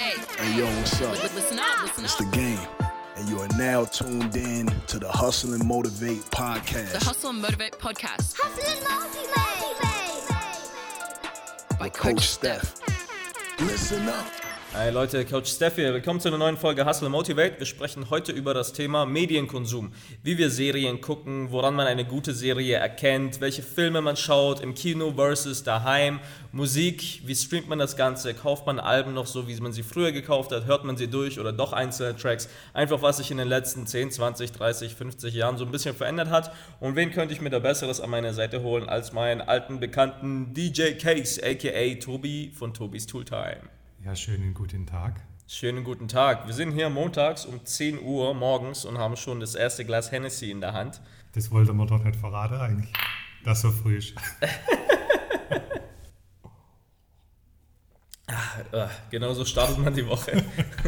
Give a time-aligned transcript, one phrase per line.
[0.00, 1.10] Hey yo, what's up?
[1.34, 2.30] Listen up, listen It's up.
[2.30, 2.58] the game,
[3.16, 6.92] and you are now tuned in to the Hustle and Motivate podcast.
[6.98, 8.82] The Hustle and Motivate podcast Hustle and
[11.68, 11.78] motivate.
[11.78, 12.80] by with Coach Steph.
[13.60, 14.39] Listen up.
[14.72, 15.92] Hi Leute, Coach hier.
[15.92, 17.58] Willkommen zu einer neuen Folge Hustle Motivate.
[17.58, 19.90] Wir sprechen heute über das Thema Medienkonsum.
[20.22, 24.74] Wie wir Serien gucken, woran man eine gute Serie erkennt, welche Filme man schaut, im
[24.74, 26.20] Kino versus daheim,
[26.52, 30.12] Musik, wie streamt man das Ganze, kauft man Alben noch so, wie man sie früher
[30.12, 32.48] gekauft hat, hört man sie durch oder doch einzelne Tracks.
[32.72, 36.30] Einfach was sich in den letzten 10, 20, 30, 50 Jahren so ein bisschen verändert
[36.30, 36.52] hat.
[36.78, 40.54] Und wen könnte ich mir da Besseres an meine Seite holen als meinen alten Bekannten
[40.54, 43.79] DJ Case, aka Tobi von Tobis Tooltime.
[44.02, 45.20] Ja, schönen guten Tag.
[45.46, 46.46] Schönen guten Tag.
[46.46, 50.50] Wir sind hier montags um 10 Uhr morgens und haben schon das erste Glas Hennessy
[50.50, 51.02] in der Hand.
[51.34, 52.90] Das wollte man doch nicht verraten eigentlich,
[53.44, 54.14] dass so früh ist.
[58.72, 60.44] Äh, genauso startet man die Woche.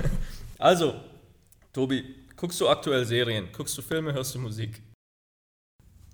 [0.59, 0.95] also,
[1.73, 2.05] Tobi,
[2.37, 3.49] guckst du aktuell Serien?
[3.52, 4.13] Guckst du Filme?
[4.13, 4.80] Hörst du Musik?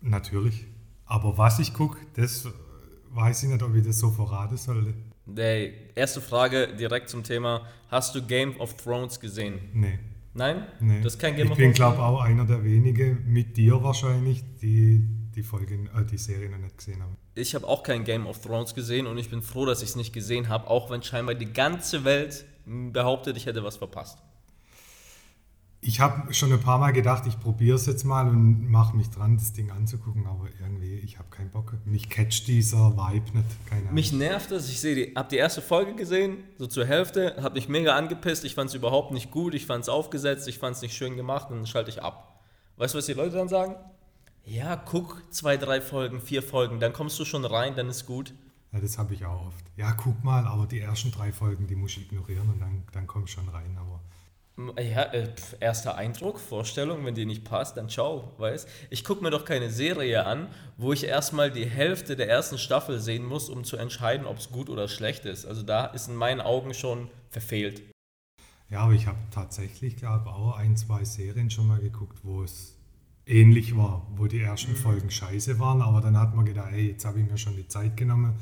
[0.01, 0.65] Natürlich.
[1.05, 2.49] Aber was ich gucke, das
[3.11, 4.95] weiß ich nicht, ob ich das so verraten soll.
[5.29, 7.67] Die erste Frage direkt zum Thema.
[7.89, 9.61] Hast du Game of Thrones gesehen?
[9.75, 9.99] Nee.
[10.35, 10.67] Nein?
[10.81, 11.01] nee.
[11.03, 11.77] Das ist kein Game ich of bin, Thrones?
[11.77, 16.59] glaube auch einer der wenigen, mit dir wahrscheinlich, die die Folgen, äh, die Serie noch
[16.59, 17.17] nicht gesehen haben.
[17.35, 19.97] Ich habe auch kein Game of Thrones gesehen und ich bin froh, dass ich es
[19.97, 24.19] nicht gesehen habe, auch wenn scheinbar die ganze Welt behauptet, ich hätte was verpasst.
[25.81, 29.11] Ich habe schon ein paar Mal gedacht, ich probiere es jetzt mal und mache mich
[29.11, 31.75] dran, das Ding anzugucken, aber irgendwie, ich habe keinen Bock.
[31.85, 33.95] Mich catcht dieser Vibe nicht, keine Ahnung.
[33.95, 37.55] Mich nervt es, ich sehe die, habe die erste Folge gesehen, so zur Hälfte, habe
[37.55, 40.75] mich mega angepisst, ich fand es überhaupt nicht gut, ich fand es aufgesetzt, ich fand
[40.75, 42.41] es nicht schön gemacht und dann schalte ich ab.
[42.77, 43.77] Weißt du, was die Leute dann sagen?
[44.45, 48.35] Ja, guck zwei, drei Folgen, vier Folgen, dann kommst du schon rein, dann ist gut.
[48.73, 49.65] Ja, das habe ich auch oft.
[49.77, 53.07] Ja, guck mal, aber die ersten drei Folgen, die muss ich ignorieren und dann, dann
[53.25, 53.77] ich schon rein.
[53.79, 54.01] Aber
[54.77, 58.69] Ja, äh, pf, erster Eindruck, Vorstellung, wenn dir nicht passt, dann ciao, weißt?
[58.91, 62.99] Ich gucke mir doch keine Serie an, wo ich erstmal die Hälfte der ersten Staffel
[62.99, 65.47] sehen muss, um zu entscheiden, ob es gut oder schlecht ist.
[65.47, 67.83] Also da ist in meinen Augen schon verfehlt.
[68.69, 72.75] ja, aber ich habe tatsächlich, glaube auch ein, zwei Serien schon mal geguckt, wo es
[73.27, 77.05] ähnlich war, wo die ersten Folgen scheiße waren, aber dann hat man gedacht, ey, jetzt
[77.05, 78.35] habe ich mir schon die Zeit genommen,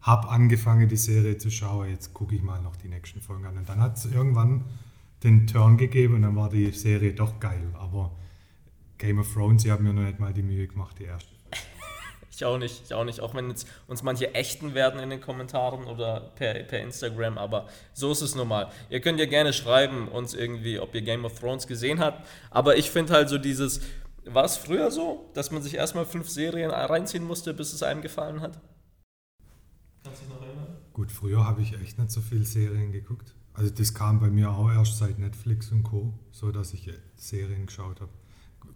[0.00, 3.58] habe angefangen, die Serie zu schauen, jetzt gucke ich mal noch die nächsten Folgen an.
[3.58, 4.64] Und dann hat es irgendwann
[5.22, 7.72] den Turn gegeben und dann war die Serie doch geil.
[7.74, 8.12] Aber
[8.98, 11.30] Game of Thrones, ich habe mir noch nicht mal die Mühe gemacht, die erste.
[12.32, 15.20] Ich auch nicht, ich auch nicht, auch wenn jetzt uns manche ächten werden in den
[15.20, 18.70] Kommentaren oder per, per Instagram, aber so ist es normal.
[18.88, 22.78] Ihr könnt ja gerne schreiben uns irgendwie, ob ihr Game of Thrones gesehen habt, aber
[22.78, 23.82] ich finde halt so dieses,
[24.24, 28.00] war es früher so, dass man sich erstmal fünf Serien reinziehen musste, bis es einem
[28.00, 28.58] gefallen hat?
[30.02, 30.78] Kannst du dich noch erinnern?
[30.94, 33.34] Gut, früher habe ich echt nicht so viel Serien geguckt.
[33.54, 36.94] Also das kam bei mir auch erst seit Netflix und Co., so dass ich äh,
[37.16, 38.10] Serien geschaut habe.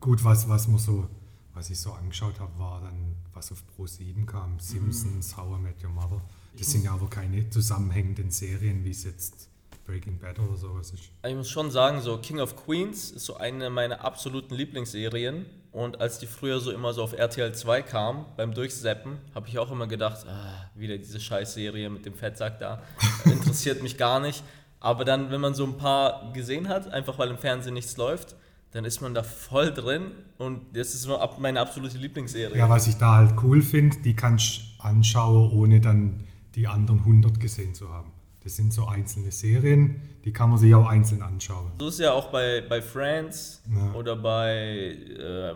[0.01, 1.09] Gut, was, was man so,
[1.55, 5.63] was ich so angeschaut habe, war dann, was auf Pro 7 kam, Simpsons, How I
[5.63, 6.21] Met Your Mother.
[6.59, 9.49] Das sind ja aber keine zusammenhängenden Serien, wie es jetzt
[9.87, 11.11] Breaking Bad oder sowas ist.
[11.27, 15.47] Ich muss schon sagen, so King of Queens ist so eine meiner absoluten Lieblingsserien.
[15.73, 19.59] Und als die früher so immer so auf RTL 2 kam, beim Durchseppen, habe ich
[19.59, 22.83] auch immer gedacht, ah, wieder diese Scheißserie mit dem Fettsack da.
[23.25, 24.45] Interessiert mich gar nicht.
[24.85, 28.37] Aber dann, wenn man so ein paar gesehen hat, einfach weil im Fernsehen nichts läuft,
[28.73, 30.11] dann ist man da voll drin.
[30.37, 31.09] Und das ist
[31.39, 32.59] meine absolute Lieblingsserie.
[32.59, 36.25] Ja, was ich da halt cool finde, die kannst du anschauen, ohne dann
[36.55, 38.13] die anderen 100 gesehen zu haben.
[38.43, 41.73] Das sind so einzelne Serien, die kann man sich auch einzeln anschauen.
[41.81, 43.95] So ist ja auch bei, bei Friends Ja.
[43.95, 45.55] oder bei äh,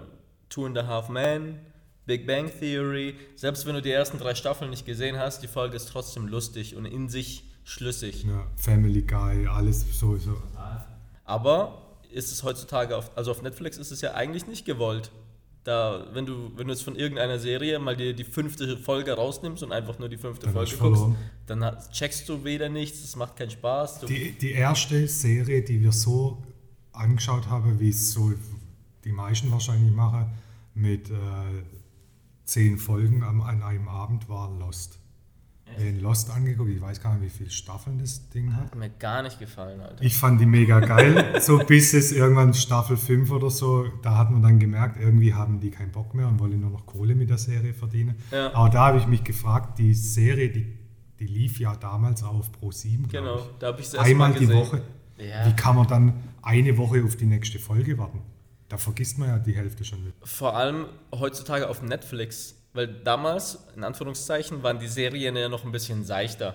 [0.49, 1.59] Two and a Half Men,
[2.07, 3.15] Big Bang Theory.
[3.37, 6.77] Selbst wenn du die ersten drei Staffeln nicht gesehen hast, die Folge ist trotzdem lustig
[6.77, 8.25] und in sich schlüssig.
[8.25, 10.17] Ja, Family Guy, alles so.
[10.17, 10.37] so.
[11.25, 15.11] Aber ist es heutzutage, auf, also auf Netflix ist es ja eigentlich nicht gewollt.
[15.65, 19.63] Da, wenn du, wenn du jetzt von irgendeiner Serie mal dir die fünfte Folge rausnimmst
[19.63, 21.05] und einfach nur die fünfte Dann Folge guckst,
[21.47, 24.01] dann checkst du wieder nichts, es macht keinen Spaß.
[24.07, 26.43] Die, die erste Serie, die wir so
[26.93, 28.33] angeschaut haben, wie es so
[29.05, 30.31] die meisten wahrscheinlich machen,
[30.75, 31.15] mit äh,
[32.45, 34.99] zehn Folgen am, an einem Abend, war Lost.
[35.77, 38.65] Wir haben Lost angeguckt, ich weiß gar nicht, wie viele Staffeln das Ding hat.
[38.65, 40.03] hat mir gar nicht gefallen, Alter.
[40.03, 44.31] Ich fand die mega geil, so bis es irgendwann Staffel 5 oder so, da hat
[44.31, 47.31] man dann gemerkt, irgendwie haben die keinen Bock mehr und wollen nur noch Kohle mit
[47.31, 48.17] der Serie verdienen.
[48.31, 48.55] Ja.
[48.55, 50.79] Aber da habe ich mich gefragt, die Serie, die,
[51.21, 54.39] die lief ja damals auch auf Pro 7, Genau, da habe ich es Einmal mal
[54.39, 54.49] die.
[54.49, 54.83] Woche.
[55.19, 55.47] Ja.
[55.47, 58.23] Wie kann man dann eine Woche auf die nächste Folge warten?
[58.69, 60.15] Da vergisst man ja die Hälfte schon wieder.
[60.23, 62.55] Vor allem heutzutage auf Netflix.
[62.73, 66.55] Weil damals, in Anführungszeichen, waren die Serien ja noch ein bisschen seichter.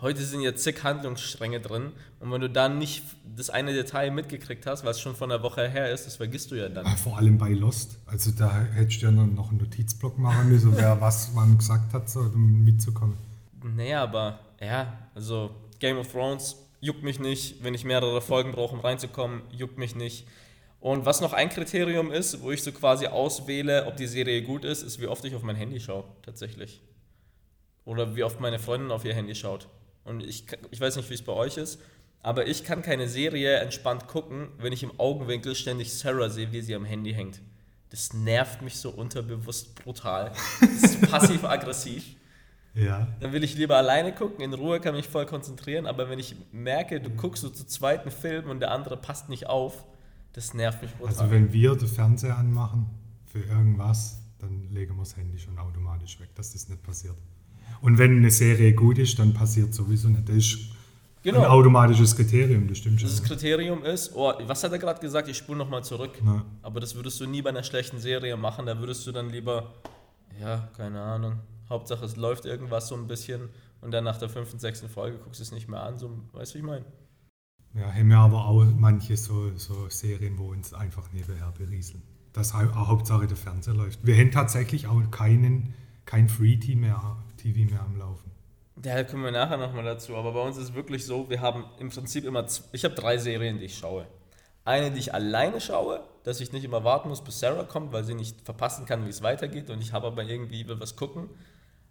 [0.00, 3.02] heute sind ja zig Handlungsstränge drin und wenn du dann nicht
[3.36, 6.54] das eine Detail mitgekriegt hast, was schon von einer Woche her ist, das vergisst du
[6.54, 6.86] ja dann.
[6.86, 7.98] Ah, Vor allem bei Lost.
[8.06, 12.08] Also da hättest du ja noch einen Notizblock machen müssen, wer was man gesagt hat,
[12.08, 13.16] so, um mitzukommen.
[13.62, 15.50] Naja, aber ja, also
[15.80, 17.62] Game of Thrones juckt mich nicht.
[17.62, 20.26] Wenn ich mehrere Folgen brauche, um reinzukommen, juckt mich nicht.
[20.80, 24.64] Und was noch ein Kriterium ist, wo ich so quasi auswähle, ob die Serie gut
[24.64, 26.80] ist, ist, wie oft ich auf mein Handy schaue, tatsächlich.
[27.84, 29.68] Oder wie oft meine Freundin auf ihr Handy schaut.
[30.04, 31.80] Und ich, ich weiß nicht, wie es bei euch ist,
[32.22, 36.62] aber ich kann keine Serie entspannt gucken, wenn ich im Augenwinkel ständig Sarah sehe, wie
[36.62, 37.40] sie am Handy hängt.
[37.90, 40.32] Das nervt mich so unterbewusst brutal.
[40.60, 42.04] Das ist passiv-aggressiv.
[42.74, 43.08] Ja.
[43.20, 46.36] Dann will ich lieber alleine gucken, in Ruhe kann mich voll konzentrieren, aber wenn ich
[46.52, 49.84] merke, du guckst so zu zweiten Film und der andere passt nicht auf,
[50.32, 51.08] das nervt mich brutal.
[51.08, 52.86] Also wenn wir den Fernseher anmachen
[53.26, 57.16] für irgendwas, dann legen wir das Handy schon automatisch weg, dass das nicht passiert.
[57.82, 60.28] Und wenn eine Serie gut ist, dann passiert sowieso nicht.
[60.28, 60.58] Das ist
[61.22, 61.40] Genau.
[61.40, 63.10] ein automatisches Kriterium, das stimmt schon.
[63.10, 65.28] das Kriterium ist, oh, was hat er gerade gesagt?
[65.28, 66.12] Ich spule nochmal zurück.
[66.24, 66.46] Ja.
[66.62, 69.74] Aber das würdest du nie bei einer schlechten Serie machen, da würdest du dann lieber,
[70.40, 71.34] ja, keine Ahnung,
[71.68, 73.50] Hauptsache es läuft irgendwas so ein bisschen
[73.82, 76.52] und dann nach der fünften, sechsten Folge guckst du es nicht mehr an, so, weißt
[76.52, 76.84] du, wie ich meine?
[77.74, 82.02] Ja, haben wir aber auch manche so, so Serien, wo uns einfach nebenher berieseln.
[82.36, 84.04] Hau Hauptsache der Fernseher läuft.
[84.04, 85.74] Wir haben tatsächlich auch keinen,
[86.04, 88.30] kein Free-TV mehr, TV mehr am Laufen.
[88.84, 90.16] Ja, da kommen wir nachher nochmal dazu.
[90.16, 93.18] Aber bei uns ist es wirklich so, wir haben im Prinzip immer, ich habe drei
[93.18, 94.06] Serien, die ich schaue.
[94.64, 98.04] Eine, die ich alleine schaue, dass ich nicht immer warten muss, bis Sarah kommt, weil
[98.04, 99.70] sie nicht verpassen kann, wie es weitergeht.
[99.70, 101.28] Und ich habe aber irgendwie will was gucken.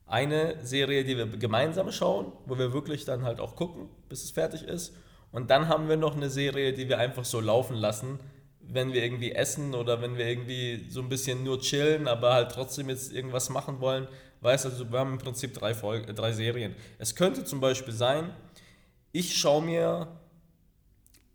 [0.05, 4.31] Eine Serie, die wir gemeinsam schauen, wo wir wirklich dann halt auch gucken, bis es
[4.31, 4.93] fertig ist.
[5.31, 8.19] Und dann haben wir noch eine Serie, die wir einfach so laufen lassen,
[8.61, 12.51] wenn wir irgendwie essen oder wenn wir irgendwie so ein bisschen nur chillen, aber halt
[12.51, 14.07] trotzdem jetzt irgendwas machen wollen.
[14.41, 16.75] Weißt du, also wir haben im Prinzip drei, Folgen, äh, drei Serien.
[16.97, 18.31] Es könnte zum Beispiel sein,
[19.11, 20.07] ich schaue mir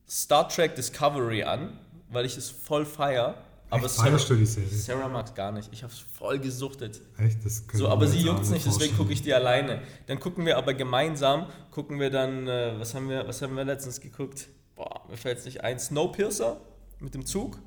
[0.09, 3.35] Star Trek Discovery an, weil ich es voll feier.
[3.75, 4.69] Aber Echt, Serie?
[4.69, 5.69] Sarah mag es gar nicht.
[5.73, 7.01] Ich habe es voll gesuchtet.
[7.19, 7.45] Echt?
[7.45, 8.97] Das So, aber sie juckt nicht, deswegen vorstellen.
[8.97, 9.83] gucke ich die alleine.
[10.07, 13.65] Dann gucken wir aber gemeinsam, gucken wir dann, äh, was haben wir, was haben wir
[13.65, 14.49] letztens geguckt?
[14.77, 15.79] Boah, mir fällt es nicht ein.
[15.79, 16.61] Snowpiercer
[17.01, 17.59] mit dem Zug.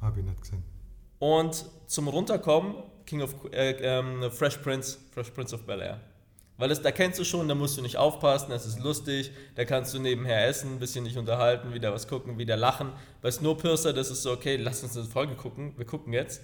[0.00, 0.62] Hab ich nicht gesehen.
[1.18, 2.74] Und zum Runterkommen,
[3.06, 6.00] King of äh, ähm, Fresh Prince, Fresh Prince of Bel Air.
[6.56, 9.64] Weil das, da kennst du schon, da musst du nicht aufpassen, das ist lustig, da
[9.64, 12.92] kannst du nebenher essen, ein bisschen dich unterhalten, wieder was gucken, wieder lachen.
[13.22, 16.42] Bei Snowpiercer, das ist so, okay, lass uns eine Folge gucken, wir gucken jetzt.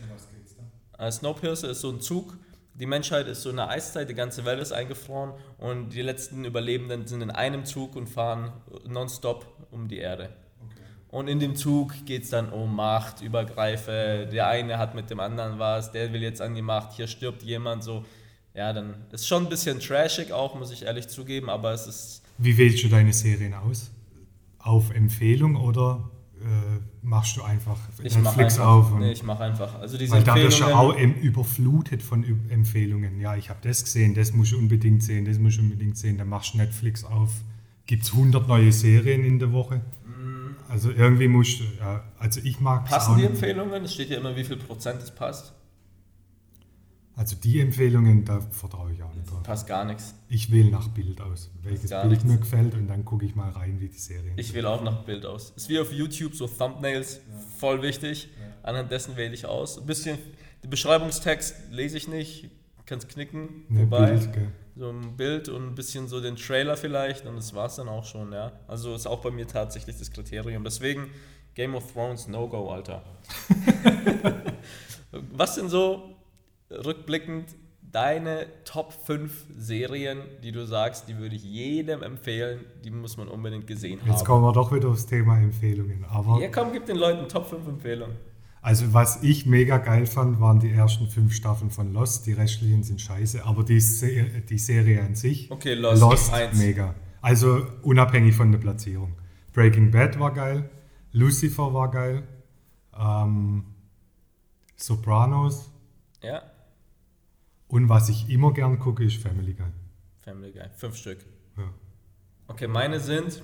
[0.99, 2.37] Äh, Snowpiercer ist so ein Zug,
[2.75, 6.45] die Menschheit ist so in einer Eiszeit, die ganze Welt ist eingefroren und die letzten
[6.45, 8.53] Überlebenden sind in einem Zug und fahren
[8.89, 10.31] nonstop um die Erde.
[11.09, 14.29] Und in dem Zug geht es dann um Macht, Übergreife.
[14.33, 17.43] Der eine hat mit dem anderen was, der will jetzt an die Macht, hier stirbt
[17.43, 18.05] jemand so.
[18.55, 22.23] Ja, dann ist schon ein bisschen trashig auch, muss ich ehrlich zugeben, aber es ist.
[22.39, 23.91] Wie wählst du deine Serien aus?
[24.59, 26.11] Auf Empfehlung oder
[26.41, 28.67] äh, machst du einfach Ich Netflix einfach.
[28.67, 28.93] auf?
[28.93, 29.79] Und, nee, ich mache einfach.
[29.79, 33.21] Also diese weil da wirst du auch überflutet von Empfehlungen.
[33.21, 36.19] Ja, ich habe das gesehen, das muss ich unbedingt sehen, das muss ich unbedingt sehen.
[36.19, 37.31] Dann machst du Netflix auf.
[37.87, 39.81] Gibt es 100 neue Serien in der Woche?
[40.69, 42.85] Also irgendwie musst du, ja, also ich mag.
[42.85, 43.25] Passen die.
[43.25, 43.85] Empfehlungen?
[43.85, 45.53] Es steht ja immer, wie viel Prozent es passt.
[47.21, 49.43] Also die Empfehlungen, da vertraue ich auch nicht drauf.
[49.43, 50.15] Passt gar nichts.
[50.31, 52.25] Ich wähle nach Bild aus, welches Bild nichts.
[52.25, 55.03] mir gefällt und dann gucke ich mal rein, wie die Serien Ich wähle auch nach
[55.05, 55.53] Bild aus.
[55.55, 57.21] Ist wie auf YouTube, so Thumbnails,
[57.59, 58.31] voll wichtig.
[58.63, 59.79] Anhand dessen wähle ich aus.
[59.79, 60.17] Ein bisschen,
[60.65, 62.49] den Beschreibungstext lese ich nicht,
[62.87, 64.13] kannst knicken, Ne, wobei.
[64.13, 64.49] Bild, gell.
[64.77, 68.07] So ein Bild und ein bisschen so den Trailer vielleicht und das war's dann auch
[68.07, 68.51] schon, ja.
[68.67, 70.65] Also ist auch bei mir tatsächlich das Kriterium.
[70.65, 71.09] Deswegen
[71.55, 73.05] Game of Thrones No-Go, Alter.
[75.13, 76.17] Was sind so
[76.71, 83.17] rückblickend deine Top 5 Serien, die du sagst, die würde ich jedem empfehlen, die muss
[83.17, 84.27] man unbedingt gesehen Jetzt haben?
[84.27, 86.05] kommen wir doch wieder aufs Thema Empfehlungen.
[86.09, 88.15] Aber Ja, komm, gib den Leuten Top 5 Empfehlungen.
[88.63, 92.27] Also was ich mega geil fand, waren die ersten fünf Staffeln von Lost.
[92.27, 96.59] Die restlichen sind scheiße, aber die, Se die Serie an sich, Okay, Lost, Lost eins.
[96.59, 96.95] mega.
[97.23, 99.15] Also unabhängig von der Platzierung.
[99.55, 100.69] Breaking Bad war geil,
[101.13, 102.23] Lucifer war geil,
[102.97, 103.65] ähm,
[104.77, 105.71] Sopranos
[106.23, 106.43] Ja,
[107.71, 109.67] und was ich immer gern gucke, ist Family Guy.
[110.23, 111.19] Family Guy, fünf Stück.
[111.57, 111.65] Ja.
[112.49, 113.43] Okay, meine sind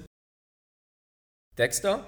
[1.56, 2.06] Dexter.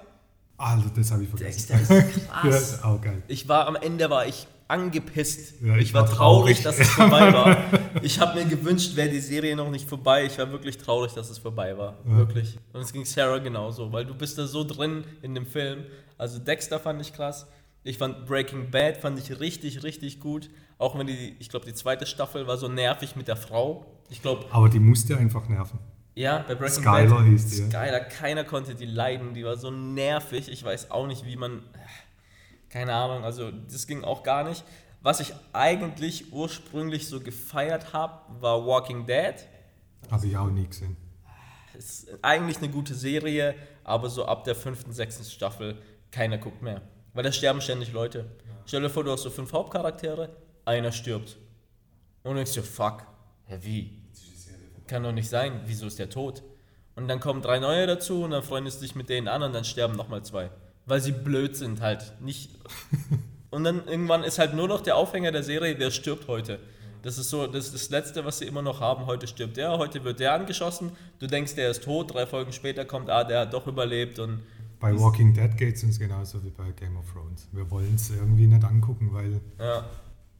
[0.57, 1.67] Alter, das habe ich vergessen.
[1.69, 2.73] Dexter ist Ja, krass.
[2.73, 3.23] ist auch geil.
[3.27, 5.61] Ich war am Ende war ich angepisst.
[5.61, 6.63] Ja, ich, ich war war traurig, traurig.
[6.63, 7.57] dass es vorbei war.
[8.03, 10.25] Ich habe mir gewünscht, wäre die Serie noch nicht vorbei.
[10.25, 11.97] Ich war wirklich traurig, dass es vorbei war.
[12.05, 12.17] Ja.
[12.17, 12.59] Wirklich.
[12.73, 15.85] Und es ging Sarah genauso, weil du bist da so drin in dem Film.
[16.17, 17.47] Also Dexter fand ich krass.
[17.83, 20.49] Ich fand Breaking Bad fand ich richtig, richtig gut.
[20.77, 23.85] Auch wenn die, ich glaube, die zweite Staffel war so nervig mit der Frau.
[24.09, 25.79] Ich glaube, Aber die musste einfach nerven.
[26.15, 27.25] Ja, bei Breaking Skylar Bad.
[27.27, 27.67] hieß die, ja.
[27.67, 30.49] Skylar, keiner konnte die leiden, die war so nervig.
[30.49, 31.61] Ich weiß auch nicht, wie man.
[32.69, 34.63] Keine Ahnung, also das ging auch gar nicht.
[35.01, 39.35] Was ich eigentlich ursprünglich so gefeiert habe, war Walking Dead.
[40.11, 40.97] Habe ich auch nie gesehen.
[41.77, 43.55] Ist eigentlich eine gute Serie,
[43.85, 45.81] aber so ab der fünften, sechsten Staffel
[46.11, 46.81] keiner guckt mehr.
[47.19, 48.23] Weil da sterben ständig Leute.
[48.65, 50.29] Stell dir vor, du hast so fünf Hauptcharaktere,
[50.63, 51.35] einer stirbt.
[52.23, 53.03] Und du denkst dir, fuck,
[53.49, 53.91] ja wie?
[54.87, 56.43] Kann doch nicht sein, wieso ist der tot?
[56.95, 59.51] Und dann kommen drei neue dazu und dann freundest du dich mit denen an und
[59.51, 60.49] dann sterben nochmal zwei.
[60.85, 62.13] Weil sie blöd sind halt.
[62.21, 62.51] Nicht.
[63.51, 66.59] Und dann irgendwann ist halt nur noch der Aufhänger der Serie, wer stirbt heute.
[67.01, 69.07] Das ist so das, ist das Letzte, was sie immer noch haben.
[69.07, 70.91] Heute stirbt der, heute wird der angeschossen.
[71.19, 72.13] Du denkst, der ist tot.
[72.13, 74.19] Drei Folgen später kommt, ah, der hat doch überlebt.
[74.19, 74.41] Und
[74.79, 77.47] Bei Walking Dead geht es uns genauso wie bei Game of Thrones.
[77.51, 79.85] Wir wollen es irgendwie nicht angucken, weil ja,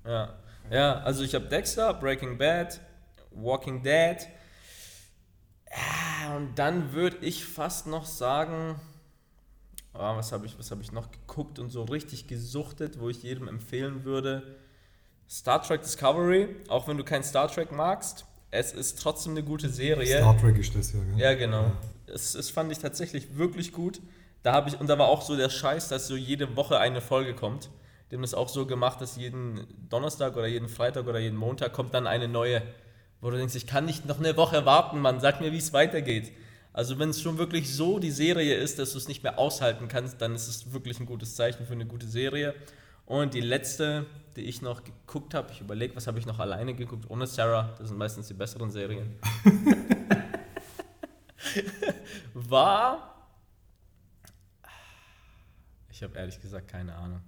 [0.06, 0.34] ja.
[0.72, 2.80] Ja, also ich habe Dexter, Breaking Bad,
[3.32, 4.18] Walking Dead.
[5.70, 8.80] Ja, und dann würde ich fast noch sagen,
[9.94, 13.24] ah, was habe ich, was hab ich noch geguckt und so richtig gesuchtet, wo ich
[13.24, 14.58] jedem empfehlen würde.
[15.30, 19.70] Star Trek Discovery, auch wenn du kein Star Trek magst, es ist trotzdem eine gute
[19.70, 20.18] Serie.
[20.18, 21.00] Star Trek ist das ja.
[21.00, 21.20] Gell?
[21.20, 21.72] Ja, genau.
[22.08, 24.02] Es, es fand ich tatsächlich wirklich gut.
[24.44, 27.02] Da habe ich, und da war auch so der Scheiß, dass so jede Woche eine
[27.02, 27.70] Folge kommt.
[28.10, 31.74] Die haben das auch so gemacht, dass jeden Donnerstag oder jeden Freitag oder jeden Montag
[31.74, 32.64] kommt dann eine neue,
[33.22, 35.74] wo du denkst, ich kann nicht noch eine Woche warten, Mann, sag mir, wie es
[35.74, 36.32] weitergeht.
[36.74, 39.88] Also wenn es schon wirklich so die Serie ist, dass du es nicht mehr aushalten
[39.88, 42.56] kannst, dann ist es wirklich ein gutes Zeichen für eine gute Serie.
[43.06, 44.06] Und die letzte,
[44.36, 47.76] die ich noch geguckt habe, ich überlege, was habe ich noch alleine geguckt, ohne Sarah,
[47.80, 49.20] das sind meistens die besseren Serien,
[52.34, 53.19] war,
[56.00, 57.20] ich habe ehrlich gesagt keine Ahnung.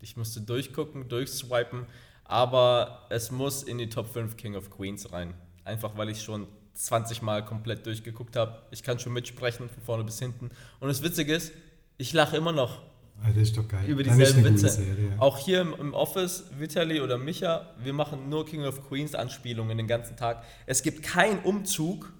[0.00, 1.84] Ich musste durchgucken, durchswipen,
[2.24, 5.34] aber es muss in die Top 5 King of Queens rein.
[5.66, 8.62] Einfach weil ich schon 20 Mal komplett durchgeguckt habe.
[8.70, 10.48] Ich kann schon mitsprechen, von vorne bis hinten.
[10.80, 11.52] Und das Witzige ist,
[11.98, 12.80] ich lache immer noch
[13.22, 13.84] Ah, das ist doch geil.
[13.86, 14.70] über dieselben Witze.
[14.70, 15.12] Serie.
[15.18, 19.76] Auch hier im, im Office, Vitali oder Micha, wir machen nur King of Queens Anspielungen
[19.76, 20.44] den ganzen Tag.
[20.64, 22.10] Es gibt keinen Umzug,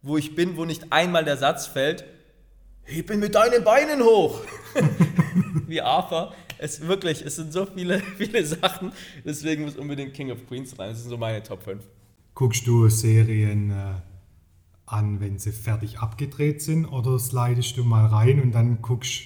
[0.00, 2.06] wo ich bin, wo nicht einmal der Satz fällt,
[2.84, 4.40] heb ihn mit deinen Beinen hoch.
[5.66, 6.32] Wie Arthur.
[6.58, 8.92] Es wirklich, es sind so viele, viele Sachen,
[9.24, 10.90] deswegen muss unbedingt King of Queens rein.
[10.90, 11.84] Das sind so meine Top 5.
[12.34, 13.94] Guckst du Serien äh,
[14.86, 19.24] an, wenn sie fertig abgedreht sind oder slidest du mal rein und dann guckst,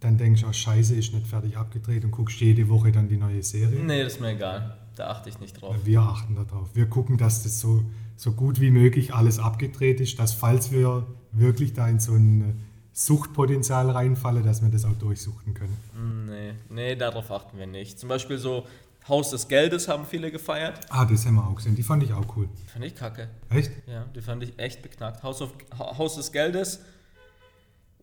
[0.00, 3.16] dann denkst du, oh, scheiße, ist nicht fertig abgedreht und guckst jede Woche dann die
[3.16, 3.80] neue Serie?
[3.80, 4.76] Nee, das ist mir egal.
[4.96, 5.76] Da achte ich nicht drauf.
[5.84, 6.74] Wir achten darauf.
[6.74, 7.84] Wir gucken, dass das so,
[8.16, 12.60] so gut wie möglich alles abgedreht ist, dass falls wir wirklich da in so ein
[12.92, 16.26] Suchtpotenzial reinfallen, dass wir das auch durchsuchten können.
[16.28, 17.98] Nee, nee, darauf achten wir nicht.
[17.98, 18.66] Zum Beispiel so
[19.08, 20.80] Haus des Geldes haben viele gefeiert.
[20.90, 21.74] Ah, das haben wir auch gesehen.
[21.76, 22.48] Die fand ich auch cool.
[22.72, 23.28] Fand ich kacke.
[23.48, 23.70] Echt?
[23.86, 25.22] Ja, die fand ich echt beknackt.
[25.22, 26.80] House, of, Ha- Haus des Geldes.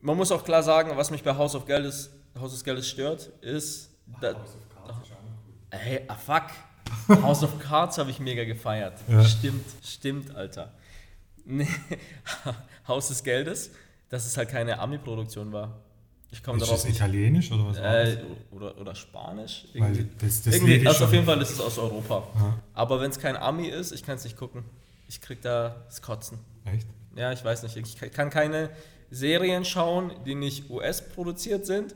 [0.02, 3.28] Man muss auch klar sagen, was mich bei House of Geldes, Haus des Geldes stört,
[3.42, 3.92] ist.
[4.22, 4.36] Da,
[5.70, 6.44] Hey, ah fuck.
[7.22, 9.00] House of Cards habe ich mega gefeiert.
[9.10, 9.24] Ja.
[9.24, 10.74] Stimmt, stimmt, Alter.
[11.46, 11.68] Nee,
[12.88, 13.72] Haus des Geldes,
[14.10, 15.80] dass es halt keine Ami-Produktion war.
[16.30, 16.98] Ich komme Ist darauf das nicht.
[16.98, 17.78] italienisch oder was?
[17.78, 18.10] das?
[18.10, 18.18] Äh,
[18.52, 19.66] oder, oder Spanisch?
[19.74, 20.26] Weil Irgendwie.
[20.26, 22.28] das, das Irgendwie, ist also auf jeden Fall ist es aus Europa.
[22.36, 22.60] Ja.
[22.74, 24.66] Aber wenn es kein Ami ist, ich kann es nicht gucken.
[25.08, 26.40] Ich krieg da das Kotzen.
[26.66, 26.86] Echt?
[27.16, 27.78] Ja, ich weiß nicht.
[27.78, 28.70] Ich kann keine
[29.10, 31.96] Serien schauen, die nicht US-produziert sind.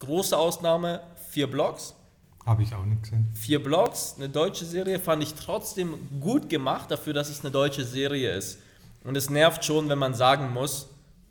[0.00, 1.94] Große Ausnahme, vier Blocks.
[2.44, 3.30] Habe ich auch nicht gesehen.
[3.34, 7.84] Vier Blocks, eine deutsche Serie, fand ich trotzdem gut gemacht dafür, dass es eine deutsche
[7.84, 8.58] Serie ist.
[9.04, 10.88] Und es nervt schon, wenn man sagen muss,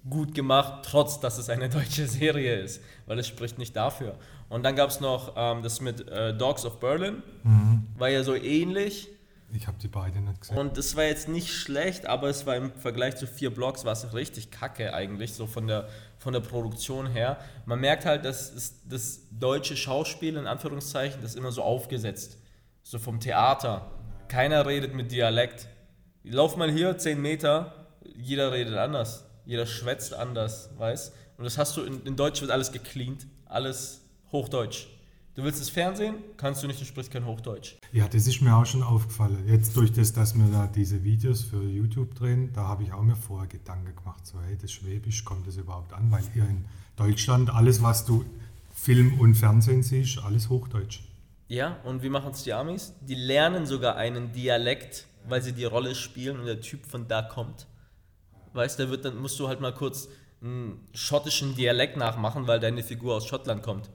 [0.09, 4.15] gut gemacht, trotz dass es eine deutsche Serie ist, weil es spricht nicht dafür.
[4.49, 7.23] Und dann gab es noch ähm, das mit äh, Dogs of Berlin,
[7.97, 9.07] war ja so ähnlich.
[9.53, 10.57] Ich habe die beiden nicht gesehen.
[10.57, 13.91] Und das war jetzt nicht schlecht, aber es war im Vergleich zu vier Blocks war
[13.91, 17.37] es richtig kacke eigentlich, so von der, von der Produktion her.
[17.65, 22.37] Man merkt halt, dass das deutsche Schauspiel, in Anführungszeichen, das ist immer so aufgesetzt.
[22.83, 23.91] So vom Theater.
[24.29, 25.67] Keiner redet mit Dialekt.
[26.23, 29.25] Lauf mal hier 10 Meter, jeder redet anders.
[29.45, 34.01] Jeder schwätzt anders, weißt Und das hast du, in, in Deutsch wird alles gecleant, alles
[34.31, 34.87] Hochdeutsch.
[35.33, 37.75] Du willst das Fernsehen, kannst du nicht, du sprichst kein Hochdeutsch.
[37.93, 39.47] Ja, das ist mir auch schon aufgefallen.
[39.47, 43.01] Jetzt durch das, dass wir da diese Videos für YouTube drehen, da habe ich auch
[43.01, 46.11] mir vorher Gedanken gemacht, so hey, das Schwäbisch, kommt das überhaupt an?
[46.11, 46.65] Weil hier in
[46.97, 48.25] Deutschland, alles was du
[48.75, 51.01] Film und Fernsehen siehst, alles Hochdeutsch.
[51.47, 52.93] Ja, und wie machen es die Amis?
[53.01, 57.21] Die lernen sogar einen Dialekt, weil sie die Rolle spielen und der Typ von da
[57.21, 57.67] kommt.
[58.53, 60.07] Weißt du, wird dann musst du halt mal kurz
[60.41, 63.89] einen schottischen Dialekt nachmachen, weil deine Figur aus Schottland kommt.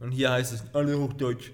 [0.00, 1.52] Und hier heißt es alle Hochdeutsch.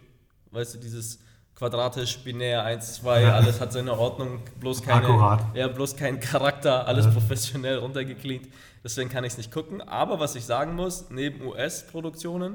[0.52, 1.18] Weißt du, dieses
[1.54, 5.44] quadratisch, binär, 1, 2, alles hat seine Ordnung, bloß keine, Akkurat.
[5.54, 7.10] Ja, bloß kein Charakter, alles Ja.
[7.12, 8.48] professionell runtergecleant.
[8.84, 9.80] Deswegen kann ich es nicht gucken.
[9.82, 12.54] Aber was ich sagen muss, neben US-Produktionen,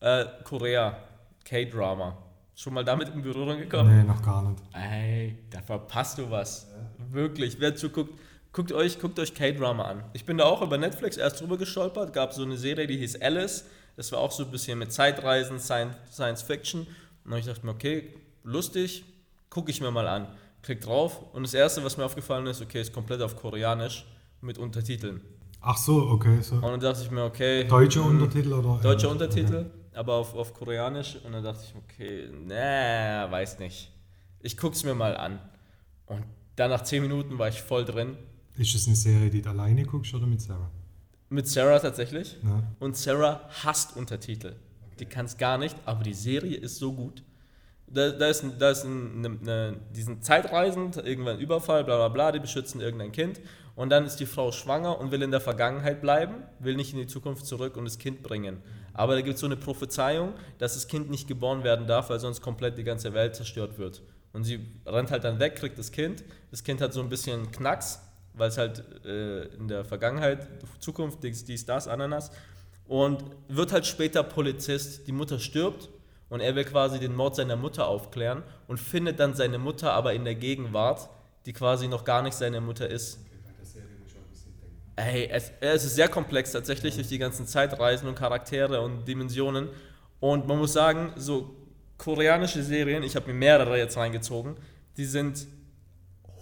[0.00, 0.96] äh, Korea,
[1.44, 2.16] K-Drama.
[2.54, 3.96] Schon mal damit in Berührung gekommen?
[3.98, 4.62] Nee, noch gar nicht.
[4.72, 6.66] Ey, da verpasst du was.
[7.10, 7.58] Wirklich.
[7.60, 8.18] Wer zuguckt,
[8.52, 10.04] guckt euch, guckt euch K-Drama an.
[10.12, 12.12] Ich bin da auch über Netflix erst drüber gestolpert.
[12.12, 13.64] Gab so eine Serie, die hieß Alice.
[13.96, 16.86] Das war auch so ein bisschen mit Zeitreisen, Science, Science Fiction.
[17.24, 18.14] Und ich dachte mir, okay,
[18.44, 19.04] lustig,
[19.48, 20.28] gucke ich mir mal an.
[20.62, 24.04] Klick drauf und das erste, was mir aufgefallen ist, okay, ist komplett auf Koreanisch
[24.42, 25.22] mit Untertiteln.
[25.62, 26.40] Ach so, okay.
[26.42, 26.56] So.
[26.56, 27.64] Und dann dachte ich mir, okay.
[27.64, 28.80] Deutsche hm, Untertitel oder?
[28.82, 31.18] Deutsche äh, Untertitel, aber auf, auf Koreanisch.
[31.24, 33.90] Und dann dachte ich, okay, nee, weiß nicht.
[34.40, 35.38] Ich guck's mir mal an.
[36.06, 36.24] Und
[36.56, 38.16] dann nach 10 Minuten war ich voll drin.
[38.60, 40.70] Ist es eine Serie, die du alleine guckst oder mit Sarah?
[41.30, 42.36] Mit Sarah tatsächlich.
[42.44, 42.62] Ja.
[42.78, 44.52] Und Sarah hasst Untertitel.
[44.98, 47.22] Die kann es gar nicht, aber die Serie ist so gut.
[47.86, 51.96] Da, da ist, ein- da ist ein, eine, eine, die sind zeitreisend, irgendwann Überfall, bla
[51.96, 53.40] bla bla, die beschützen irgendein Kind.
[53.76, 56.98] Und dann ist die Frau schwanger und will in der Vergangenheit bleiben, will nicht in
[56.98, 58.58] die Zukunft zurück und das Kind bringen.
[58.92, 62.20] Aber da gibt es so eine Prophezeiung, dass das Kind nicht geboren werden darf, weil
[62.20, 64.02] sonst komplett die ganze Welt zerstört wird.
[64.34, 66.24] Und sie rennt halt dann weg, kriegt das Kind.
[66.50, 68.00] Das Kind hat so ein bisschen Knacks,
[68.34, 72.30] weil es halt äh, in der Vergangenheit, Zukunft, dies, dies, das, Ananas.
[72.86, 75.06] Und wird halt später Polizist.
[75.06, 75.88] Die Mutter stirbt
[76.28, 80.14] und er will quasi den Mord seiner Mutter aufklären und findet dann seine Mutter aber
[80.14, 81.08] in der Gegenwart,
[81.46, 83.18] die quasi noch gar nicht seine Mutter ist.
[84.96, 89.68] Ey, es, es ist sehr komplex tatsächlich durch die ganzen Zeitreisen und Charaktere und Dimensionen.
[90.20, 91.56] Und man muss sagen, so
[91.96, 94.56] koreanische Serien, ich habe mir mehrere jetzt reingezogen,
[94.96, 95.46] die sind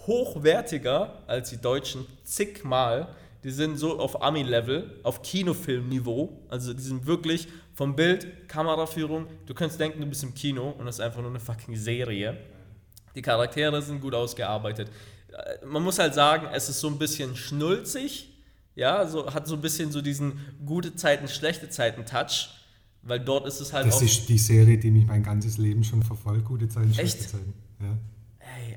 [0.08, 3.08] hochwertiger als die deutschen zigmal.
[3.44, 6.40] Die sind so auf Ami-Level, auf Kinofilmniveau.
[6.48, 9.26] Also die sind wirklich vom Bild, Kameraführung.
[9.46, 12.36] Du könntest denken, du bist im Kino und das ist einfach nur eine fucking Serie.
[13.14, 14.90] Die Charaktere sind gut ausgearbeitet.
[15.32, 18.28] Äh, Man muss halt sagen, es ist so ein bisschen schnulzig.
[18.74, 22.48] Ja, so, hat so ein bisschen so diesen gute Zeiten, schlechte Zeiten Touch.
[23.02, 24.02] Weil dort ist es halt Das auch.
[24.02, 26.44] ist die Serie, die mich mein ganzes Leben schon verfolgt.
[26.44, 27.30] Gute Zeiten, schlechte Echt?
[27.30, 27.54] Zeiten.
[27.80, 27.97] Ja.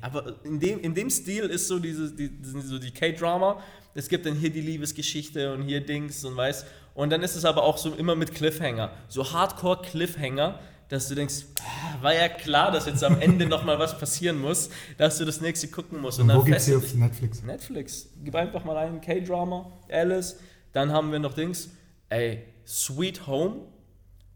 [0.02, 3.62] Aber in dem, in dem Stil ist so diese, die, sind so die K-Drama.
[3.94, 6.66] Es gibt dann hier die Liebesgeschichte und hier Dings und weiß.
[6.94, 8.90] Und dann ist es aber auch so immer mit Cliffhanger.
[9.08, 13.96] So Hardcore-Cliffhanger, dass du denkst, ah, war ja klar, dass jetzt am Ende nochmal was
[13.96, 16.18] passieren muss, dass du das nächste gucken musst.
[16.18, 17.42] Und wo dann gibt es sie fesselt auf Netflix?
[17.42, 18.08] Netflix.
[18.24, 20.36] Gib einfach mal ein K-Drama, Alice.
[20.72, 21.70] Dann haben wir noch Dings.
[22.08, 23.66] Ey, Sweet Home.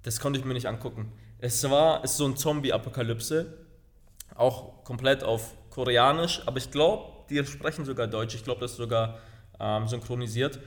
[0.02, 1.12] Das konnte ich mir nicht angucken.
[1.38, 3.66] Es war, ist so ein Zombie-Apokalypse.
[4.36, 6.42] Auch komplett auf Koreanisch.
[6.46, 8.34] Aber ich glaube, die sprechen sogar Deutsch.
[8.36, 9.18] Ich glaube, das ist sogar
[9.58, 10.60] ähm, synchronisiert.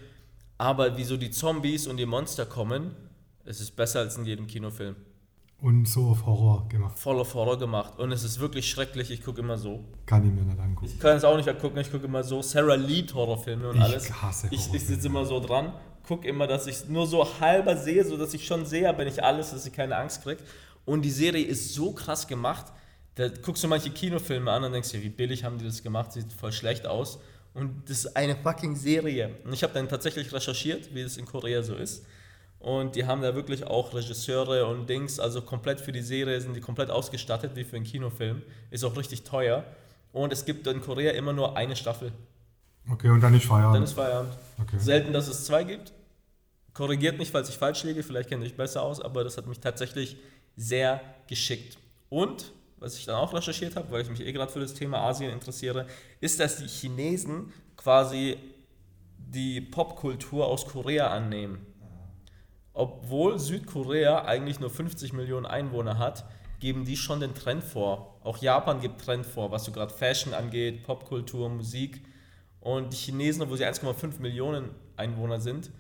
[0.58, 2.95] Aber wie so die Zombies und die Monster kommen,
[3.45, 4.95] es ist besser als in jedem Kinofilm.
[5.62, 6.99] Und so auf Horror gemacht.
[6.99, 7.97] Voll auf Horror gemacht.
[7.97, 9.10] Und es ist wirklich schrecklich.
[9.10, 9.86] Ich gucke immer so.
[10.05, 10.86] Kann ich mir nicht angucken.
[10.86, 12.41] Ich kann es auch nicht angucken, ich gucke immer so.
[12.41, 14.21] Sarah liebt Horrorfilme und Ich alles.
[14.21, 15.73] hasse Ich, ich sitze immer so dran,
[16.08, 19.21] gucke immer, dass ich nur so halber sehe, so dass ich schon sehe, aber nicht
[19.21, 20.41] alles, dass ich keine Angst kriege.
[20.86, 22.65] Und die Serie ist so krass gemacht.
[23.19, 26.13] Da guckst du manche Kinofilme an und denkst dir, wie billig haben die das gemacht,
[26.13, 27.19] sieht voll schlecht aus.
[27.53, 29.36] Und das ist eine fucking Serie.
[29.43, 32.05] Und ich habe dann tatsächlich recherchiert, wie das in Korea so ist.
[32.60, 36.55] Und die haben da wirklich auch Regisseure und Dings, also komplett für die Serie sind
[36.55, 38.41] die komplett ausgestattet, wie für einen Kinofilm.
[38.71, 39.65] Ist auch richtig teuer.
[40.13, 42.13] Und es gibt in Korea immer nur eine Staffel.
[42.89, 43.84] Okay, und dann ist Dann Feierabend.
[43.84, 44.34] ist Feierabend.
[44.62, 44.79] Okay.
[44.79, 45.91] Selten, dass es zwei gibt.
[46.73, 49.45] Korrigiert mich, falls ich falsch liege, vielleicht kennt ihr euch besser aus, aber das hat
[49.45, 50.15] mich tatsächlich
[50.55, 51.77] sehr geschickt.
[52.08, 54.99] Und, was ich dann auch recherchiert habe, weil ich mich eh gerade für das Thema
[54.99, 55.85] Asien interessiere,
[56.19, 58.37] ist, dass die Chinesen quasi
[59.17, 61.65] die Popkultur aus Korea annehmen.
[62.73, 66.25] Obwohl Südkorea eigentlich nur 50 Millionen Einwohner hat,
[66.59, 68.19] geben die schon den Trend vor.
[68.23, 72.01] Auch Japan gibt Trend vor, was so gerade Fashion angeht, Popkultur, Musik.
[72.59, 75.71] Und die Chinesen, obwohl sie 1,5 Millionen Einwohner sind,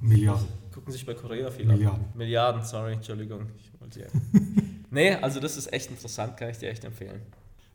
[0.00, 0.46] Milliarden.
[0.74, 2.04] gucken sich bei Korea viel Milliarden.
[2.04, 2.12] an.
[2.14, 3.46] Milliarden, sorry, Entschuldigung.
[3.56, 4.06] Ich wollte ja.
[4.92, 7.22] nee, also das ist echt interessant, kann ich dir echt empfehlen.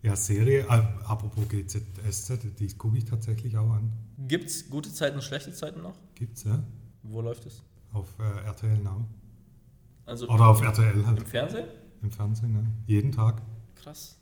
[0.01, 3.91] Ja, Serie, äh, apropos GZSZ, die gucke ich tatsächlich auch an.
[4.27, 5.95] Gibt's gute Zeiten, schlechte Zeiten noch?
[6.15, 6.63] Gibt's, ja?
[7.03, 7.63] Wo läuft es?
[7.93, 9.06] Auf äh, RTL Now.
[10.06, 11.27] Also Oder auf RTL im halt.
[11.27, 11.67] Fernsehen?
[12.01, 12.65] Im Fernsehen, ne?
[12.86, 13.41] Jeden Tag.
[13.75, 14.17] Krass.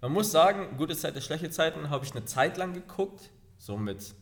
[0.00, 4.14] Man muss sagen, gute Zeiten, schlechte Zeiten habe ich eine Zeit lang geguckt, so mit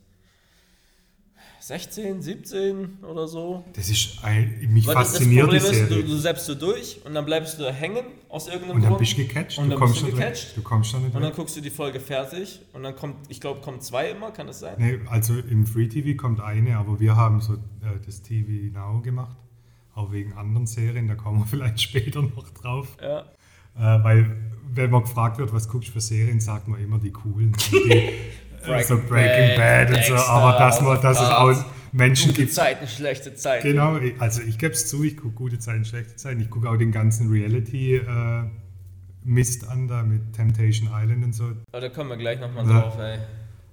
[1.67, 3.65] 16, 17 oder so.
[3.73, 6.03] Das ist ein, mich Weil das, das fasziniert Problem die ist, Serie.
[6.03, 8.89] du, du selbst so durch und dann bleibst du da hängen aus irgendeinem und dann
[8.91, 9.01] Grund.
[9.01, 9.59] bist du gecatcht.
[9.59, 10.57] Und du dann kommst bist du gecatcht.
[10.57, 11.37] Du kommst da nicht Und dann weg.
[11.37, 14.61] guckst du die Folge fertig und dann kommt, ich glaube, kommt zwei immer, kann das
[14.61, 14.77] sein?
[14.79, 17.59] Nee, also im Free TV kommt eine, aber wir haben so äh,
[18.05, 19.37] das TV Now gemacht.
[19.95, 22.97] Auch wegen anderen Serien, da kommen wir vielleicht später noch drauf.
[23.03, 23.25] Ja.
[23.79, 24.37] Äh, weil,
[24.73, 27.57] wenn man gefragt wird, was guckst du für Serien, sagt man immer die coolen.
[27.73, 28.11] Die,
[28.69, 30.15] äh, so Breaking Breaking Bad, Bad und so.
[30.17, 32.55] Aber dass, man, of dass es auch Menschen Gute gibt.
[32.55, 33.67] Zeiten, schlechte Zeiten.
[33.67, 36.41] Genau, also ich gebe es zu, ich gucke gute Zeiten, schlechte Zeiten.
[36.41, 41.45] Ich gucke auch den ganzen Reality-Mist an, da mit Temptation Island und so.
[41.73, 42.81] Aber da kommen wir gleich nochmal Ja.
[42.81, 43.19] drauf, ey.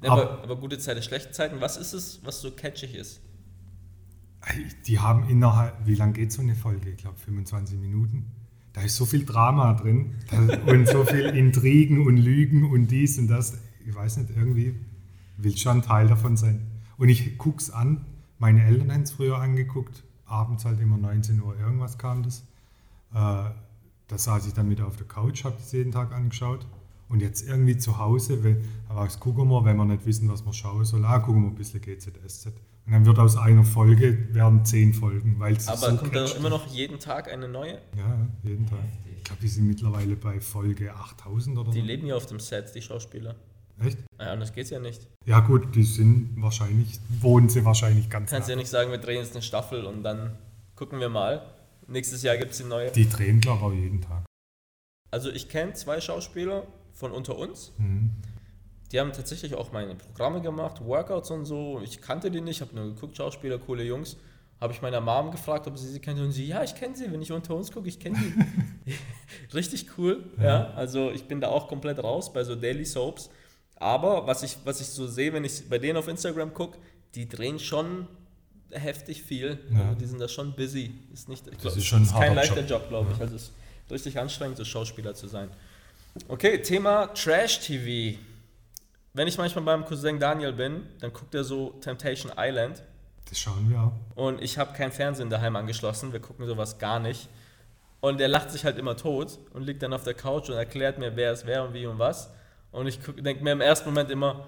[0.03, 3.21] Ja, Aber- aber, aber gute Zeiten, schlechte Zeiten, was ist es, was so catchig ist?
[4.87, 6.89] Die haben innerhalb, wie lange geht so eine Folge?
[6.89, 8.25] Ich glaube 25 Minuten.
[8.73, 10.15] Da ist so viel Drama drin
[10.65, 13.57] und so viel Intrigen und Lügen und dies und das.
[13.85, 14.75] Ich weiß nicht, irgendwie
[15.37, 16.65] will schon ein Teil davon sein.
[16.97, 18.05] Und ich gucke es an.
[18.39, 20.03] Meine Eltern haben es früher angeguckt.
[20.25, 22.39] Abends halt immer 19 Uhr irgendwas kam das.
[23.13, 23.15] Äh,
[24.07, 26.65] da saß ich dann mit auf der Couch, habe das jeden Tag angeschaut.
[27.09, 28.57] Und jetzt irgendwie zu Hause, wenn,
[28.89, 31.49] aber was gucken wir, wenn wir nicht wissen, was wir schauen sollen, ah, gucken wir
[31.49, 32.47] ein bisschen GZSZ.
[32.85, 36.21] Und dann wird aus einer Folge, werden zehn Folgen, weil es Aber so kommt da
[36.25, 36.37] catcht.
[36.37, 37.73] immer noch jeden Tag eine neue?
[37.95, 38.79] Ja, jeden Tag.
[39.15, 41.85] Ich glaube, die sind mittlerweile bei Folge 8000 oder Die so.
[41.85, 43.35] leben ja auf dem Set, die Schauspieler.
[43.79, 43.97] Echt?
[44.19, 45.07] Ja, anders geht's ja nicht.
[45.25, 48.61] Ja gut, die sind wahrscheinlich, wohnen sie wahrscheinlich ganz Kannst ja nah.
[48.61, 50.37] nicht sagen, wir drehen jetzt eine Staffel und dann
[50.75, 51.41] gucken wir mal.
[51.87, 52.91] Nächstes Jahr gibt's die neue.
[52.91, 54.23] Die drehen, glaube ich, jeden Tag.
[55.11, 57.73] Also ich kenne zwei Schauspieler von unter uns.
[57.77, 58.11] Mhm.
[58.91, 61.81] Die haben tatsächlich auch meine Programme gemacht, Workouts und so.
[61.83, 64.17] Ich kannte die nicht, habe nur geguckt, Schauspieler, coole Jungs.
[64.61, 67.11] Habe ich meiner Mom gefragt, ob sie sie kennt und sie, ja, ich kenne sie,
[67.11, 68.93] wenn ich unter uns gucke, ich kenne sie.
[69.53, 70.71] Richtig cool, ja.
[70.75, 73.29] Also ich bin da auch komplett raus bei so Daily Soaps.
[73.83, 76.77] Aber was ich, was ich so sehe, wenn ich bei denen auf Instagram gucke,
[77.15, 78.07] die drehen schon
[78.71, 79.59] heftig viel.
[79.71, 79.81] Ja.
[79.89, 80.93] Also die sind da schon busy.
[81.13, 82.69] Ist nicht, ich glaub, ist schon ist kein leichter Job.
[82.69, 83.21] Job, glaube ich.
[83.21, 83.51] Also es ist
[83.91, 85.49] richtig anstrengend, so Schauspieler zu sein.
[86.27, 88.17] Okay, Thema Trash-TV.
[89.13, 92.81] Wenn ich manchmal beim Cousin Daniel bin, dann guckt er so Temptation Island
[93.29, 93.91] Das schauen wir auch.
[94.15, 97.27] und ich habe kein Fernsehen daheim angeschlossen, wir gucken sowas gar nicht.
[97.99, 100.97] Und der lacht sich halt immer tot und liegt dann auf der Couch und erklärt
[100.97, 102.29] mir, wer es wer und wie und was.
[102.73, 104.47] Und ich denke mir im ersten Moment immer,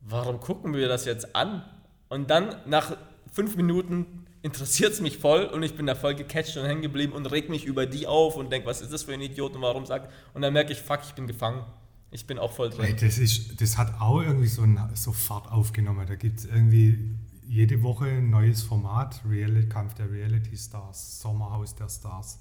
[0.00, 1.62] warum gucken wir das jetzt an?
[2.08, 2.96] Und dann nach
[3.30, 7.12] fünf Minuten interessiert es mich voll und ich bin da voll gecatcht und hängen geblieben
[7.12, 9.62] und reg mich über die auf und denke, was ist das für ein Idiot und
[9.62, 10.10] warum sagt.
[10.32, 11.62] Und dann merke ich, fuck, ich bin gefangen.
[12.10, 12.96] Ich bin auch voll drin.
[12.98, 16.06] das, ist, das hat auch irgendwie so, so Fahrt aufgenommen.
[16.06, 19.20] Da gibt es irgendwie jede Woche ein neues Format.
[19.28, 22.38] Reality, Kampf der Reality Stars, Sommerhaus der Stars,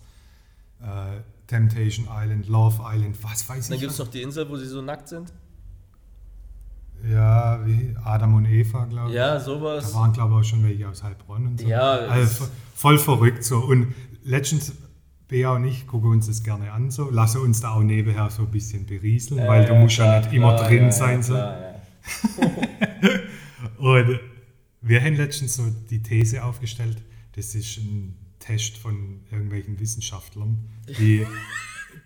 [0.82, 3.82] äh, Temptation Island, Love Island, was weiß Dann ich.
[3.82, 5.32] gibt es noch die Insel, wo sie so nackt sind.
[7.10, 9.16] Ja, wie Adam und Eva, glaube ich.
[9.16, 9.94] Ja, Da sowas.
[9.94, 11.68] waren, glaube ich, auch schon welche aus Heilbronn und so.
[11.68, 13.60] Ja, also, voll verrückt so.
[13.60, 14.74] Und Legends,
[15.28, 18.44] Bea und ich gucken uns das gerne an so, lassen uns da auch nebenher so
[18.44, 21.18] ein bisschen berieseln, weil du musst ja klar, nicht immer klar, drin ja, sein.
[21.18, 21.34] ja, so.
[21.34, 21.74] klar, ja.
[23.78, 24.20] Und
[24.82, 26.98] wir haben letztens so die These aufgestellt,
[27.36, 28.16] das ist ein
[28.48, 30.58] Test von irgendwelchen Wissenschaftlern,
[31.00, 31.26] die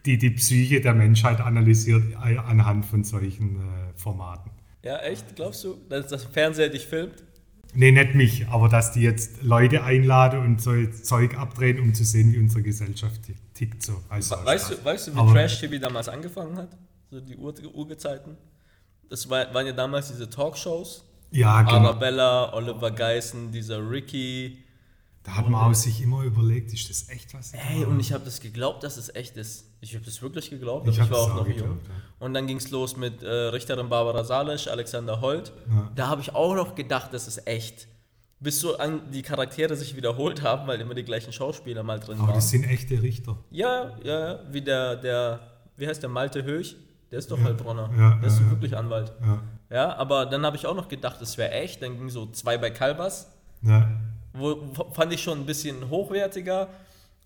[0.06, 3.62] die, die Psyche der Menschheit analysiert äh, anhand von solchen äh,
[3.96, 4.50] Formaten.
[4.84, 5.36] Ja, echt?
[5.36, 7.24] Glaubst du, dass das Fernseher dich filmt?
[7.74, 12.04] Nee, nicht mich, aber dass die jetzt Leute einladen und so Zeug abdrehen, um zu
[12.04, 13.84] sehen, wie unsere Gesellschaft tick- tickt.
[13.84, 14.02] So.
[14.10, 16.70] Also, Weißt du, weißt du wie Aber- Trash-TV damals angefangen hat?
[17.12, 18.36] So die Ur Urgezeiten?
[19.08, 21.06] Das war, waren ja damals diese Talkshows.
[21.32, 21.76] Ja, genau.
[21.90, 24.58] Arabella, Oliver Geissen, dieser Ricky.
[25.24, 27.54] Da hat man auch sich immer überlegt, ist das echt was?
[27.54, 29.66] Hey, und ich habe das geglaubt, dass es echt ist.
[29.80, 31.56] Ich habe das wirklich geglaubt, Ich aber ich war auch noch jung.
[31.58, 31.94] geglaubt, ja.
[32.26, 35.54] Und dann ging es los mit äh, Richterin Barbara Salisch, Alexander Holt.
[35.70, 35.92] Ja.
[35.96, 37.88] Da habe ich auch noch gedacht, das ist echt.
[38.40, 42.18] Bis so an die Charaktere sich wiederholt haben, weil immer die gleichen Schauspieler mal drin
[42.18, 42.36] aber waren.
[42.36, 43.38] das sind echte Richter.
[43.52, 45.40] Ja, ja, wie der, der,
[45.78, 46.76] wie heißt der Malte Höch?
[47.12, 47.92] Der ist doch Ja, Heilbronner.
[47.96, 49.12] ja, der ist ja, wirklich Anwalt.
[49.22, 49.44] Ja.
[49.70, 51.84] Ja, aber dann habe ich auch noch gedacht, das wäre echt.
[51.84, 53.28] Dann ging so zwei bei Calvas,
[53.62, 53.88] Ja.
[54.34, 54.58] Wo
[54.94, 56.68] fand ich schon ein bisschen hochwertiger.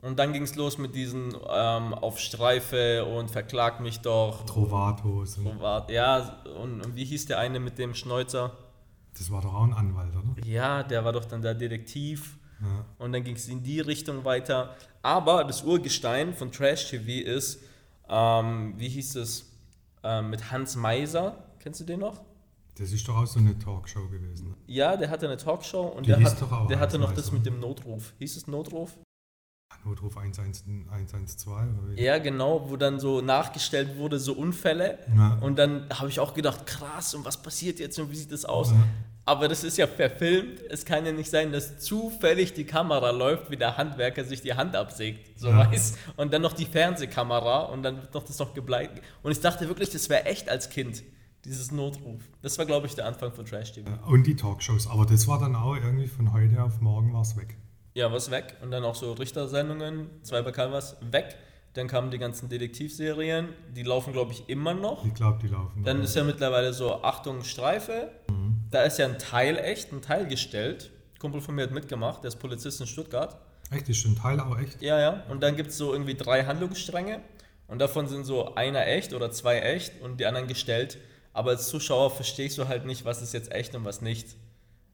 [0.02, 4.46] Und dann ging es los mit diesen ähm, auf Streife und verklag mich doch.
[4.46, 5.40] Trovatos.
[5.60, 8.52] War- Ja, und, und wie hieß der eine mit dem Schnäuzer?
[9.18, 10.46] das war doch auch ein Anwalt, oder?
[10.46, 12.38] Ja, der war doch dann der Detektiv.
[12.62, 12.86] Ja.
[13.00, 14.76] Und dann ging es in die Richtung weiter.
[15.02, 17.62] Aber das Urgestein von Trash TV ist,
[18.10, 19.52] ähm, wie hieß es,
[20.04, 21.36] ähm, mit Hans Meiser.
[21.60, 22.22] Kennst du den noch?
[22.78, 24.50] Das ist doch auch so eine Talkshow gewesen.
[24.50, 24.56] ne?
[24.68, 27.60] Ja, der hatte eine Talkshow und Die der, hat, der hatte noch das mit dem
[27.60, 28.14] Notruf.
[28.20, 28.98] Hieß es Notruf?
[29.86, 32.02] Notruf 111 112 oder wie?
[32.02, 34.98] Ja, genau, wo dann so nachgestellt wurde, so Unfälle.
[35.16, 35.38] Ja.
[35.42, 38.46] Und dann habe ich auch gedacht, krass, und was passiert jetzt und wie sieht das
[38.46, 38.72] aus?
[38.72, 38.78] Ja.
[39.28, 40.62] Aber das ist ja verfilmt.
[40.70, 44.54] Es kann ja nicht sein, dass zufällig die Kamera läuft, wie der Handwerker sich die
[44.54, 45.40] Hand absägt.
[45.40, 45.72] So Ja.
[45.72, 45.98] weiß.
[46.18, 49.02] Und dann noch die Fernsehkamera und dann wird noch das noch gebleibt.
[49.24, 51.04] Und ich dachte wirklich, das wäre echt als Kind,
[51.46, 52.22] dieses Notruf.
[52.42, 53.90] Das war, glaube ich, der Anfang von Trash TV.
[54.08, 54.88] Und die Talkshows.
[54.88, 57.58] Aber das war dann auch irgendwie von heute auf morgen war es weg.
[57.94, 58.58] Ja, was weg.
[58.62, 61.38] Und dann auch so Richtersendungen, zwei bei Calvas, weg.
[61.74, 65.06] Dann kamen die ganzen Detektivserien, die laufen, glaube ich, immer noch.
[65.06, 65.84] Ich glaube, die laufen.
[65.84, 68.12] Dann ist ja mittlerweile so, Achtung, Streife.
[68.72, 70.92] Da ist ja ein Teil echt, ein Teil gestellt.
[71.16, 73.38] Ein Kumpel von mir hat mitgemacht, der ist Polizist in Stuttgart.
[73.72, 74.82] echt, ist ein Teil auch echt?
[74.82, 75.24] Ja, ja.
[75.30, 77.22] Und dann gibt es so irgendwie drei Handlungsstränge.
[77.68, 80.98] Und davon sind so einer echt oder zwei echt und die anderen gestellt.
[81.36, 84.36] Aber als Zuschauer verstehst du halt nicht, was ist jetzt echt und was nicht.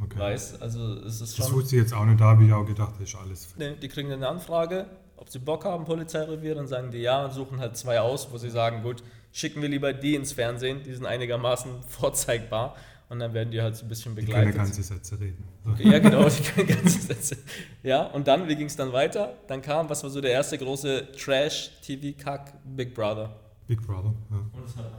[0.03, 0.17] Okay.
[0.17, 1.55] Weißt Also es ist Das schon.
[1.55, 3.47] wusste ich jetzt auch nicht, da habe ich auch gedacht, das ist alles.
[3.57, 7.31] Nee, die kriegen eine Anfrage, ob sie Bock haben, Polizeirevier, dann sagen die ja und
[7.33, 10.93] suchen halt zwei aus, wo sie sagen, gut, schicken wir lieber die ins Fernsehen, die
[10.95, 12.75] sind einigermaßen vorzeigbar
[13.09, 14.55] und dann werden die halt so ein bisschen Die können begleitet.
[14.55, 15.43] ganze Sätze reden.
[15.63, 15.73] So.
[15.83, 17.37] Ja, genau, die können ganze Sätze.
[17.83, 19.35] Ja, und dann, wie ging es dann weiter?
[19.47, 23.29] Dann kam, was war so der erste große Trash-TV-Kack, Big Brother.
[23.71, 24.13] Big Brother.
[24.29, 24.41] Ja.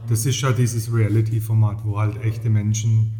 [0.09, 3.13] Das ist ja dieses Reality-Format, wo halt echte Menschen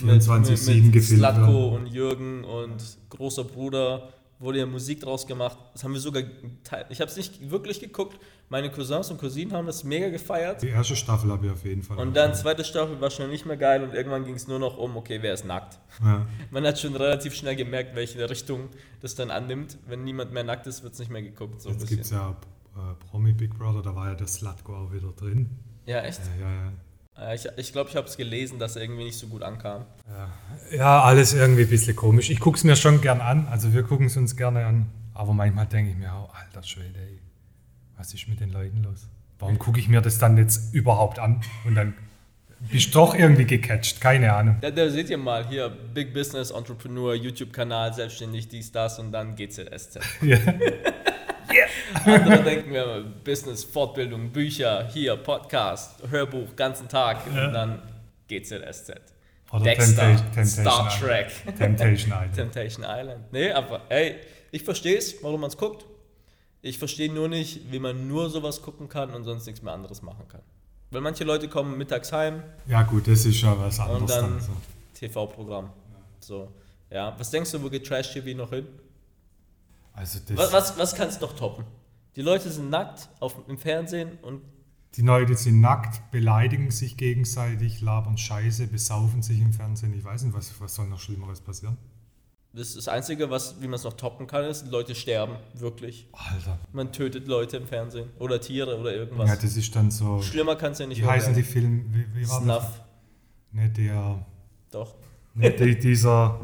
[0.00, 1.72] Mit, 24-7 mit, mit gefilmt Slatko werden.
[1.74, 4.08] und Jürgen und großer Bruder
[4.38, 5.58] wurde ja Musik draus gemacht.
[5.74, 6.22] Das haben wir sogar,
[6.64, 8.18] teil- ich habe es nicht wirklich geguckt.
[8.48, 10.62] Meine Cousins und Cousinen haben das mega gefeiert.
[10.62, 11.98] Die erste Staffel habe ich auf jeden Fall.
[11.98, 14.78] Und dann zweite Staffel war schon nicht mehr geil und irgendwann ging es nur noch
[14.78, 15.78] um, okay, wer ist nackt?
[16.02, 16.24] Ja.
[16.50, 19.76] Man hat schon relativ schnell gemerkt, welche Richtung das dann annimmt.
[19.86, 21.60] Wenn niemand mehr nackt ist, wird es nicht mehr geguckt.
[21.60, 22.34] So Jetzt gibt es ja
[22.78, 25.50] äh, Promi Big Brother, da war ja der Slatko auch wieder drin.
[25.86, 26.20] Ja, echt?
[26.40, 26.72] Ja, ja, ja.
[27.32, 29.42] Äh, Ich glaube, ich, glaub, ich habe es gelesen, dass er irgendwie nicht so gut
[29.42, 29.84] ankam.
[30.70, 32.30] Ja, alles irgendwie ein bisschen komisch.
[32.30, 34.86] Ich gucke es mir schon gern an, also wir gucken es uns gerne an.
[35.14, 37.18] Aber manchmal denke ich mir auch, alter Schwede, ey,
[37.96, 39.08] was ist mit den Leuten los?
[39.40, 41.40] Warum gucke ich mir das dann jetzt überhaupt an?
[41.64, 41.94] Und dann
[42.70, 44.56] bist du doch irgendwie gecatcht, keine Ahnung.
[44.60, 49.34] Da, da seht ihr mal hier, Big Business, Entrepreneur, YouTube-Kanal, selbstständig, dies, das und dann
[49.36, 49.98] GZSZ.
[50.22, 50.38] Ja.
[52.04, 57.82] Andere denken wir immer, Business, Fortbildung, Bücher, hier, Podcast, Hörbuch, ganzen Tag und dann
[58.28, 58.92] GZSZ.
[59.52, 62.34] Oder Dexter, Temptation- Star Trek, Temptation Island.
[62.34, 63.32] Temptation Island.
[63.32, 64.16] Nee, aber ey,
[64.50, 65.86] ich verstehe es, warum man es guckt.
[66.60, 70.02] Ich verstehe nur nicht, wie man nur sowas gucken kann und sonst nichts mehr anderes
[70.02, 70.42] machen kann.
[70.90, 74.30] Weil manche Leute kommen mittags heim, Ja gut, das ist ja was Und anderes dann
[74.32, 74.40] dann.
[74.40, 74.52] so.
[74.94, 75.70] TV-Programm.
[76.20, 76.50] So,
[76.90, 77.14] ja.
[77.18, 78.66] Was denkst du, wo geht Trash TV noch hin?
[79.98, 81.64] Also Was, was, was kannst du noch toppen?
[82.14, 84.42] Die Leute sind nackt auf, im Fernsehen und
[84.94, 89.92] Die Leute sind nackt, beleidigen sich gegenseitig, labern Scheiße, besaufen sich im Fernsehen.
[89.94, 91.76] Ich weiß nicht, was, was soll noch Schlimmeres passieren?
[92.52, 95.36] das, ist das Einzige, was, wie man es noch toppen kann, ist, Leute sterben.
[95.54, 96.08] Wirklich.
[96.12, 96.58] Alter.
[96.72, 98.10] Man tötet Leute im Fernsehen.
[98.18, 99.28] Oder Tiere oder irgendwas.
[99.28, 100.22] Ja, das ist dann so.
[100.22, 101.52] Schlimmer kann es ja nicht Wie heißen die werden.
[101.52, 101.84] Filme?
[101.90, 102.62] Wie, wie war das?
[102.62, 102.80] Snuff.
[103.52, 104.26] Ne, der,
[104.70, 104.94] Doch.
[105.34, 106.40] ne, die, dieser,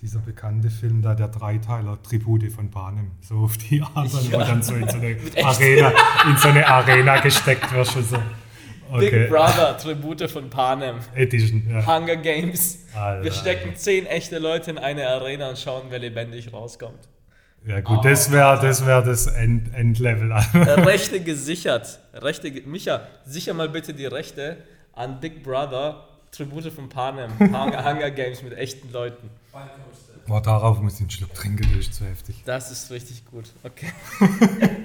[0.00, 3.10] dieser bekannte Film da, der Dreiteiler, Tribute von Panem.
[3.20, 4.44] So auf die Art, wo Ja.
[4.44, 5.16] dann so in so eine?
[5.44, 5.92] Arena,
[6.30, 7.86] in so eine Arena gesteckt wird.
[7.86, 8.16] Schon so.
[8.16, 9.26] Big Okay.
[9.28, 10.96] Brother, Tribute von Panem.
[11.14, 11.84] Edition, ja.
[11.86, 12.86] Hunger Games.
[12.94, 13.22] Alter.
[13.24, 17.06] Wir stecken zehn echte Leute in eine Arena und schauen, wer lebendig rauskommt.
[17.66, 20.32] Ja gut, das wäre das, wär das End, Endlevel.
[20.54, 21.98] Rechte gesichert.
[22.14, 24.56] Rechte, Micha, sicher mal bitte die Rechte
[24.94, 29.30] an Big Brother, Tribute von Panem, Hunger, Games mit echten Leuten.
[30.26, 32.42] Boah, darauf muss ich einen Schluck trinken, das ist zu heftig.
[32.44, 33.50] Das ist richtig gut.
[33.62, 33.90] Okay.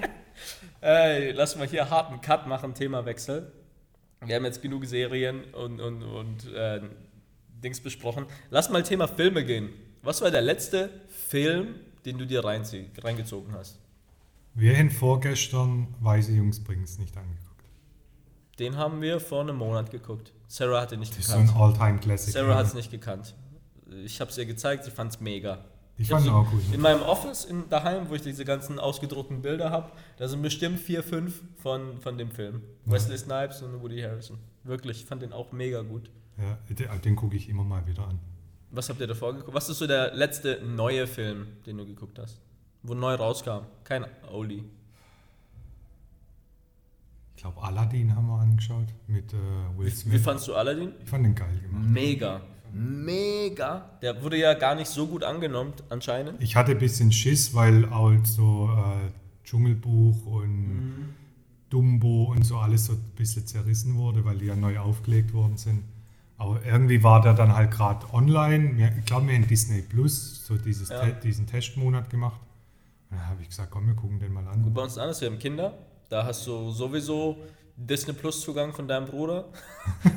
[0.80, 3.52] Ey, lass mal hier harten Cut machen, Themawechsel.
[4.24, 6.80] Wir haben jetzt genug Serien und, und, und äh,
[7.62, 8.26] Dings besprochen.
[8.50, 9.70] Lass mal Thema Filme gehen.
[10.02, 13.78] Was war der letzte Film, den du dir reingezogen hast?
[14.54, 17.43] Wir haben vorgestern Weiße Jungs bringen's nicht angeguckt.
[18.58, 20.32] Den haben wir vor einem Ein geguckt.
[20.46, 21.60] Sarah hat ihn nicht Das ist so ein gekannt.
[21.60, 22.32] All-Time-Classic.
[22.32, 23.34] Sarah hat es nicht gekannt.
[24.04, 25.64] Ich habe es ihr gezeigt, sie fand es mega.
[25.96, 26.62] Ich hab fand ihn auch gut.
[26.72, 30.80] In meinem Office in, daheim, wo ich diese ganzen ausgedruckten Bilder habe, da sind bestimmt
[30.80, 32.62] vier, fünf von, von dem Film.
[32.84, 34.38] Wesley Snipes und Woody Harrison.
[34.64, 36.10] Wirklich, ich fand den auch mega gut.
[36.38, 38.18] Ja, den, den gucke ich immer mal wieder an.
[38.70, 39.54] Was habt ihr davor geguckt?
[39.54, 42.40] Was ist so der letzte neue Film, den du geguckt hast?
[42.82, 43.66] Wo neu rauskam?
[43.84, 44.64] Kein Oldie.
[47.46, 49.36] Ich glaube, Aladdin haben wir angeschaut mit äh,
[49.76, 50.22] Will Wie Smith.
[50.22, 50.92] fandst du Aladdin?
[51.02, 51.84] ich fand den geil gemacht.
[51.90, 52.40] Mega.
[52.72, 53.90] Mega.
[54.00, 56.42] Der wurde ja gar nicht so gut angenommen, anscheinend.
[56.42, 59.10] Ich hatte ein bisschen Schiss, weil auch so äh,
[59.46, 61.08] Dschungelbuch und Mhm.
[61.68, 65.58] Dumbo und so alles so ein bisschen zerrissen wurde, weil die ja neu aufgelegt worden
[65.58, 65.82] sind.
[66.38, 68.78] Aber irgendwie war der dann halt gerade online.
[68.78, 71.00] Wir- Ich glaube, wir haben Disney Plus so dieses Ja.
[71.04, 72.40] Te diesen Testmonat gemacht.
[73.10, 74.72] Und da habe ich gesagt, komm, wir gucken den mal an.
[74.72, 75.74] Bei uns ist anders, wir haben Kinder.
[76.14, 77.38] Da hast du sowieso
[77.76, 79.46] Disney Plus Zugang von deinem Bruder.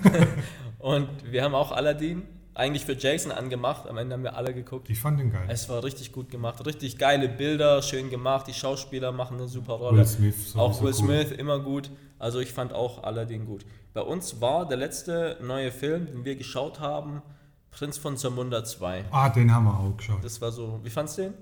[0.78, 2.22] und wir haben auch Aladdin
[2.54, 3.88] eigentlich für Jason angemacht.
[3.88, 4.92] Am Ende haben wir alle geguckt.
[4.92, 5.48] Ich fand den geil.
[5.48, 6.64] Es war richtig gut gemacht.
[6.68, 8.46] Richtig geile Bilder, schön gemacht.
[8.46, 9.98] Die Schauspieler machen eine super Rolle.
[9.98, 10.56] Will Smith.
[10.56, 10.94] auch Will cool.
[10.94, 11.90] Smith immer gut.
[12.20, 13.66] Also ich fand auch Aladdin gut.
[13.96, 17.24] Bei uns war der letzte neue Film, den wir geschaut haben,
[17.72, 19.06] Prinz von Zamunda 2.
[19.10, 20.24] Ah, den haben wir auch geschaut.
[20.24, 21.34] Das war so, wie fandst du den?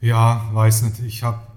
[0.00, 1.00] Ja, weiß nicht.
[1.00, 1.51] Ich habe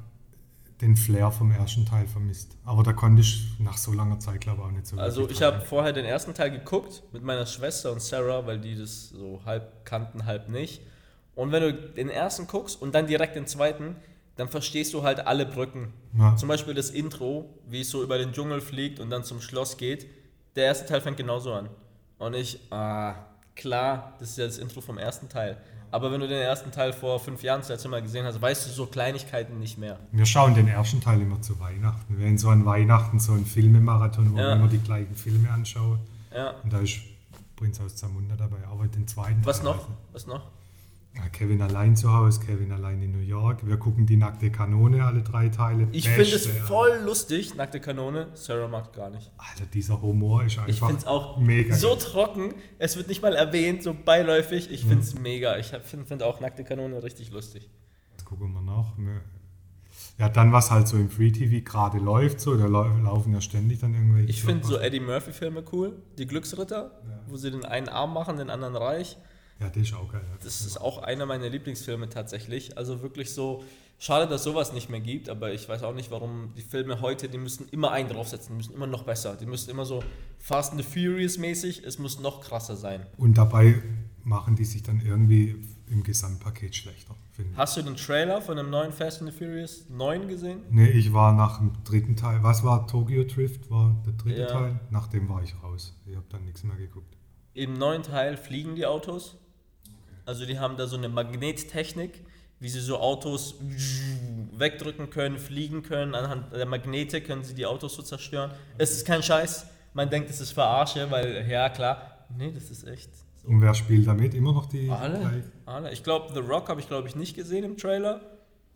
[0.86, 2.58] den Flair vom ersten Teil vermisst.
[2.64, 5.42] Aber da konnte ich nach so langer Zeit, glaube ich, auch nicht so Also ich
[5.42, 9.42] habe vorher den ersten Teil geguckt mit meiner Schwester und Sarah, weil die das so
[9.46, 10.82] halb kannten, halb nicht.
[11.34, 13.96] Und wenn du den ersten guckst und dann direkt den zweiten,
[14.36, 15.94] dann verstehst du halt alle Brücken.
[16.18, 16.36] Ja.
[16.36, 19.78] Zum Beispiel das Intro, wie es so über den Dschungel fliegt und dann zum Schloss
[19.78, 20.06] geht.
[20.56, 21.70] Der erste Teil fängt genauso an.
[22.20, 23.16] Und ich, ah,
[23.56, 25.58] klar, das ist ja das Intro vom ersten Teil.
[25.92, 28.68] Aber wenn du den ersten Teil vor fünf Jahren das letzte Mal gesehen hast, weißt
[28.68, 29.98] du so Kleinigkeiten nicht mehr.
[30.12, 32.18] Wir schauen den ersten Teil immer zu Weihnachten.
[32.18, 34.48] Wir haben so an Weihnachten so einen Filmemarathon, wo Ja.
[34.50, 36.00] wir immer die gleichen Filme anschauen.
[36.36, 36.52] Ja.
[36.64, 37.00] Und da ist
[37.56, 38.58] Prinz aus Zamunda dabei.
[38.70, 39.88] Aber den zweiten Was Teil noch?
[39.88, 40.42] ich Was noch?
[41.18, 43.66] Ja, Kevin allein zu Hause, Kevin allein in New York.
[43.66, 45.88] Wir gucken die nackte Kanone, alle drei Teile.
[45.94, 48.28] Ich finde es voll lustig, nackte Kanone.
[48.34, 49.32] Sarah mag gar nicht.
[49.38, 51.74] Alter, dieser Humor ist einfach Ich finde es auch mega.
[51.74, 51.98] so geil.
[52.00, 52.54] trocken.
[52.80, 54.70] Es wird nicht mal erwähnt, so beiläufig.
[54.72, 55.58] Ich finde es mega.
[55.58, 57.70] Ich finde find auch nackte Kanone richtig lustig.
[58.12, 58.94] Jetzt gucken wir noch.
[60.18, 63.40] Ja, dann was halt so im Free TV gerade läuft, so, da lau- laufen ja
[63.42, 64.30] ständig dann irgendwelche.
[64.30, 64.78] Ich finde so.
[64.78, 65.94] Eddie Murphy-Filme cool.
[66.18, 66.92] Die Glücksritter,
[67.28, 69.18] wo sie den einen arm machen, den anderen reich.
[69.60, 70.22] Ja, das ist auch geil.
[70.44, 72.78] Das ist auch einer meiner Lieblingsfilme tatsächlich.
[72.78, 73.64] Also wirklich so.
[73.98, 77.30] Schade, dass sowas nicht mehr gibt, aber ich weiß auch nicht, warum die Filme heute,
[77.30, 79.38] die müssen immer einen draufsetzen, die müssen immer noch besser.
[79.38, 80.04] Die müssen immer so
[80.38, 83.06] Fast and the Furious mäßig, es muss noch krasser sein.
[83.16, 83.82] Und dabei
[84.26, 85.56] machen die sich dann irgendwie
[85.90, 87.58] im Gesamtpaket schlechter, finde ich.
[87.58, 90.60] Hast du den Trailer von dem neuen Fast and the Furious 9 gesehen?
[90.72, 92.44] Nee, ich war nach dem dritten Teil.
[92.44, 93.70] Was war Tokyo Drift?
[93.70, 94.48] War der dritte Ja.
[94.48, 94.80] Teil?
[94.90, 95.96] Nach dem war ich raus.
[96.06, 97.16] Ich habe dann nichts mehr geguckt.
[97.54, 99.38] Im neuen Teil fliegen die Autos.
[100.26, 102.24] Also die haben da so eine Magnettechnik,
[102.60, 103.56] wie sie so Autos
[104.58, 106.16] wegdrücken können, fliegen können.
[106.16, 108.52] Anhand der Magnete können sie die Autos so zerstören.
[108.78, 109.68] Es ist kein Scheiß.
[109.94, 113.10] Man denkt, es ist Verarsche, weil, ja klar, nee, das ist echt.
[113.42, 113.48] So.
[113.50, 114.34] Und wer spielt damit?
[114.34, 115.92] Immer noch die Alle, alle.
[115.94, 118.22] Ich glaube, The Rock habe ich, glaube ich, nicht gesehen im Trailer.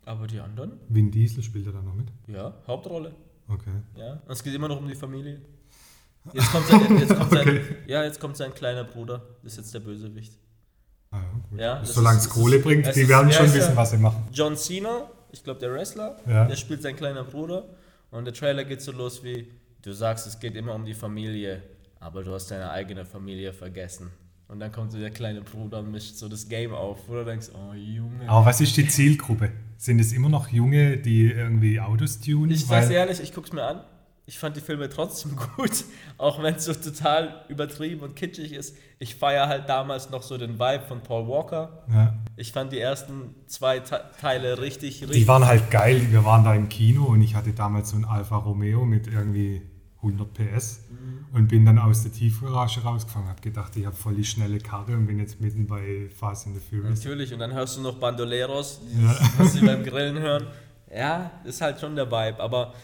[0.06, 2.08] Aber die anderen, Vin Diesel spielt er da noch mit?
[2.26, 3.14] ja, Hauptrolle.
[3.48, 3.70] Okay.
[3.96, 5.40] Ja, und es geht immer noch um die Familie.
[6.32, 7.62] Jetzt kommt sein, jetzt kommt sein, Okay.
[7.86, 9.22] ja, jetzt kommt sein kleiner Bruder.
[9.42, 10.34] Das ist jetzt der Bösewicht.
[11.12, 11.18] Ah,
[11.56, 11.58] ja.
[11.78, 13.76] Ja, Solange ist- es Kohle ist- bringt, es die ist- werden ja, schon ist wissen,
[13.76, 14.28] was sie machen.
[14.32, 16.44] John Cena, ich glaube der Wrestler, Ja.
[16.44, 17.64] der spielt sein kleiner Bruder.
[18.10, 19.48] Und der Trailer geht so los wie,
[19.82, 21.62] du sagst, es geht immer um die Familie,
[22.00, 24.10] aber du hast deine eigene Familie vergessen.
[24.48, 27.24] Und dann kommt so der kleine Bruder und mischt so das Game auf, wo du
[27.24, 28.28] denkst, oh Junge.
[28.28, 29.52] Aber was ist die Zielgruppe?
[29.76, 32.50] Sind es immer noch Junge, die irgendwie Autos tunen?
[32.50, 33.80] Ich sag's Weil- ehrlich, ich guck's mir an.
[34.26, 35.84] Ich fand die Filme trotzdem gut,
[36.16, 38.76] auch wenn es so total übertrieben und kitschig ist.
[39.00, 41.84] Ich feiere halt damals noch so den Vibe von Paul Walker.
[41.92, 42.14] Ja.
[42.36, 45.26] Ich fand die ersten zwei Te Teile richtig, Die richtig.
[45.26, 46.06] waren halt geil.
[46.10, 49.62] Wir waren da im Kino und ich hatte damals so ein Alfa Romeo mit irgendwie
[50.02, 51.26] 100 PS Mhm.
[51.32, 53.28] und bin dann aus der Tiefgarage rausgefahren.
[53.28, 56.56] Hab gedacht, ich habe voll die schnelle Karre und bin jetzt mitten bei Fast and
[56.56, 56.98] the Furious.
[57.04, 59.28] Natürlich, und dann hörst du noch Bandoleros, dieses, Ja.
[59.38, 60.46] was sie beim Grillen hören.
[60.94, 62.40] Ja, ist halt schon der Vibe.
[62.40, 62.74] Aber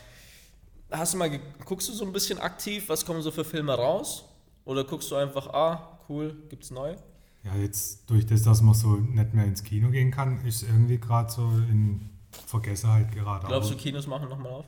[0.91, 1.31] hast du mal,
[1.65, 4.25] guckst du so ein bisschen aktiv, was kommen so für Filme raus?
[4.65, 6.97] Oder guckst du einfach, ah, cool, gibt's neu?
[7.45, 10.99] Ja, jetzt durch das, dass man so nicht mehr ins Kino gehen kann, ist irgendwie
[10.99, 12.11] gerade so in
[12.47, 13.47] Vergessenheit gerade.
[13.47, 14.67] Glaubst du, Kinos machen nochmal auf?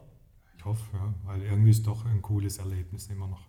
[0.56, 3.40] Ich hoffe, ja, weil irgendwie ist doch ein cooles Erlebnis immer noch.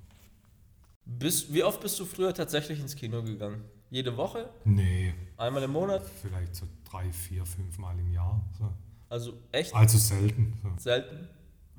[1.05, 3.63] Bist, wie oft bist du früher tatsächlich ins Kino gegangen?
[3.91, 4.49] Jede Woche?
[4.65, 6.03] Nee, Einmal im Monat?
[6.21, 8.43] vielleicht so drei, vier, fünf Mal im Jahr.
[8.57, 8.71] So.
[9.09, 10.53] Also echt Also selten.
[10.61, 10.69] So.
[10.77, 11.27] selten?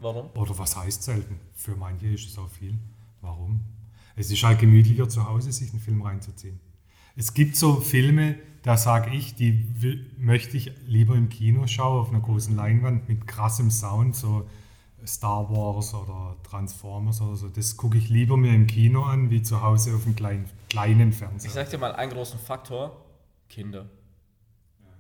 [0.01, 0.31] Warum?
[0.35, 1.39] Oder was heißt selten?
[1.55, 2.79] Für manche ist es auch viel.
[3.21, 3.61] Warum?
[4.17, 6.59] Es ist halt gemütlicher zu Hause, sich einen Film reinzuziehen.
[7.17, 12.01] Es gibt so Filme, da sage ich, die will, möchte ich lieber im Kino schauen,
[12.01, 14.49] auf einer großen Leinwand mit krassem Sound, so
[15.07, 17.49] Star Wars oder Transformers oder so.
[17.49, 21.11] Das gucke ich lieber mir im Kino an, wie zu Hause auf einem kleinen, kleinen
[21.11, 21.51] Ich Fernseher.
[21.51, 23.05] sag dir mal einen großen Faktor:
[23.49, 23.89] Kinder.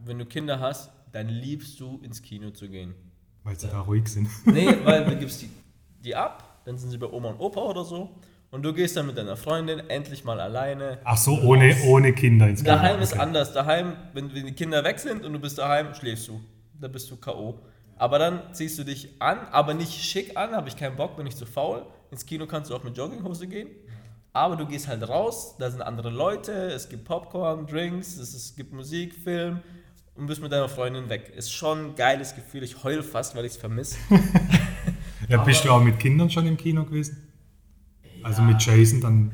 [0.05, 2.95] Wenn du Kinder hast, dann liebst du ins Kino zu gehen.
[3.45, 4.29] Weil sie da ruhig sind.
[4.47, 5.51] Nee, weil du gibst die,
[6.05, 8.11] die ab, dann sind sie bei Oma und Opa oder so.
[8.51, 10.99] Und du gehst dann mit deiner Freundin endlich mal alleine.
[11.05, 12.75] Ach so, ohne, ohne Kinder ins Kino.
[12.75, 13.23] Daheim ist Okay.
[13.23, 13.53] anders.
[13.53, 16.41] Daheim, wenn, wenn die Kinder weg sind und du bist daheim, schläfst du.
[16.81, 17.61] Da bist du K.O.
[17.97, 21.27] Aber dann ziehst du dich an, aber nicht schick an, habe ich keinen Bock, bin
[21.27, 21.87] ich zu faul.
[22.11, 23.69] Ins Kino kannst du auch mit Jogginghose gehen.
[24.33, 28.57] Aber du gehst halt raus, da sind andere Leute, es gibt Popcorn, Drinks, es, es
[28.57, 29.61] gibt Musik, Film
[30.21, 31.33] und bist mit deiner Freundin weg.
[31.35, 32.63] Ist schon ein geiles Gefühl.
[32.63, 33.97] Ich heul fast, weil ich es vermisse.
[35.29, 37.31] Ja, bist du auch mit Kindern schon im Kino gewesen?
[38.25, 39.31] Also mit Jason dann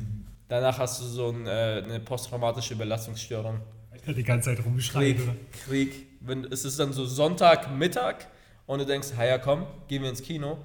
[0.47, 3.61] Danach hast du so ein, äh, eine posttraumatische Belastungsstörung.
[4.05, 5.35] die ganze Zeit rumschreit, Krieg, oder?
[5.65, 6.07] Krieg.
[6.21, 8.27] Wenn, es ist dann so Sonntagmittag
[8.67, 10.59] und du denkst, ja komm, gehen wir ins Kino.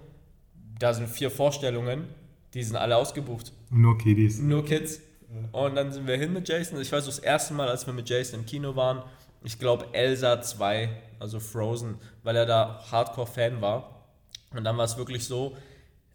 [0.78, 2.04] Da sind vier Vorstellungen,
[2.52, 3.52] die sind alle ausgebucht.
[3.70, 4.38] Nur Kiddies.
[4.38, 5.00] Nur Kids.
[5.52, 6.78] Und dann sind wir hin mit Jason.
[6.78, 9.02] Ich weiß, das erste Mal, als wir mit Jason im Kino waren,
[9.44, 10.88] ich glaube Elsa 2,
[11.18, 14.06] also Frozen, weil er da Hardcore-Fan war.
[14.54, 15.56] Und dann war es wirklich so,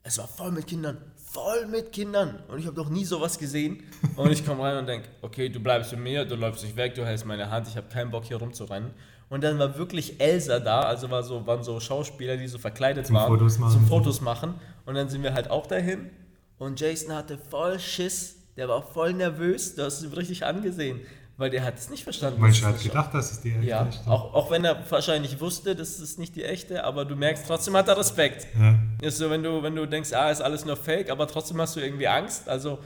[0.04, 2.40] es war voll mit Kindern, voll mit Kindern.
[2.48, 3.84] Und ich habe noch nie sowas gesehen.
[4.16, 6.96] Und ich komme rein und denke, okay, du bleibst mit mir, du läufst nicht weg,
[6.96, 8.92] du hältst meine Hand, ich habe keinen Bock hier rumzurennen.
[9.30, 13.08] Und dann war wirklich Elsa da, also war so, waren so Schauspieler, die so verkleidet
[13.08, 13.28] Zum waren.
[13.28, 13.74] Fotos machen.
[13.74, 14.54] Zum Fotos machen.
[14.86, 16.10] Und dann sind wir halt auch dahin.
[16.58, 21.02] Und Jason hatte voll Schiss, der war voll nervös, du hast ihn richtig angesehen,
[21.38, 22.42] weil der hat es nicht verstanden.
[22.42, 24.08] Manche dass hat gedacht, dass es die echte ja, ist.
[24.08, 27.76] auch, auch wenn er wahrscheinlich wusste, das ist nicht die echte, aber du merkst, trotzdem
[27.76, 28.48] hat er Respekt.
[28.60, 28.76] Ja.
[29.02, 31.76] Ist so, wenn du, wenn du denkst, ah, ist alles nur Fake, aber trotzdem hast
[31.76, 32.50] du irgendwie Angst.
[32.50, 32.80] Also,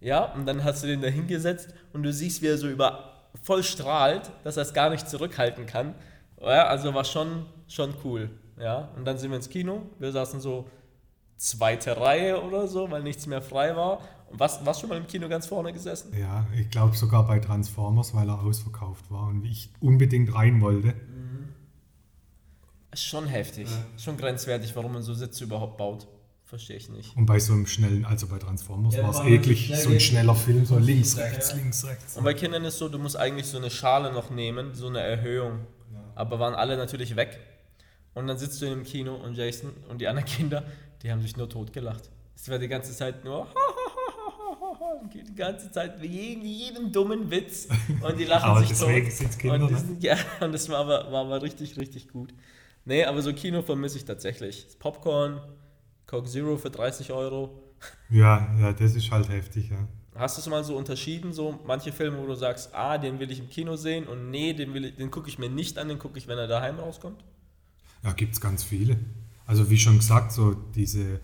[0.00, 3.12] ja, und dann hast du den da hingesetzt und du siehst, wie er so über
[3.42, 5.94] voll strahlt, dass er es gar nicht zurückhalten kann.
[6.40, 8.30] Ja, also war schon, schon cool.
[8.58, 9.82] Ja, und dann sind wir ins Kino.
[9.98, 10.66] Wir saßen so
[11.36, 14.00] zweite Reihe oder so, weil nichts mehr frei war.
[14.32, 16.12] Was, warst du schon mal im Kino ganz vorne gesessen?
[16.18, 20.94] Ja, ich glaube sogar bei Transformers, weil er ausverkauft war und ich unbedingt rein wollte.
[22.92, 23.68] Ist schon heftig.
[23.96, 26.06] Schon grenzwertig, warum man so Sitze überhaupt baut.
[26.44, 27.14] Verstehe ich nicht.
[27.14, 30.00] Und bei so einem schnellen, also bei Transformers Ja, war es eklig, schnell so ein
[30.00, 31.56] schneller Film, so links, Schießer, rechts, ja.
[31.56, 32.16] links, rechts.
[32.16, 35.00] Und bei Kindern ist so, du musst eigentlich so eine Schale noch nehmen, so eine
[35.00, 35.66] Erhöhung.
[36.14, 37.38] Aber waren alle natürlich weg.
[38.14, 40.64] Und dann sitzt du in dem Kino und Jason und die anderen Kinder,
[41.02, 42.10] die haben sich nur totgelacht.
[42.34, 43.46] Es war die ganze Zeit nur
[45.12, 47.68] die ganze Zeit wegen jedem dummen Witz
[48.02, 49.16] und die lachen Aber sich deswegen tot.
[49.16, 49.80] sind's Kinder, und die ne?
[49.80, 52.34] sind, Ja, und das war aber, war aber richtig, richtig gut.
[52.84, 54.64] Nee, aber so Kino vermisse ich tatsächlich.
[54.66, 55.40] Das Popcorn,
[56.06, 57.62] Coke Zero für 30 Euro.
[58.10, 59.86] Ja, ja, das ist halt heftig, ja.
[60.16, 63.30] Hast du es mal so unterschieden, so manche Filme, wo du sagst, ah, den will
[63.30, 65.86] ich im Kino sehen und nee, den, will ich- den gucke ich mir nicht an,
[65.88, 67.22] den gucke ich, wenn er daheim rauskommt?
[68.02, 68.96] Ja, gibt es ganz viele.
[69.46, 71.20] Also wie schon gesagt, so diese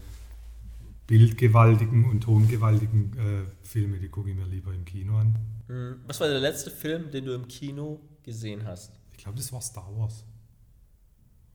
[1.06, 5.36] bildgewaltigen und tongewaltigen äh, Filme, die gucke ich mir lieber im Kino an.
[5.68, 8.92] Hm, Was war der letzte Film, den du im Kino gesehen hast?
[9.12, 10.24] Ich glaube, das war Star Wars.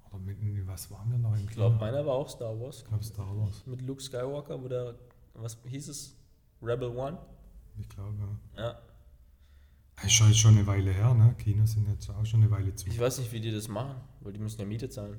[0.09, 0.37] Oder mit,
[0.67, 1.67] was waren wir noch im Ich Kino?
[1.67, 2.79] glaube, meiner war auch Star Wars.
[2.79, 3.63] Ich glaube Star Wars.
[3.65, 4.95] Mit Luke Skywalker, wo der,
[5.33, 6.15] was hieß es?
[6.61, 7.17] Rebel One?
[7.79, 8.15] Ich glaube,
[8.57, 8.63] ja.
[8.63, 8.79] Ja.
[10.03, 11.35] Ist schon, ist schon eine Weile her, ne?
[11.37, 12.87] Kinos sind jetzt auch schon eine Weile zu.
[12.87, 15.17] Ich weiß nicht, wie die das machen, weil die müssen ja Miete zahlen.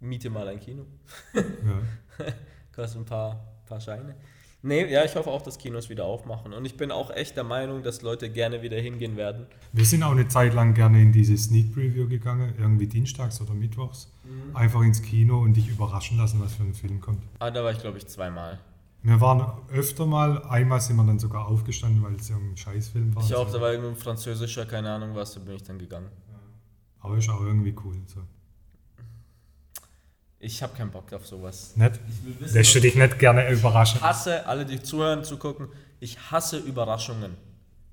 [0.00, 0.86] Miete mal ein Kino.
[1.34, 2.24] Ja.
[2.78, 4.14] Kostet ein paar, paar Scheine.
[4.62, 6.52] Nee, ja, ich hoffe auch, dass Kinos wieder aufmachen.
[6.52, 9.46] Und ich bin auch echt der Meinung, dass Leute gerne wieder hingehen werden.
[9.72, 13.52] Wir sind auch eine Zeit lang gerne in diese Sneak Preview gegangen, irgendwie dienstags oder
[13.52, 14.12] mittwochs.
[14.22, 14.54] Mhm.
[14.54, 17.24] Einfach ins Kino und dich überraschen lassen, was für ein Film kommt.
[17.40, 18.60] Ah, da war ich, glaube ich, zweimal.
[19.02, 23.24] Wir waren öfter mal, einmal sind wir dann sogar aufgestanden, weil es irgendein Scheißfilm war.
[23.24, 26.10] Ich auch, da war irgendein französischer, keine Ahnung was, da bin ich dann gegangen.
[27.00, 27.96] Aber ist auch irgendwie cool.
[28.06, 28.20] So.
[30.40, 31.76] Ich habe keinen Bock auf sowas.
[31.76, 31.98] Nicht?
[32.40, 33.98] Lässt du dich nicht gerne überraschen?
[33.98, 35.68] Ich hasse, alle, die zuhören, zu gucken,
[35.98, 37.36] ich hasse Überraschungen.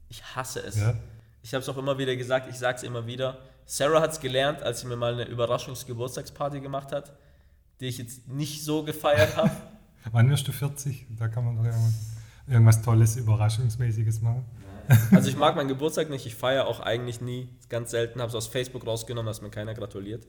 [0.09, 0.77] Ich hasse es.
[0.77, 0.93] Ja?
[1.41, 3.39] Ich habe es auch immer wieder gesagt, ich sage es immer wieder.
[3.65, 7.13] Sarah hat es gelernt, als sie mir mal eine Überraschungsgeburtstagsparty gemacht hat,
[7.79, 9.51] die ich jetzt nicht so gefeiert habe.
[10.11, 11.07] Wann wirst du 40?
[11.17, 11.93] Da kann man doch irgendwas,
[12.47, 14.45] irgendwas Tolles, Überraschungsmäßiges machen.
[15.11, 17.49] Also ich mag meinen Geburtstag nicht, ich feiere auch eigentlich nie.
[17.69, 20.27] Ganz selten, habe es aus Facebook rausgenommen, dass mir keiner gratuliert.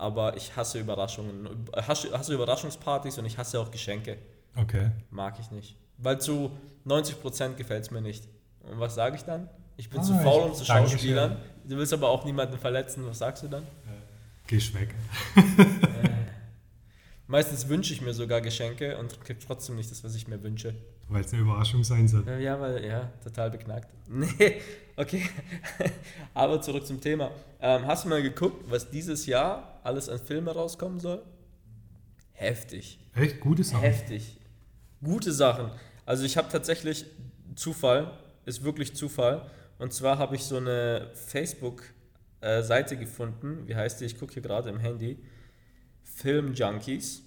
[0.00, 1.46] Aber ich hasse Überraschungen.
[1.76, 4.16] Hasse, hasse Überraschungspartys und ich hasse auch Geschenke.
[4.56, 4.90] Okay.
[5.10, 5.76] Mag ich nicht.
[5.98, 6.50] Weil zu
[6.86, 8.26] 90% gefällt es mir nicht.
[8.62, 9.48] Und was sage ich dann?
[9.76, 10.64] Ich bin Ah, zu faul, um zu.
[10.64, 11.36] Schauspielern.
[11.64, 13.04] Du willst aber auch niemanden verletzen.
[13.06, 13.62] Was sagst du dann?
[14.46, 14.94] Gehst weg.
[17.26, 20.74] Meistens wünsche ich mir sogar Geschenke und kriege trotzdem nicht das, was ich mir wünsche.
[21.08, 22.26] Weil es eine Überraschung sein soll.
[22.26, 23.88] Äh, Ja, weil, ja, total beknackt.
[24.08, 24.60] Nee,
[24.96, 25.28] okay.
[26.34, 27.30] Aber zurück zum Thema.
[27.60, 31.22] Ähm, hast du mal geguckt, was dieses Jahr alles an Filmen rauskommen soll?
[32.32, 32.98] Heftig.
[33.14, 33.82] Echt gute Sache.
[33.82, 34.38] Heftig.
[35.02, 35.70] Gute Sachen.
[36.06, 37.04] Also ich habe tatsächlich
[37.54, 39.50] Zufall, ist wirklich Zufall.
[39.78, 44.06] Und zwar habe ich so eine Facebook-Seite gefunden, wie heißt die?
[44.06, 45.18] Ich gucke hier gerade im Handy.
[46.02, 47.22] Film Junkies.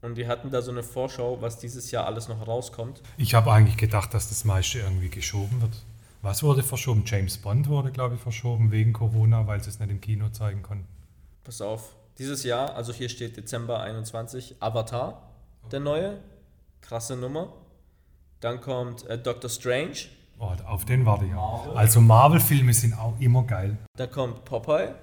[0.00, 3.02] Und die hatten da so eine Vorschau, was dieses Jahr alles noch rauskommt.
[3.16, 5.82] Ich habe eigentlich gedacht, dass das meiste irgendwie geschoben wird.
[6.22, 7.02] Was wurde verschoben?
[7.06, 10.62] James Bond wurde, glaube ich, verschoben wegen Corona, weil sie es nicht im Kino zeigen
[10.62, 10.86] konnten.
[11.48, 15.30] Pass auf, dieses Jahr, also hier steht Dezember 21, Avatar,
[15.72, 16.18] der neue.
[16.82, 17.54] Krasse Nummer.
[18.40, 19.96] Dann kommt äh, Doctor Strange.
[20.38, 21.74] Oh, auf den warte ich auch.
[21.74, 23.78] Also Marvel-Filme sind auch immer geil.
[23.96, 24.94] Da kommt Popeye.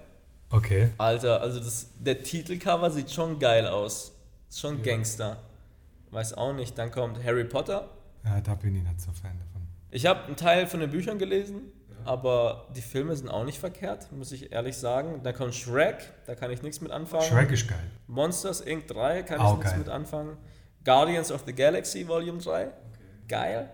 [0.51, 0.91] Okay.
[0.99, 4.11] Alter, also das, der Titelcover sieht schon geil aus.
[4.47, 5.37] Ist schon Gangster.
[6.11, 6.77] Weiß auch nicht.
[6.77, 7.89] Dann kommt Harry Potter.
[8.23, 9.67] Ja, da bin ich nicht so Fan davon.
[9.89, 11.71] Ich habe einen Teil von den Büchern gelesen,
[12.05, 15.21] aber die Filme sind auch nicht verkehrt, muss ich ehrlich sagen.
[15.23, 17.23] Dann kommt Shrek, da kann ich nichts mit anfangen.
[17.23, 17.79] Shrek ist geil.
[18.07, 18.87] Monsters Inc.
[18.87, 19.79] 3 kann ich Auch nichts geil.
[19.79, 20.37] mit anfangen.
[20.83, 22.69] Guardians of the Galaxy Volume 3.
[23.27, 23.69] Geil.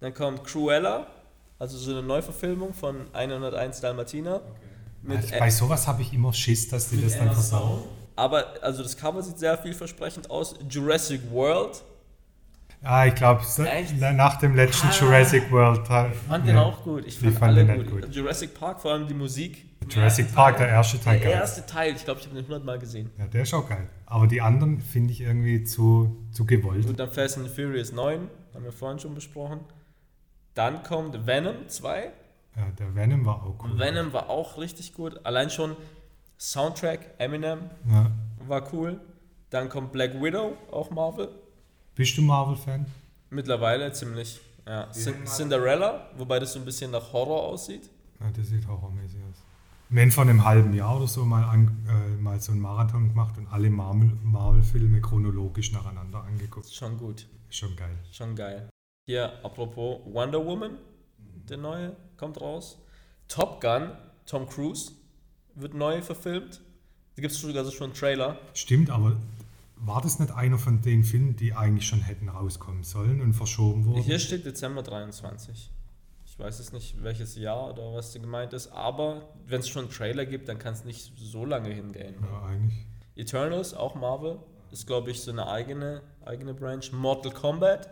[0.00, 1.06] Dann kommt Cruella,
[1.58, 4.40] also so eine Neuverfilmung von 101 Dalmatiner.
[5.02, 7.82] Mit Also bei sowas habe ich immer Schiss, dass die das dann versauen.
[8.16, 10.54] Aber, also das Cover sieht sehr vielversprechend aus.
[10.68, 11.82] Jurassic World.
[12.82, 13.42] Ah, ich glaube,
[14.14, 14.92] nach dem letzten Ah.
[14.92, 15.80] Jurassic World.
[16.12, 17.00] Ich fand den auch gut.
[17.06, 18.02] Ich Ich fand, fand alle den gut.
[18.02, 18.14] gut.
[18.14, 19.66] Jurassic Park, vor allem die Musik.
[19.90, 21.18] Jurassic Park, der erste Teil.
[21.18, 21.40] Der geil.
[21.40, 23.10] erste Teil, ich glaube, ich habe den 100 Mal gesehen.
[23.18, 23.88] Ja, der ist auch geil.
[24.06, 26.86] Aber die anderen finde ich irgendwie zu, zu gewollt.
[26.86, 29.60] Gut, dann Fast and the Furious 9, haben wir vorhin schon besprochen.
[30.54, 32.10] Dann kommt Venom 2.
[32.56, 33.78] Ja, der Venom war auch cool.
[33.78, 35.20] Venom war auch richtig gut.
[35.24, 35.76] Allein schon
[36.38, 37.60] Soundtrack, Eminem
[37.90, 38.10] Ja.
[38.46, 39.00] war cool.
[39.50, 41.28] Dann kommt Black Widow, auch Marvel.
[41.98, 42.86] Bist du Marvel-Fan?
[43.30, 44.40] Mittlerweile ziemlich.
[44.64, 44.88] Ja.
[44.92, 47.90] Cin- Cinderella, wobei das so ein bisschen nach Horror aussieht.
[48.20, 49.42] Ja, das sieht horrormäßig aus.
[49.90, 53.36] Haben vor einem halben Jahr oder so mal, an, äh, mal so einen Marathon gemacht
[53.36, 56.72] und alle Marvel- Marvel-Filme chronologisch nacheinander angeguckt.
[56.72, 57.26] Schon gut.
[57.50, 57.98] Schon geil.
[58.12, 58.68] Schon geil.
[59.08, 60.78] Hier, apropos Wonder Woman,
[61.48, 62.78] der neue, kommt raus.
[63.26, 63.90] Top Gun,
[64.24, 64.92] Tom Cruise,
[65.56, 66.60] wird neu verfilmt.
[67.16, 68.38] Da gibt es sogar so schon einen Trailer.
[68.54, 69.16] Stimmt, aber
[69.80, 73.84] war das nicht einer von den Filmen, die eigentlich schon hätten rauskommen sollen und verschoben
[73.84, 74.02] wurden?
[74.02, 75.70] Hier steht Dezember 23.
[76.26, 79.84] Ich weiß jetzt nicht, welches Jahr oder was da gemeint ist, aber wenn es schon
[79.84, 82.14] einen Trailer gibt, dann kann es nicht so lange hingehen.
[82.22, 82.86] Ja, eigentlich.
[83.16, 84.38] Eternals, auch Marvel,
[84.70, 86.84] ist glaube ich so eine eigene, eigene Branch.
[86.92, 87.90] Mortal Kombat.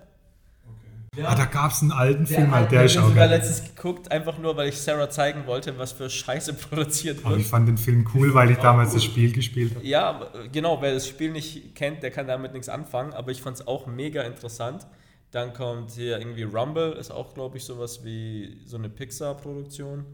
[1.24, 3.38] Ah, da gab es einen alten Film, hat halt, der ist auch sogar geil.
[3.38, 7.38] letztens geguckt, einfach nur, weil ich Sarah zeigen wollte, was für Scheiße produziert Aber ich
[7.38, 7.48] wird.
[7.48, 9.86] fand den Film cool, weil ich damals das Spiel gespielt habe.
[9.86, 13.40] Ja, aber, genau, wer das Spiel nicht kennt, der kann damit nichts anfangen, aber ich
[13.42, 14.86] fand es auch mega interessant.
[15.30, 20.04] Dann kommt hier irgendwie Rumble, ist auch, glaube ich, sowas wie so eine Pixar-Produktion,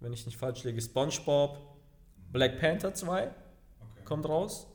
[0.00, 0.80] wenn ich nicht falsch liege.
[0.80, 1.58] SpongeBob,
[2.32, 3.28] Black Panther 2
[4.04, 4.66] kommt raus,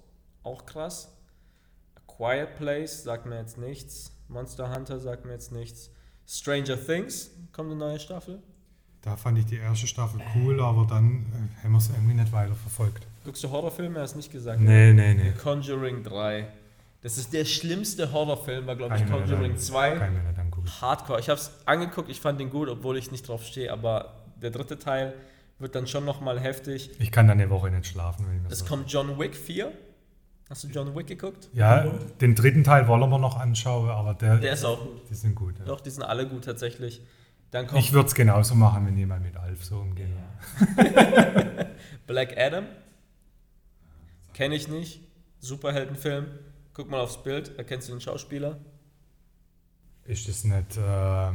[0.43, 1.13] auch krass.
[1.95, 4.11] A Quiet Place sagt mir jetzt nichts.
[4.29, 5.89] Monster Hunter sagt mir jetzt nichts.
[6.27, 8.39] Stranger Things kommt eine neue Staffel.
[9.01, 11.25] Da fand ich die erste Staffel cool, aber dann
[11.59, 13.07] äh, haben wir es irgendwie nicht weiter verfolgt.
[13.23, 13.99] Guckst du Horrorfilme?
[14.01, 14.59] Hast nicht gesagt.
[14.59, 15.31] Nee, nee, nee.
[15.41, 16.47] Conjuring 3.
[17.01, 19.91] Das ist der schlimmste Horrorfilm, war glaube ich mir Conjuring nicht- 2.
[19.97, 20.67] Kann mir nicht angucken.
[20.81, 21.19] Hardcore.
[21.19, 24.49] Ich habe es angeguckt, ich fand den gut, obwohl ich nicht drauf stehe, aber der
[24.49, 25.13] dritte Teil
[25.59, 26.89] wird dann schon nochmal heftig.
[26.99, 29.71] Ich kann dann eine Woche nicht schlafen, wenn ich Es kommt John Wick 4.
[30.49, 31.49] Hast du John Wick geguckt?
[31.53, 31.83] Ja,
[32.21, 35.09] den dritten Teil wollen wir noch anschauen, aber der, Der ist auch gut.
[35.09, 35.59] die sind gut.
[35.59, 35.65] Ja.
[35.65, 37.01] Doch, die sind alle gut tatsächlich.
[37.51, 40.07] Dann kommt Ich würde es genauso machen, wenn jemand mit Alf so umgeht.
[42.07, 42.65] Black Adam.
[44.33, 45.01] Kenne ich nicht.
[45.39, 46.27] Superheldenfilm.
[46.73, 48.59] Guck mal aufs Bild, erkennst du den Schauspieler?
[50.05, 51.29] Ist das nicht, äh,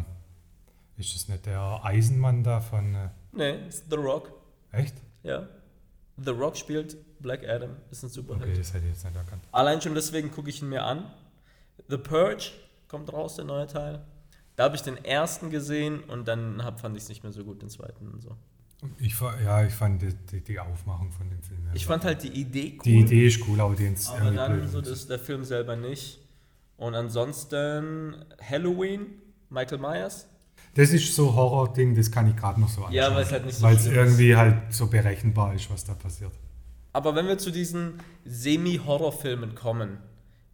[0.96, 2.94] ist das nicht der Eisenmann da von.
[2.94, 4.32] Äh, Nee, ist The Rock.
[4.72, 4.94] echt?
[5.22, 5.48] Ja.
[6.18, 8.48] The Rock spielt Black Adam, ist ein Superheld.
[8.48, 9.42] Okay, das hätte ich jetzt nicht erkannt.
[9.52, 11.04] Allein schon deswegen gucke ich ihn mir an.
[11.88, 12.50] The Purge
[12.88, 14.02] kommt raus, der neue Teil.
[14.56, 17.44] Da habe ich den ersten gesehen und dann hab, fand ich es nicht mehr so
[17.44, 18.36] gut, den zweiten und so.
[18.98, 21.60] Ich, ja, ich fand die, die, die Aufmachung von dem Film.
[21.72, 24.68] Ich fand halt die Idee cool, die Idee ist cool, aber den aber irgendwie dann
[24.68, 26.18] so das, der Film selber nicht.
[26.76, 29.06] Und ansonsten Halloween,
[29.50, 30.26] Michael Myers.
[30.74, 32.94] Das ist so Horror-Ding, das kann ich gerade noch so anschauen.
[32.94, 33.98] Ja, weil es halt nicht so Weil es schlimm ist.
[33.98, 36.32] irgendwie halt so berechenbar ist, was da passiert.
[36.92, 39.98] Aber wenn wir zu diesen Semi-Horrorfilmen kommen,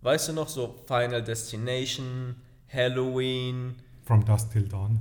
[0.03, 2.37] weißt du noch so Final Destination,
[2.73, 3.75] Halloween,
[4.05, 5.01] From Dusk Till Dawn.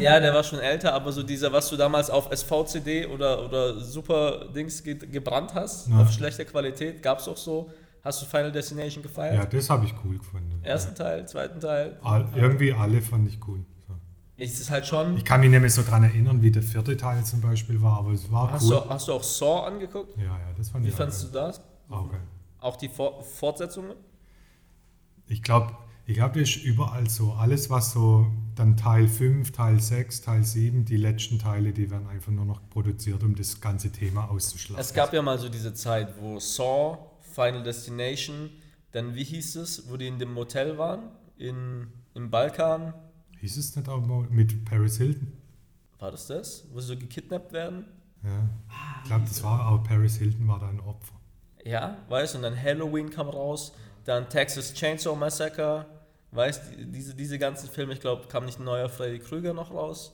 [0.00, 3.78] Ja, der war schon älter, aber so dieser, was du damals auf SVCD oder, oder
[3.78, 6.00] Super Dings ge gebrannt hast, Ja.
[6.00, 7.70] auf schlechter Qualität, gab's auch so.
[8.02, 9.34] Hast du Final Destination gefeiert?
[9.36, 10.60] Ja, das habe ich cool gefunden.
[10.62, 11.98] Ersten Teil, zweiten Teil.
[12.02, 13.64] All, irgendwie alle fand ich cool.
[14.42, 15.16] Es ist halt schon.
[15.16, 18.10] Ich kann mich mehr so dran erinnern, wie der vierte Teil zum Beispiel war, aber
[18.10, 18.82] es war Hast, cool.
[18.84, 20.16] du, hast du auch Saw angeguckt?
[20.16, 21.60] Ja, ja, das fand Wie ich fandest auch du das?
[21.88, 22.22] Auch geil.
[22.58, 23.92] Auch die For Fortsetzungen?
[25.26, 25.76] Ich glaube,
[26.06, 27.32] ich glaub, das ist überall so.
[27.34, 28.26] Alles, was so
[28.56, 32.68] dann Teil 5, Teil 6, Teil 7, die letzten Teile, die werden einfach nur noch
[32.68, 34.80] produziert, um das ganze Thema auszuschlagen.
[34.80, 38.50] Es gab ja mal so diese Zeit, wo Saw, Final Destination,
[38.90, 41.10] dann wie hieß es, wo die in dem Motel waren?
[41.36, 42.92] In, Im Balkan?
[43.42, 45.32] Hieß es nicht auch mal mit Paris Hilton?
[45.98, 46.64] War das das?
[46.72, 47.86] Wo sie so gekidnappt werden?
[48.22, 48.48] Ja.
[49.02, 51.14] Ich glaube, das war auch Paris Hilton war da ein Opfer.
[51.64, 53.72] Ja, weißt du, und dann Halloween kam raus,
[54.04, 55.86] dann Texas Chainsaw Massacre,
[56.30, 59.72] weißt du, diese, diese ganzen Filme, ich glaube, kam nicht ein neuer Freddy Krüger noch
[59.72, 60.12] raus.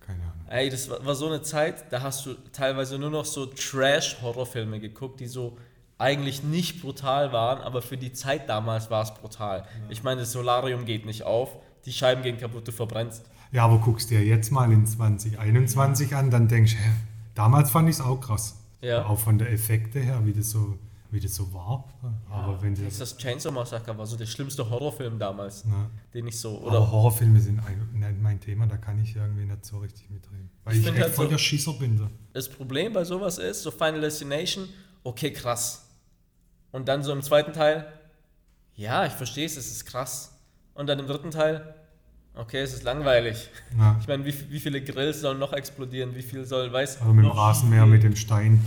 [0.00, 0.46] Keine Ahnung.
[0.48, 4.80] Ey, das war, war so eine Zeit, da hast du teilweise nur noch so Trash-Horrorfilme
[4.80, 5.58] geguckt, die so
[5.98, 9.66] eigentlich nicht brutal waren, aber für die Zeit damals war es brutal.
[9.90, 13.24] Ich meine, das Solarium geht nicht auf, die Scheiben gehen kaputt, du verbrennst.
[13.52, 16.78] Ja, aber guckst dir jetzt mal in 2021 an, dann denkst du,
[17.34, 18.56] damals fand ich es auch krass.
[18.80, 19.06] Ja.
[19.06, 20.78] Auch von der Effekte her, wie das so,
[21.10, 21.84] wie das so war.
[22.30, 26.38] Aber wenn das, Das Chainsaw Massacre war so der schlimmste Horrorfilm damals, na, den ich
[26.38, 29.78] so, aber oder Horrorfilme sind ein, nicht mein Thema, da kann ich irgendwie nicht so
[29.78, 30.50] richtig mitreden.
[30.64, 31.96] Weil Ich ich, echt halt voll so- der Schisser bin.
[31.96, 32.08] So.
[32.32, 34.68] Das Problem bei sowas ist, so Final Destination,
[35.04, 35.86] okay, krass.
[36.72, 37.86] Und dann so im zweiten Teil,
[38.74, 40.32] ja, ich verstehe es, es ist krass.
[40.76, 41.74] Und dann im dritten Teil,
[42.34, 43.48] okay, es ist langweilig.
[43.78, 43.96] Ja.
[44.00, 46.14] Ich meine, wie, wie viele Grills sollen noch explodieren?
[46.14, 48.64] Wie viel soll, weiß Also mit dem Rasenmäher, mit dem Stein.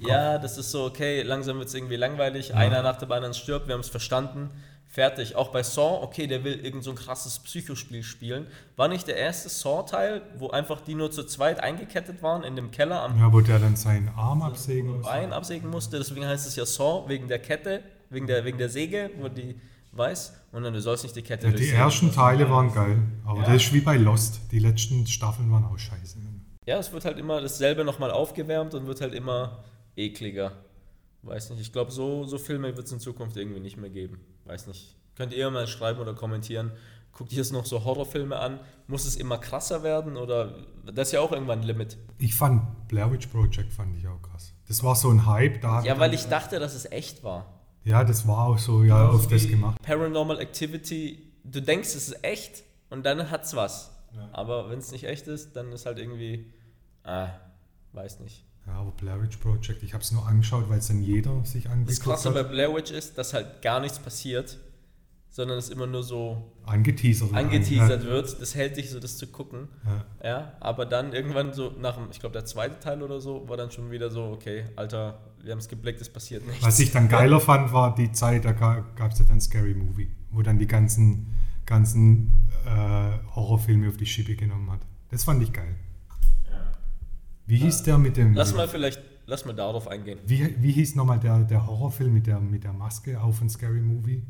[0.00, 2.54] Ja, das ist so, okay, langsam wird es irgendwie langweilig.
[2.54, 4.50] Einer nach dem anderen stirbt, wir haben es verstanden.
[4.88, 5.36] Fertig.
[5.36, 8.46] Auch bei Saw, okay, der will irgend so ein krasses Psychospiel spielen.
[8.76, 12.70] War nicht der erste Saw-Teil, wo einfach die nur zu zweit eingekettet waren in dem
[12.70, 15.04] Keller am Ja, wo der dann seinen Arm absägen muss.
[15.04, 15.98] Bein absägen musste?
[15.98, 19.60] Deswegen heißt es ja Saw, wegen der Kette, wegen der, wegen der Säge, wo die
[19.92, 20.32] weiß.
[20.56, 22.96] Und dann, du sollst nicht die Kette Ja, die ersten Teile waren geil,
[23.26, 24.40] aber das ist wie bei Lost.
[24.52, 26.16] Die letzten Staffeln waren auch scheiße.
[26.64, 29.62] Ja, es wird halt immer dasselbe nochmal aufgewärmt und wird halt immer
[29.96, 30.52] ekliger.
[31.20, 34.18] Weiß nicht, ich glaube, so, so Filme wird es in Zukunft irgendwie nicht mehr geben.
[34.46, 34.96] Weiß nicht.
[35.14, 36.72] Könnt ihr mal schreiben oder kommentieren.
[37.12, 38.58] Guckt ihr es noch so Horrorfilme an?
[38.86, 40.54] Muss es immer krasser werden oder
[40.86, 41.98] das ist ja auch irgendwann ein Limit?
[42.16, 44.54] Ich fand Blair Witch Project fand ich auch krass.
[44.68, 45.82] Das war so ein Hype da.
[45.82, 47.55] Ja, weil ich dachte, dass es echt war.
[47.86, 49.80] Ja, das war auch so, ja, auf das gemacht.
[49.80, 53.92] Paranormal Activity, du denkst, es ist echt und dann hat's was.
[54.32, 56.52] Aber wenn es nicht echt ist, dann ist halt irgendwie,
[57.04, 57.28] ah,
[57.92, 58.44] weiß nicht.
[58.66, 61.64] Ja, aber Blair Witch Project, ich habe es nur angeschaut, weil es dann jeder sich
[61.64, 62.50] Das angeguckt Krasse bei hat.
[62.50, 64.58] Blair Witch ist, dass halt gar nichts passiert,
[65.36, 67.34] sondern es immer nur so Angeteasert.
[67.34, 68.40] angeteasert wird.
[68.40, 69.68] Das hält dich so, das zu gucken.
[69.84, 70.28] Ja.
[70.28, 73.58] Ja, aber dann irgendwann so nach dem, ich glaube der zweite Teil oder so, war
[73.58, 76.64] dann schon wieder so, okay, Alter, wir haben es geblickt, es passiert nichts.
[76.64, 80.08] Was ich dann geiler fand, war die Zeit, da gab es ja dann Scary Movie,
[80.30, 81.34] wo dann die ganzen,
[81.66, 84.80] ganzen äh, Horrorfilme auf die Schippe genommen hat.
[85.10, 85.76] Das fand ich geil.
[87.44, 88.32] Wie hieß der mit dem.
[88.32, 90.18] Lass mal vielleicht, lass mal darauf eingehen.
[90.26, 93.82] Wie, wie hieß nochmal der, der Horrorfilm mit der, mit der Maske auf ein Scary
[93.82, 94.22] Movie?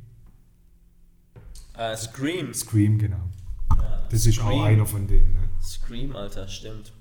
[1.79, 2.55] Äh, Scream.
[2.55, 3.21] Scream, genau.
[4.11, 5.33] Das ist auch einer von denen.
[5.35, 5.49] Ne?
[5.63, 6.93] Scream, Alter, stimmt.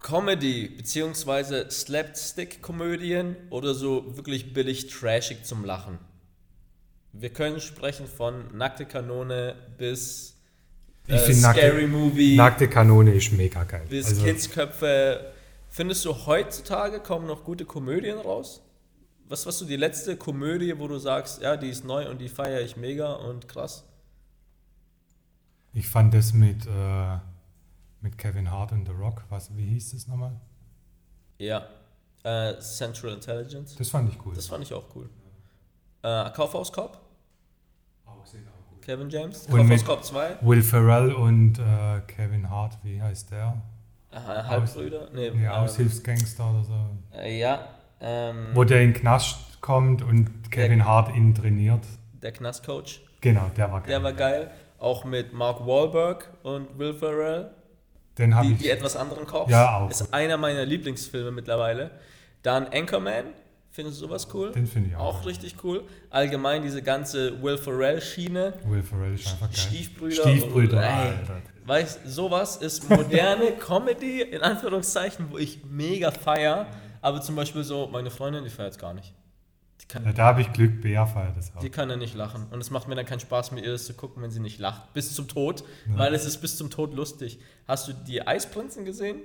[0.00, 5.98] Comedy, beziehungsweise Slapstick-Komödien oder so wirklich billig trashig zum Lachen.
[7.12, 10.36] Wir können sprechen von Nackte Kanone bis
[11.06, 13.86] äh, Scary nackte, Movie, nackte Kanone ist mega geil.
[13.88, 15.32] bis Also, Kindsköpfe.
[15.70, 18.62] Findest du heutzutage kommen noch gute Komödien raus?
[19.28, 22.28] Was warst du die letzte Komödie, wo du sagst, ja, die ist neu und die
[22.28, 23.84] feiere ich mega und krass?
[25.74, 27.18] ich fand das mit, äh,
[28.00, 30.32] mit Kevin Hart und The Rock, was, wie hieß das nochmal?
[31.38, 31.66] Ja.
[32.22, 33.74] Äh, Central Intelligence.
[33.74, 34.34] Das fand ich cool.
[34.34, 35.10] Das fand ich auch cool.
[36.02, 37.00] Äh, Kaufhaus Cop,
[38.06, 38.24] auch auch
[38.70, 38.82] gut.
[38.82, 39.46] Kevin James.
[39.46, 40.38] Und Kaufhaus Cop 2.
[40.42, 43.60] Will Ferrell und äh, Kevin Hart, wie heißt der?
[44.10, 45.10] Äh, Halbbrüder.
[45.12, 46.88] Nee, Nee, ähm, Aushilfsgangster oder so.
[47.14, 47.73] äh, ja.
[48.06, 51.80] Ähm, Wo der in den Knast kommt und Kevin Hart ihn trainiert.
[52.22, 53.00] der Knastcoach.
[53.22, 53.88] Genau, der war geil.
[53.88, 54.50] Der war geil.
[54.78, 57.50] Auch mit Mark Wahlberg und Will Ferrell.
[58.18, 58.58] Den habe ich.
[58.58, 59.50] die etwas anderen Cops.
[59.50, 59.90] Ja, auch.
[59.90, 61.90] Ist einer meiner Lieblingsfilme mittlerweile.
[62.42, 63.24] Dann Anchorman.
[63.70, 64.52] Findest du sowas cool?
[64.52, 65.20] Den finde ich auch.
[65.22, 65.82] Auch richtig cool.
[66.10, 68.52] Allgemein diese ganze Will Ferrell-Schiene.
[68.66, 69.56] Will Ferrell ist einfach geil.
[69.56, 70.22] Stiefbrüder.
[70.22, 71.42] Stiefbrüder, und, Alter.
[71.66, 76.66] Weißt sowas ist moderne Comedy, in Anführungszeichen, wo ich mega feier.
[77.04, 79.12] Aber zum Beispiel so, meine Freundin, die feiert es gar nicht.
[79.82, 81.60] Die kann, Ja, da habe ich Glück, Bea feiert das auch.
[81.60, 82.46] die kann ja nicht lachen.
[82.50, 84.58] Und es macht mir dann keinen Spaß, mit ihr das zu gucken, wenn sie nicht
[84.58, 84.94] lacht.
[84.94, 85.64] Bis zum Tod.
[85.86, 87.38] Weil es ist bis zum Tod lustig.
[87.68, 89.18] Hast du die Eisprinzen gesehen?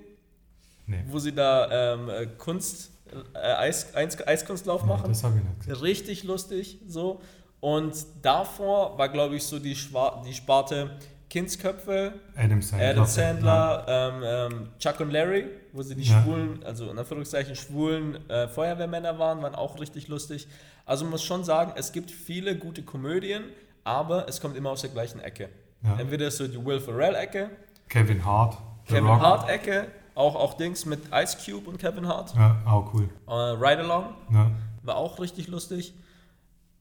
[0.87, 2.91] Nee, Wo sie da ähm, äh, Kunst,
[3.33, 5.07] äh, Eis, Eis, Eiskunstlauf nee, machen?
[5.07, 5.75] das habe ich nicht gesehen.
[5.75, 7.21] Richtig lustig, so.
[7.61, 10.97] Und davor war, glaube ich, so die, Schwa die Sparte
[11.29, 12.89] Kindsköpfe, Adam Sandler.
[12.89, 16.21] Adam Sandler, ähm, ähm, Chuck und Larry, wo sie die Ja.
[16.23, 20.47] schwulen, also in Anführungszeichen schwulen äh, Feuerwehrmänner waren, waren auch richtig lustig.
[20.85, 23.43] Also man muss schon sagen, es gibt viele gute Komödien,
[23.83, 25.49] aber es kommt immer aus der gleichen Ecke.
[25.83, 25.97] Ja.
[25.99, 27.49] Entweder so die Will Ferrell-Ecke,
[27.87, 28.57] Kevin Hart.
[28.87, 29.07] The Kevin.
[29.09, 32.33] Hart-Ecke, auch, auch Dings mit Ice Cube und Kevin Hart.
[32.35, 33.07] Ja, auch cool.
[33.27, 34.51] Äh, Ride Along Ja.
[34.83, 35.93] war auch richtig lustig.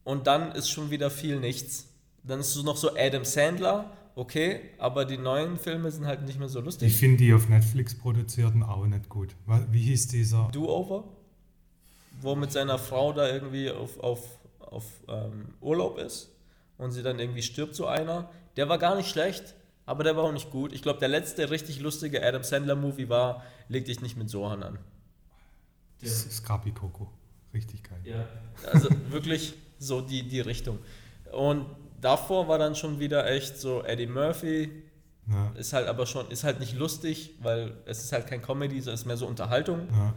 [0.04, 1.86] Und dann ist schon wieder viel nichts.
[2.24, 6.38] Dann ist es noch so Adam Sandler, okay, aber die neuen Filme sind halt nicht
[6.38, 6.96] mehr so Ich lustig.
[6.96, 9.34] finde die auf Netflix produzierten auch nicht gut.
[9.70, 10.48] Wie hieß dieser?
[10.52, 11.04] Do-Over,
[12.20, 16.30] wo mit seiner Frau da irgendwie auf, auf, auf ähm, Urlaub ist
[16.78, 18.28] und sie dann irgendwie stirbt, so einer.
[18.56, 19.54] Der war gar nicht schlecht,
[19.86, 20.72] aber der war auch nicht gut.
[20.72, 24.78] Ich glaube, der letzte richtig lustige Adam Sandler-Movie war Leg dich nicht mit Sohan an.
[26.02, 27.10] S- Scrappy Coco.
[27.54, 28.26] Richtig geil.
[28.72, 30.78] Also wirklich so die, die Richtung.
[31.32, 31.66] Und
[32.00, 34.70] davor war dann schon wieder echt so Eddie Murphy,
[35.30, 35.52] Ja.
[35.58, 38.94] ist halt aber schon, ist halt nicht lustig, weil es ist halt kein Comedy, sondern
[38.94, 39.88] es ist mehr so Unterhaltung.
[39.92, 40.14] Ja.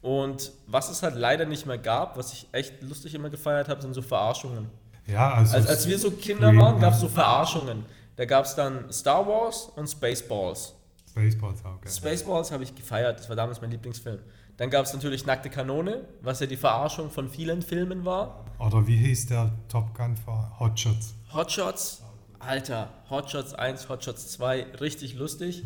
[0.00, 3.80] Und was es halt leider nicht mehr gab, was ich echt lustig immer gefeiert habe,
[3.82, 4.68] sind so Verarschungen.
[5.06, 5.54] ja, also.
[5.56, 7.84] Als, als wir so Kinder Scream, waren, gab es so Verarschungen.
[8.16, 10.74] Da gab es dann Star Wars und Spaceballs.
[11.10, 11.72] Spaceballs geil.
[11.86, 14.18] Spaceballs habe ich gefeiert, das war damals mein Lieblingsfilm.
[14.56, 18.44] Dann gab es natürlich Nackte Kanone, was ja die Verarschung von vielen Filmen war.
[18.58, 21.14] Oder wie hieß der Top Gun vor Hotshots?
[21.32, 22.02] Hotshots,
[22.38, 25.64] Alter, Hotshots 1, Hotshots 2, richtig lustig.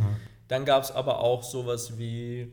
[0.49, 2.53] Dann gab es aber auch sowas wie,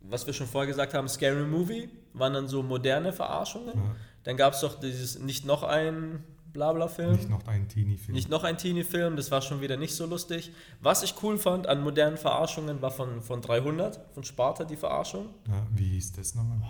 [0.00, 3.74] was wir schon vorher gesagt haben, Scary Movie, waren dann so moderne Verarschungen.
[4.22, 6.22] Dann gab es doch dieses nicht noch ein
[6.54, 7.12] Blabla-Film.
[7.16, 8.14] Nicht noch ein Teenie-Film.
[8.14, 10.52] Nicht noch ein Teenie-Film, das war schon wieder nicht so lustig.
[10.80, 15.26] Was ich cool fand an modernen Verarschungen war von, von 300, von Sparta die Verarschung.
[15.48, 16.60] Ja, wie hieß das nochmal?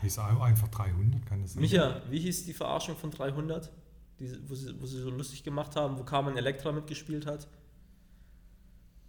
[0.00, 1.60] Hieß auch einfach 300, kann das sein?
[1.62, 3.70] Micha, wie hieß die Verarschung von 300?
[4.18, 7.46] Die, wo, sie, wo sie so lustig gemacht haben, wo Carmen Electra mitgespielt hat?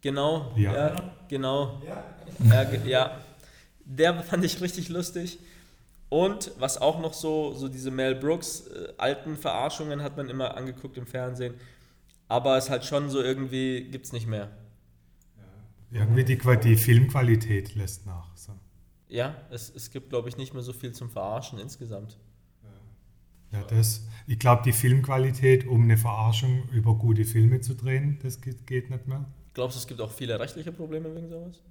[0.02, 1.14] Genau, Ja.
[1.28, 1.82] genau.
[2.50, 2.64] Ja.
[2.66, 3.18] ge- ja.
[3.86, 5.40] Der fand ich richtig lustig.
[6.10, 10.56] Und was auch noch so, so diese Mel Brooks äh, alten Verarschungen hat man immer
[10.56, 11.56] angeguckt im Fernsehen.
[12.30, 14.50] Aber es halt schon so irgendwie, gibt's nicht mehr.
[15.92, 18.36] Irgendwie die, die Filmqualität lässt nach.
[18.36, 18.54] So.
[19.08, 22.18] Ja, es, es gibt, glaube ich, nicht mehr so viel zum Verarschen insgesamt.
[23.52, 28.42] Ja, das, ich glaube, die Filmqualität, um eine Verarschung über gute Filme zu drehen, das
[28.42, 29.26] geht, geht nicht mehr.
[29.54, 31.62] Glaubst du, es gibt auch viele rechtliche Probleme wegen sowas?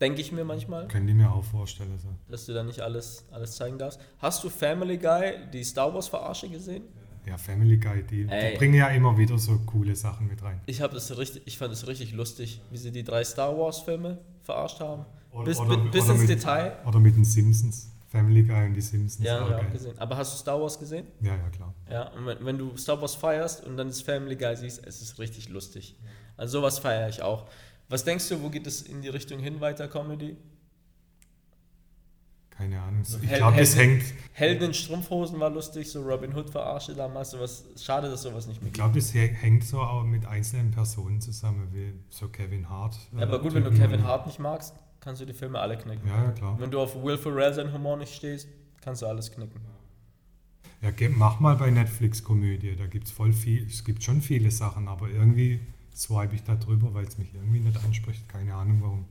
[0.00, 1.98] Denke ich mir manchmal, Könnte ich mir auch vorstellen.
[1.98, 2.08] So.
[2.30, 4.00] dass du da nicht alles, alles zeigen darfst.
[4.18, 6.84] Hast du Family Guy, die Star Wars Verarsche gesehen?
[7.26, 10.60] Ja, Family Guy, die, die bringen ja immer wieder so coole Sachen mit rein.
[10.64, 13.80] Ich habe das richtig, ich fand es richtig lustig, wie sie die drei Star Wars
[13.80, 15.04] Filme verarscht haben.
[15.44, 16.72] bis oder- bi- bis oder ins mit- Detail.
[16.86, 17.88] Oder mit den Simpsons.
[18.08, 19.24] Family Guy und die Simpsons.
[19.24, 19.96] Ja, ja, auch gesehen.
[19.98, 21.06] Aber hast du Star Wars gesehen?
[21.20, 21.72] ja, ja, klar.
[21.88, 25.00] Ja, und wenn, wenn du Star Wars feierst und dann das Family Guy siehst, es
[25.02, 25.94] ist richtig lustig.
[26.36, 27.44] Also sowas feiere ich auch.
[27.90, 30.36] Was denkst du, wo geht es in die Richtung hin weiter, Comedy?
[32.50, 33.02] Keine Ahnung.
[33.22, 37.30] Ich glaube, das Helden- hängt, Helden in Strumpfhosen war lustig, so Robin Hood verarsche damals.
[37.30, 40.70] Sowas, schade, dass sowas nicht mehr ich glaube, das hä- hängt so auch mit einzelnen
[40.70, 42.96] Personen zusammen, wie so Kevin Hart.
[43.16, 43.70] Ja, aber gut, wenn du.
[43.70, 46.06] Kevin Hart nicht magst, kannst du die Filme alle knicken.
[46.06, 46.60] Ja, ja, klar.
[46.60, 48.46] Wenn du auf Will Ferrell sein Humor nicht stehst,
[48.82, 49.60] kannst du alles knicken.
[50.82, 54.50] Ja, mach mal bei Netflix Komödie, da gibt es voll viel, es gibt schon viele
[54.50, 55.60] Sachen, aber irgendwie
[56.00, 59.04] swipe ich da drüber, weil es mich irgendwie nicht anspricht, keine Ahnung warum.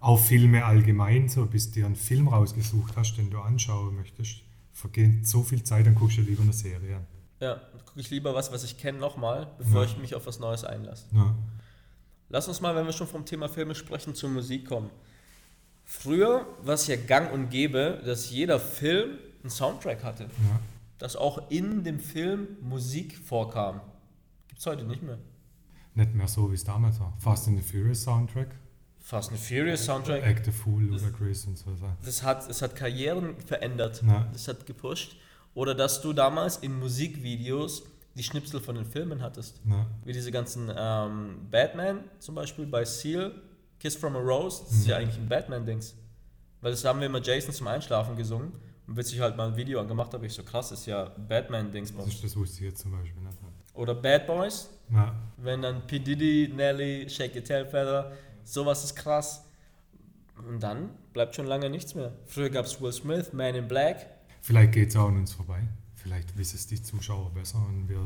[0.00, 4.42] Auch Filme allgemein, so bis du dir einen Film rausgesucht hast, den du anschauen möchtest,
[4.72, 7.06] vergeht so viel Zeit, dann guckst du lieber eine Serie an.
[7.40, 9.90] Ja, dann gucke ich lieber was, was ich kenne, nochmal, bevor Ja.
[9.90, 11.06] ich mich auf was Neues einlasse.
[11.12, 11.34] Ja.
[12.28, 14.90] Lass uns mal, wenn wir schon vom Thema Filme sprechen, zur Musik kommen.
[15.84, 20.24] Früher war es ja gang und gäbe, dass jeder Film einen Soundtrack hatte.
[20.24, 20.60] Ja.
[20.98, 23.80] Dass auch in dem Film Musik vorkam.
[24.58, 25.18] Gibt es heute nicht mehr.
[25.94, 27.14] Nicht mehr so, wie es damals war.
[27.18, 28.48] Fast and the Furious Soundtrack,
[28.98, 30.24] Fast and Furious Soundtrack.
[30.24, 31.72] Act the Fool, Ludacris und so.
[31.76, 31.86] so.
[32.04, 34.02] Das hat, es hat Karrieren verändert.
[34.04, 34.28] Ja.
[34.32, 35.14] Das hat gepusht.
[35.54, 37.84] Oder dass du damals in Musikvideos
[38.16, 39.60] die Schnipsel von den Filmen hattest.
[39.64, 39.86] Ja.
[40.04, 43.40] Wie diese ganzen ähm, Batman zum Beispiel bei Seal,
[43.78, 45.94] Kiss from a Rose, das ist ja eigentlich ein Batman-Dings.
[46.62, 48.52] Weil das haben wir immer Jason zum Einschlafen gesungen.
[48.88, 51.94] Und bis ich halt mal ein Video angemacht habe, ich so krass, ist ja Batman-Dings.
[51.94, 53.38] Das, das wusste ich jetzt zum Beispiel nicht.
[53.78, 55.14] Oder Bad Boys, Ja.
[55.36, 55.98] wenn dann P.
[56.00, 58.12] Diddy, Nelly, Shake Your Tail Feather,
[58.44, 59.44] sowas ist krass.
[60.48, 62.12] Und dann bleibt schon lange nichts mehr.
[62.26, 64.06] Früher gab es Will Smith, Man in Black.
[64.40, 65.60] Vielleicht geht es auch an uns vorbei.
[65.94, 67.98] Vielleicht wissen es die Zuschauer besser und wir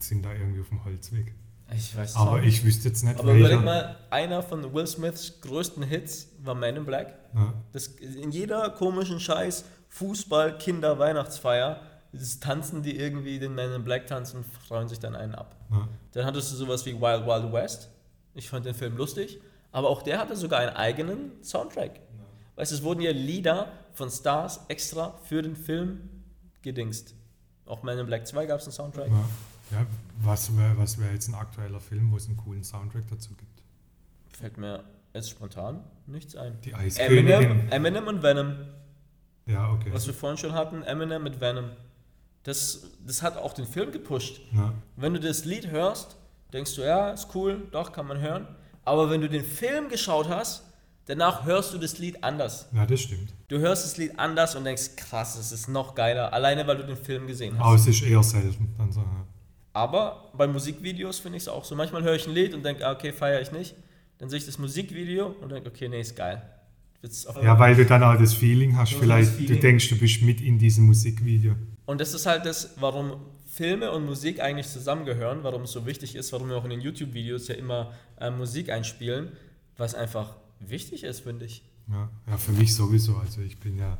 [0.00, 1.34] sind da irgendwie auf dem Holzweg.
[1.74, 4.86] Ich weiß es Aber ich wüsste jetzt nicht, Aber welcher- überleg mal, einer von Will
[4.86, 7.14] Smiths größten Hits war Man in Black.
[7.34, 7.52] Ja.
[7.72, 11.95] Das, in jeder komischen Scheiß Fußball, Kinder, Weihnachtsfeier, das
[12.40, 15.56] tanzen die irgendwie den Man in Black tanzen, freuen sich dann einen ab.
[15.70, 15.88] Ja.
[16.12, 17.90] Dann hattest du sowas wie Wild Wild West.
[18.34, 19.40] Ich fand den Film lustig,
[19.72, 22.00] aber auch der hatte sogar einen eigenen Soundtrack.
[22.56, 26.08] Weißt du, es wurden ja Lieder von Stars extra für den Film
[26.62, 27.14] gedingst.
[27.66, 29.08] Auch Man in Black 2 gab es einen Soundtrack.
[29.08, 29.24] Ja.
[29.72, 29.84] Ja,
[30.22, 33.62] was wäre was wär jetzt ein aktueller Film, wo es einen coolen Soundtrack dazu gibt?
[34.30, 36.60] Fällt mir jetzt spontan nichts ein.
[36.62, 37.28] Die Eiskönigin.
[37.28, 38.56] Eminem, Eminem und Venom.
[39.46, 39.92] Ja, okay.
[39.92, 41.70] Was wir vorhin schon hatten, Eminem mit Venom.
[42.46, 44.40] Das, das hat auch den Film gepusht.
[44.54, 44.72] Ja.
[44.94, 46.16] Wenn du das Lied hörst,
[46.52, 48.46] denkst du, ja, ist cool, doch, kann man hören.
[48.84, 50.62] Aber wenn du den Film geschaut hast,
[51.06, 52.68] danach hörst du das Lied anders.
[52.72, 53.34] ja, das stimmt.
[53.48, 56.86] Du hörst das Lied anders und denkst, krass, es ist noch geiler, alleine weil du
[56.86, 57.66] den Film gesehen hast.
[57.66, 58.72] Aber es ist eher selten.
[58.78, 59.26] Dann so, ja.
[59.72, 61.74] Aber bei Musikvideos finde ich es auch so.
[61.74, 63.74] Manchmal höre ich ein Lied und denke, ah, okay, feiere ich nicht.
[64.18, 66.40] Dann sehe ich das Musikvideo und denke, okay, nee, ist geil.
[67.42, 68.94] Ja, weil du dann auch das Feeling hast.
[68.94, 69.60] Vielleicht, das du Feeling.
[69.60, 71.56] denkst, du bist mit in diesem Musikvideo.
[71.86, 76.14] Und das ist halt das, warum Filme und Musik eigentlich zusammengehören, warum es so wichtig
[76.14, 79.32] ist, warum wir auch in den YouTube-Videos ja immer äh, Musik einspielen,
[79.76, 81.62] was einfach wichtig ist, finde ich.
[81.88, 83.16] Ja, ja, für mich sowieso.
[83.16, 83.98] Also ich bin ja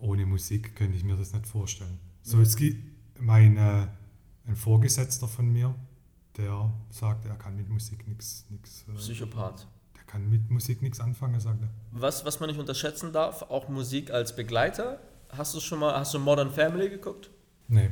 [0.00, 1.98] ohne Musik könnte ich mir das nicht vorstellen.
[2.22, 2.76] So, es gibt
[3.20, 3.86] mein, äh,
[4.46, 5.74] ein Vorgesetzter von mir,
[6.36, 8.44] der sagt, er kann mit Musik nichts.
[8.50, 9.66] Äh, Psychopath.
[9.96, 11.68] der kann mit Musik nichts anfangen, sagt er.
[11.92, 15.00] Was, was man nicht unterschätzen darf, auch Musik als Begleiter.
[15.36, 17.30] Hast du schon mal, hast du Modern Family geguckt?
[17.68, 17.90] Nee.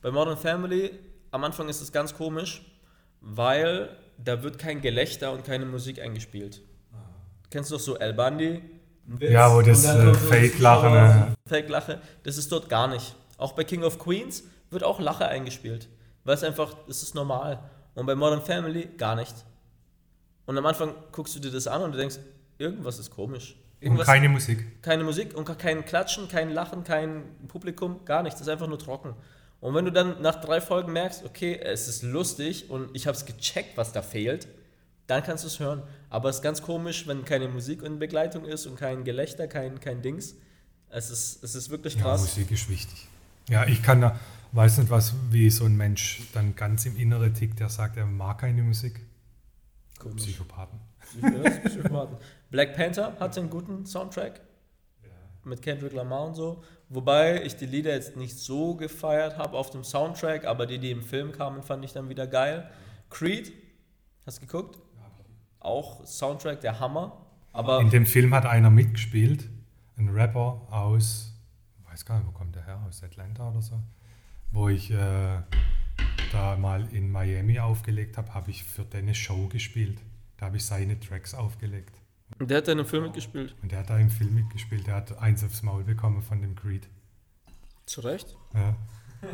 [0.00, 0.98] Bei Modern Family,
[1.30, 2.62] am Anfang ist es ganz komisch,
[3.20, 6.62] weil da wird kein Gelächter und keine Musik eingespielt.
[7.50, 8.62] Kennst du doch so El Bandi?
[9.20, 10.94] Ja, wo das äh, Fake-Lachen.
[10.94, 13.14] Äh, Fake-Lache, das ist dort gar nicht.
[13.36, 15.88] Auch bei King of Queens wird auch Lache eingespielt.
[16.24, 17.58] Weil es einfach, das ist normal.
[17.94, 19.34] Und bei Modern Family gar nicht.
[20.46, 22.18] Und am Anfang guckst du dir das an und du denkst,
[22.58, 23.56] irgendwas ist komisch.
[23.82, 24.82] Und Irgendwas, keine Musik.
[24.82, 28.38] keine Musik und kein Klatschen, kein Lachen, kein Publikum, gar nichts.
[28.38, 29.14] Das ist einfach nur trocken.
[29.60, 33.16] Und wenn du dann nach drei Folgen merkst, okay, es ist lustig und ich habe
[33.16, 34.48] es gecheckt, was da fehlt,
[35.06, 35.82] dann kannst du es hören.
[36.10, 39.78] Aber es ist ganz komisch, wenn keine Musik in Begleitung ist und kein Gelächter, kein,
[39.80, 40.34] kein Dings.
[40.90, 42.20] Es ist, es ist wirklich Ja, krass.
[42.22, 43.08] Musik ist wichtig.
[43.48, 44.18] Ja, ich kann da,
[44.52, 48.06] weiß nicht, was, wie so ein Mensch dann ganz im Innere tickt, der sagt, er
[48.06, 49.00] mag keine Musik.
[49.98, 50.24] Komisch.
[50.24, 50.78] Psychopathen.
[52.50, 54.40] Black Panther hatte einen guten Soundtrack
[55.44, 56.62] mit Kendrick Lamar und so.
[56.88, 60.90] Wobei ich die Lieder jetzt nicht so gefeiert habe auf dem Soundtrack, aber die, die
[60.90, 62.70] im Film kamen, fand ich dann wieder geil.
[63.10, 63.52] Creed,
[64.26, 64.78] hast du geguckt?
[65.58, 67.26] Auch Soundtrack der Hammer.
[67.52, 69.48] Aber In dem Film hat einer mitgespielt,
[69.96, 71.32] ein Rapper aus,
[71.90, 73.78] weiß gar nicht, wo kommt der her, aus Atlanta oder so,
[74.50, 75.40] wo ich äh,
[76.32, 80.00] da mal in Miami aufgelegt habe, habe ich für den eine Show gespielt.
[80.42, 81.94] Da habe ich seine Tracks aufgelegt.
[82.40, 83.54] der hat in einem Film mitgespielt.
[83.62, 86.56] Und der hat da im Film mitgespielt, der hat eins aufs Maul bekommen von dem
[86.56, 86.88] Creed.
[87.86, 88.34] Zu Recht?
[88.52, 88.74] Ja.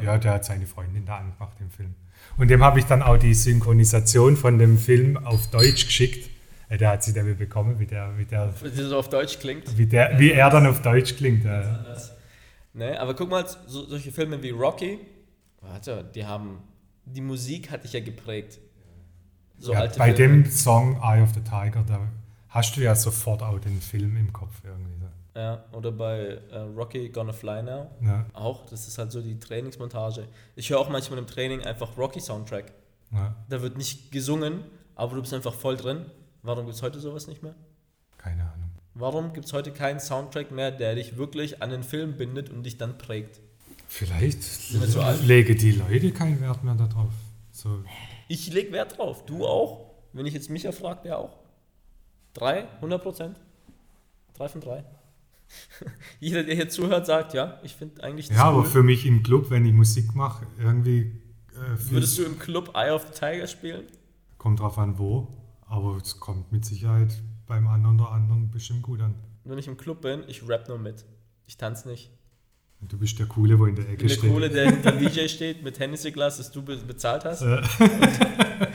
[0.02, 1.94] ja, der hat seine Freundin da angemacht im Film.
[2.36, 6.28] Und dem habe ich dann auch die Synchronisation von dem Film auf Deutsch geschickt.
[6.68, 9.78] Äh, Der hat sie damit bekommen, wie, der, wie, der, Wie das auf Deutsch klingt.
[9.78, 11.46] wie, der, wie er dann auf Deutsch klingt.
[11.46, 11.62] äh.
[12.74, 14.98] Ne, aber guck mal, so, solche Filme wie Rocky,
[15.62, 16.58] warte, die haben,
[17.06, 18.58] die Musik hat dich ja geprägt.
[19.58, 20.42] So Ja, bei Filme.
[20.42, 22.00] dem Song Eye of the Tiger, da
[22.48, 24.92] hast du ja sofort auch den Film im Kopf irgendwie.
[25.36, 27.90] Ja, oder bei äh, Rocky Gonna Fly Now.
[28.02, 30.26] Ja, Auch, das ist halt so die Trainingsmontage.
[30.56, 32.72] Ich höre auch manchmal im Training einfach Rocky-Soundtrack.
[33.12, 34.64] ja, Da wird nicht gesungen,
[34.96, 36.06] aber du bist einfach voll drin.
[36.42, 37.54] Warum gibt es heute sowas nicht mehr?
[38.16, 38.70] keine Ahnung.
[38.94, 42.64] Warum gibt es heute keinen Soundtrack mehr, der dich wirklich an den Film bindet und
[42.64, 43.38] dich dann prägt?
[43.86, 44.40] Vielleicht
[45.22, 47.12] lege die Leute keinen Wert mehr darauf.
[47.52, 47.78] So,
[48.28, 49.24] Ich leg Wert drauf.
[49.26, 49.90] Du auch?
[50.12, 51.38] Wenn ich jetzt Micha frage, der auch?
[52.34, 52.68] Drei?
[52.76, 53.40] 100 Prozent?
[54.34, 54.84] Drei von drei.
[56.20, 58.66] Jeder, der hier zuhört, sagt, ja, ich finde eigentlich ja, aber cool.
[58.66, 61.20] für mich im Club, wenn ich Musik mache, irgendwie
[61.52, 63.86] äh, Würdest du im Club Eye of the Tiger spielen?
[64.36, 65.28] kommt drauf an, wo.
[65.66, 69.14] Aber es kommt mit Sicherheit beim anderen oder anderen bestimmt gut an.
[69.44, 71.04] Wenn ich im Club bin, ich rap nur mit.
[71.46, 72.10] Ich tanze nicht.
[72.80, 74.30] Du bist der Coole, wo in der Ecke bin der steht.
[74.30, 77.42] Coole, der hinter dem DJ steht mit Hennessy-Glas, das du be bezahlt hast.
[77.42, 77.60] Äh.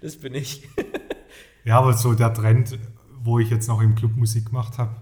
[0.00, 0.68] das bin ich.
[1.64, 2.76] Ja, aber so der Trend,
[3.22, 4.96] wo ich jetzt noch im Club Musik gemacht habe,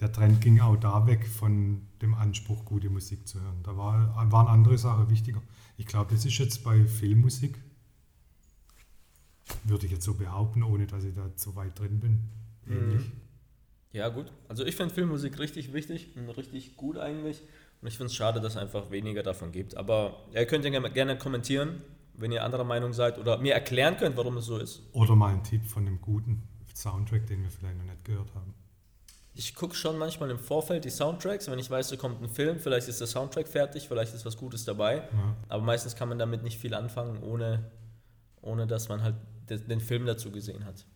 [0.00, 3.62] der Trend ging auch da weg von dem Anspruch, gute Musik zu hören.
[3.62, 5.42] Da war, waren andere Sachen wichtiger.
[5.76, 7.58] Ich glaube, das ist jetzt bei Filmmusik,
[9.64, 12.30] würde ich jetzt so behaupten, ohne dass ich da zu weit drin bin.
[12.66, 13.12] Ähnlich.
[13.96, 14.32] Ja, gut.
[14.48, 17.42] Also ich finde Filmmusik richtig wichtig und richtig gut eigentlich.
[17.82, 19.76] Und ich finde es schade, dass es einfach weniger davon gibt.
[19.76, 21.82] Aber ja, ihr könnt ja gerne- kommentieren,
[22.14, 24.82] wenn ihr anderer Meinung seid oder mir erklären könnt, warum es so ist.
[24.92, 26.42] Oder mal ein Tipp von einem guten
[26.74, 28.54] Soundtrack, den wir vielleicht noch nicht gehört haben.
[29.34, 32.58] Ich gucke schon manchmal im Vorfeld die Soundtracks, wenn ich weiß, da kommt ein Film,
[32.58, 34.96] vielleicht ist der Soundtrack fertig, vielleicht ist was Gutes dabei.
[34.96, 35.36] Ja.
[35.48, 37.70] Aber meistens kann man damit nicht viel anfangen, ohne,
[38.40, 39.16] ohne dass man halt
[39.50, 40.86] de- den Film dazu gesehen hat.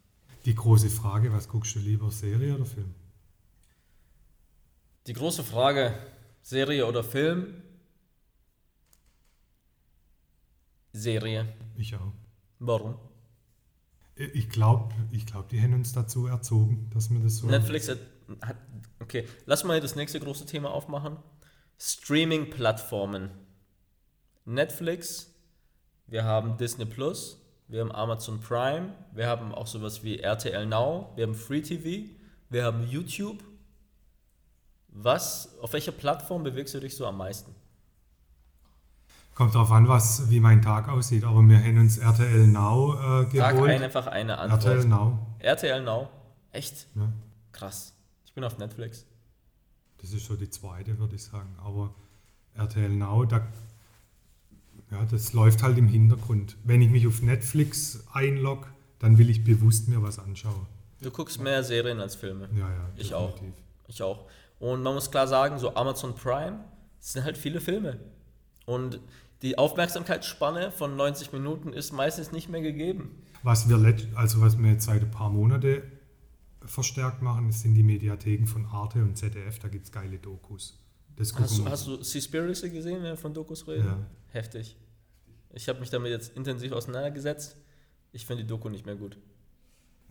[0.44, 2.94] Die große Frage, was guckst du lieber, Serie oder Film?
[5.06, 5.98] Die große Frage,
[6.42, 7.62] Serie oder Film?
[10.92, 11.52] Serie.
[11.76, 12.12] Ich auch.
[12.58, 12.98] Warum?
[14.16, 17.46] Ich glaube, ich glaub, die haben uns dazu erzogen, dass wir das so...
[17.46, 17.98] Netflix hat,
[18.42, 18.56] hat.
[18.98, 21.16] Okay, lass mal das nächste große Thema aufmachen.
[21.78, 23.30] Streaming-Plattformen.
[24.44, 25.34] Netflix,
[26.06, 27.39] wir haben Disney Plus,
[27.70, 32.10] wir haben Amazon Prime, wir haben auch sowas wie RTL Now, wir haben Free TV,
[32.48, 33.44] wir haben YouTube.
[34.88, 37.54] Was, auf welcher Plattform bewegst du dich so am meisten?
[39.36, 43.36] Kommt drauf an, was, wie mein Tag aussieht, aber wir haben uns RTL Now äh,
[43.36, 43.70] Sag geholt.
[43.70, 44.64] ein, einfach eine Antwort.
[44.64, 45.18] RTL Now.
[45.38, 46.08] RTL Now.
[46.50, 46.88] Echt?
[46.96, 47.08] Ja.
[47.52, 47.94] Krass.
[48.24, 49.06] Ich bin auf Netflix.
[49.98, 51.56] Das ist so die zweite, würde ich sagen.
[51.64, 51.94] Aber
[52.54, 53.46] RTL Now, da,
[54.90, 56.56] ja, das läuft halt im Hintergrund.
[56.64, 58.66] Wenn ich mich auf Netflix einlogge,
[58.98, 60.66] dann will ich bewusst mir was anschauen.
[61.00, 62.48] Du guckst mehr Serien als Filme.
[62.52, 63.32] Ja, ja, Ich auch.
[63.32, 63.64] definitiv.
[63.88, 64.26] Ich auch.
[64.58, 66.60] Und man muss klar sagen, so Amazon Prime,
[67.00, 67.98] sind halt viele Filme.
[68.66, 69.00] Und
[69.42, 73.22] die Aufmerksamkeitsspanne von 90 Minuten ist meistens nicht mehr gegeben.
[73.42, 75.82] Was wir, also was wir jetzt seit ein paar Monaten
[76.66, 79.58] verstärkt machen, sind die Mediatheken von Arte und ZDF.
[79.58, 80.78] Da gibt es geile Dokus.
[81.16, 83.86] Das Hast du, hast du Seaspiracy gesehen, wenn wir von Dokus reden?
[83.86, 83.98] Ja.
[84.32, 84.76] Heftig.
[85.52, 87.56] Ich habe mich damit jetzt intensiv auseinandergesetzt.
[88.12, 89.18] Ich finde die Doku nicht mehr gut.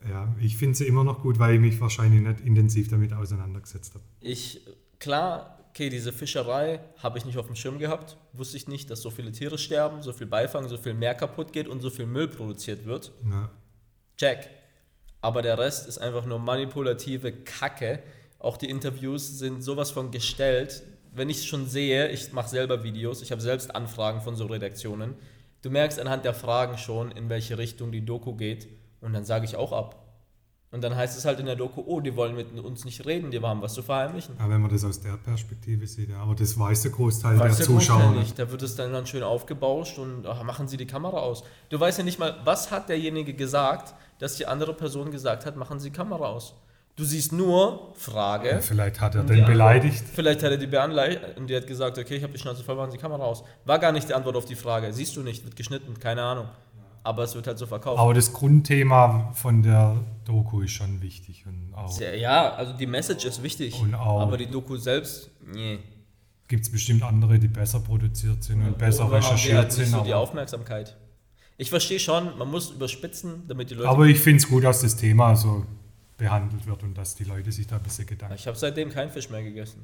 [0.07, 3.93] Ja, ich finde sie immer noch gut, weil ich mich wahrscheinlich nicht intensiv damit auseinandergesetzt
[3.95, 4.03] habe.
[4.21, 4.61] Ich,
[4.99, 8.17] klar, okay, diese Fischerei habe ich nicht auf dem Schirm gehabt.
[8.33, 11.51] Wusste ich nicht, dass so viele Tiere sterben, so viel Beifang, so viel Meer kaputt
[11.51, 13.11] geht und so viel Müll produziert wird.
[13.29, 13.49] Ja.
[14.17, 14.49] Check.
[15.21, 18.01] Aber der Rest ist einfach nur manipulative Kacke.
[18.39, 20.83] Auch die Interviews sind sowas von gestellt.
[21.11, 24.45] Wenn ich es schon sehe, ich mache selber Videos, ich habe selbst Anfragen von so
[24.45, 25.15] Redaktionen.
[25.61, 28.67] Du merkst anhand der Fragen schon, in welche Richtung die Doku geht.
[29.01, 30.05] Und dann sage ich auch ab.
[30.71, 33.31] Und dann heißt es halt in der Doku, oh, die wollen mit uns nicht reden,
[33.31, 34.35] die haben was zu verheimlichen.
[34.37, 37.57] Aber wenn man das aus der Perspektive sieht, ja, aber das weiß der Großteil Weiß
[37.57, 38.19] der der Zuschauer Großteil nicht.
[38.21, 38.39] nicht.
[38.39, 41.43] Da wird es dann, dann schön aufgebauscht und ach, machen Sie die Kamera aus.
[41.69, 45.55] Du weißt ja nicht mal, was hat derjenige gesagt, dass die andere Person gesagt hat,
[45.55, 46.53] machen Sie Kamera aus.
[46.99, 48.49] Du siehst nur Frage.
[48.49, 49.53] Ja, vielleicht hat er und den die Antwort.
[49.53, 50.03] beleidigt.
[50.13, 52.75] Vielleicht hat er die beanleitet und die hat gesagt, okay, ich habe die Schnauze voll,
[52.75, 53.41] machen Sie Kamera aus.
[53.63, 54.91] War gar nicht die Antwort auf die Frage.
[54.91, 56.47] Siehst du nicht, wird geschnitten, keine Ahnung.
[57.01, 57.97] Aber es wird halt so verkauft.
[57.99, 59.95] Aber das Grundthema von der
[60.25, 61.45] Doku ist schon wichtig.
[61.47, 63.79] Und auch Sehr- Ja, also die Message ist wichtig.
[63.81, 65.79] Und auch- aber die Doku selbst, nee.
[66.49, 69.87] gibt es bestimmt andere, die besser produziert sind und besser die halt recherchiert nicht sind.
[69.87, 70.97] so die Aufmerksamkeit.
[71.57, 74.81] Ich verstehe schon, man muss überspitzen, damit die Leute aber ich finde es gut, dass
[74.81, 75.65] das Thema so
[76.19, 79.09] behandelt wird und dass die Leute sich da ein bisschen Gedanken Ich habe seitdem keinen
[79.09, 79.83] Fisch mehr gegessen.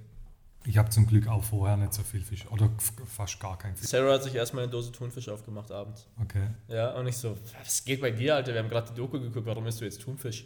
[0.68, 2.70] Ich habe zum Glück auch vorher nicht so viel Fisch oder
[3.06, 3.88] fast gar kein Fisch.
[3.88, 6.08] Sarah hat sich erstmal eine Dose Thunfisch aufgemacht abends.
[6.22, 6.48] Okay.
[6.68, 8.54] Ja, und ich so, was geht bei dir, Alter?
[8.54, 10.46] Wir haben gerade die Doku geguckt, warum isst du jetzt Thunfisch?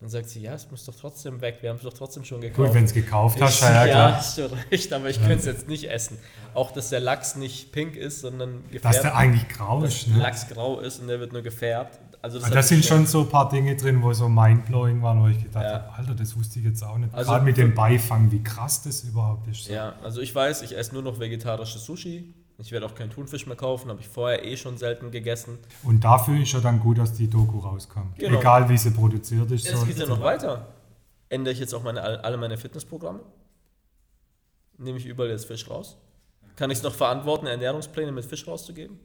[0.00, 2.42] Dann sagt sie, ja, es muss doch trotzdem weg, wir haben es doch trotzdem schon
[2.42, 2.68] gekauft.
[2.68, 4.16] Gut, wenn es gekauft hast, ja, ja, klar.
[4.16, 6.18] hast du recht, aber ich könnte es jetzt nicht essen.
[6.52, 9.04] Auch, dass der Lachs nicht pink ist, sondern Dass gefärbt.
[9.04, 10.08] der eigentlich grau dass ist.
[10.08, 10.18] Ne?
[10.18, 11.98] Lachs grau ist und der wird nur gefärbt.
[12.22, 15.00] Also das Aber hat da sind schon so ein paar Dinge drin, wo so mindblowing
[15.02, 15.72] waren, wo ich gedacht Ja.
[15.74, 17.14] habe, Alter, das wusste ich jetzt auch nicht.
[17.14, 19.68] Also- Gerade mit dem Beifang, wie krass das überhaupt ist.
[19.68, 22.34] Ja, also ich weiß, ich esse nur noch vegetarisches Sushi.
[22.58, 25.58] Ich werde auch keinen Thunfisch mehr kaufen, habe ich vorher eh schon selten gegessen.
[25.82, 28.14] Und dafür ist ja dann gut, dass die Doku rauskam.
[28.16, 28.38] Genau.
[28.40, 29.66] Egal wie sie produziert ist.
[29.68, 30.66] Es so- geht ja noch weiter.
[31.28, 33.20] Ändere ich jetzt auch meine, alle meine Fitnessprogramme?
[34.78, 35.96] Nehme ich überall jetzt Fisch raus?
[36.54, 38.98] Kann ich es noch verantworten, Ernährungspläne mit Fisch rauszugeben?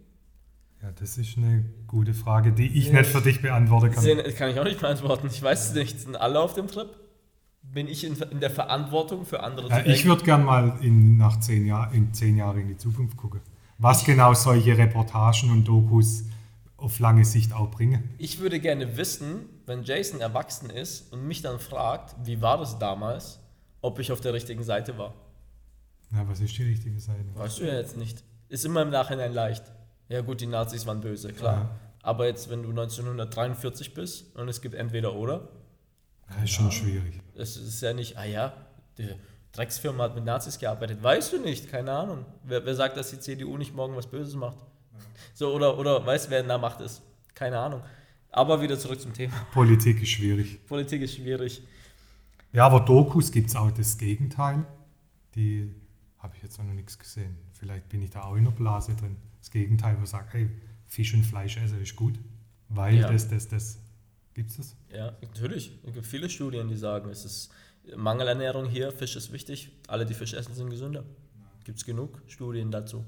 [0.82, 4.04] Ja, das ist eine gute Frage, die ich nicht für dich beantworten kann.
[4.04, 5.28] Sehen, kann ich auch nicht beantworten.
[5.28, 6.00] Ich weiß es nicht.
[6.00, 6.90] Sind alle auf dem Trip?
[7.62, 11.40] Bin ich in, in der Verantwortung für andere Ja, ich würde gern mal in, nach
[11.40, 13.42] zehn, Jahr, in zehn Jahren in die Zukunft gucken.
[13.78, 16.24] Was genau solche Reportagen und Dokus
[16.78, 18.10] auf lange Sicht auch bringen.
[18.18, 22.80] Ich würde gerne wissen, wenn Jason erwachsen ist und mich dann fragt, wie war das
[22.80, 23.40] damals,
[23.82, 25.14] ob ich auf der richtigen Seite war.
[26.12, 27.24] Ja, was ist die richtige Seite?
[27.36, 28.24] Weißt du ja jetzt nicht.
[28.50, 29.64] Ist immer im Nachhinein leicht.
[30.12, 31.56] Ja gut, die Nazis waren böse, klar.
[31.56, 31.70] Ja.
[32.04, 35.48] Aber jetzt, wenn du 1943 bist und es gibt entweder oder,
[36.28, 37.22] Das ist schon schwierig.
[37.34, 38.52] es ist ja nicht, ah ja,
[38.98, 39.08] die
[39.54, 41.02] Drecksfirma hat mit Nazis gearbeitet.
[41.02, 42.26] Weißt du nicht, keine Ahnung.
[42.44, 44.58] Wer, wer sagt, dass die CDU nicht morgen was Böses macht?
[45.34, 47.02] So, oder, oder weißt wer in der Macht ist?
[47.34, 47.82] Keine Ahnung.
[48.32, 49.34] Aber wieder zurück zum Thema.
[49.54, 50.66] Politik ist schwierig.
[50.68, 51.62] Politik ist schwierig.
[52.52, 54.66] Ja, aber Dokus gibt es auch das Gegenteil.
[55.36, 55.74] Die
[56.18, 57.38] habe ich jetzt noch nichts gesehen.
[57.54, 59.16] Vielleicht bin ich da auch in der Blase drin.
[59.42, 60.50] Das Gegenteil, wo sagt, hey,
[60.88, 62.18] Fisch und Fleisch essen ist gut.
[62.70, 63.12] Weil Ja.
[63.12, 63.80] das, das, das.
[64.34, 64.76] Gibt's das?
[64.90, 65.78] Ja, natürlich.
[65.84, 67.52] Es gibt viele Studien, die sagen, es ist
[67.98, 71.04] Mangelernährung hier, Fisch ist wichtig, alle, die Fisch essen, sind gesünder.
[71.66, 73.04] Gibt es genug Studien dazu.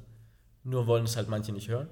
[0.63, 1.88] Nur wollen es halt manche nicht hören.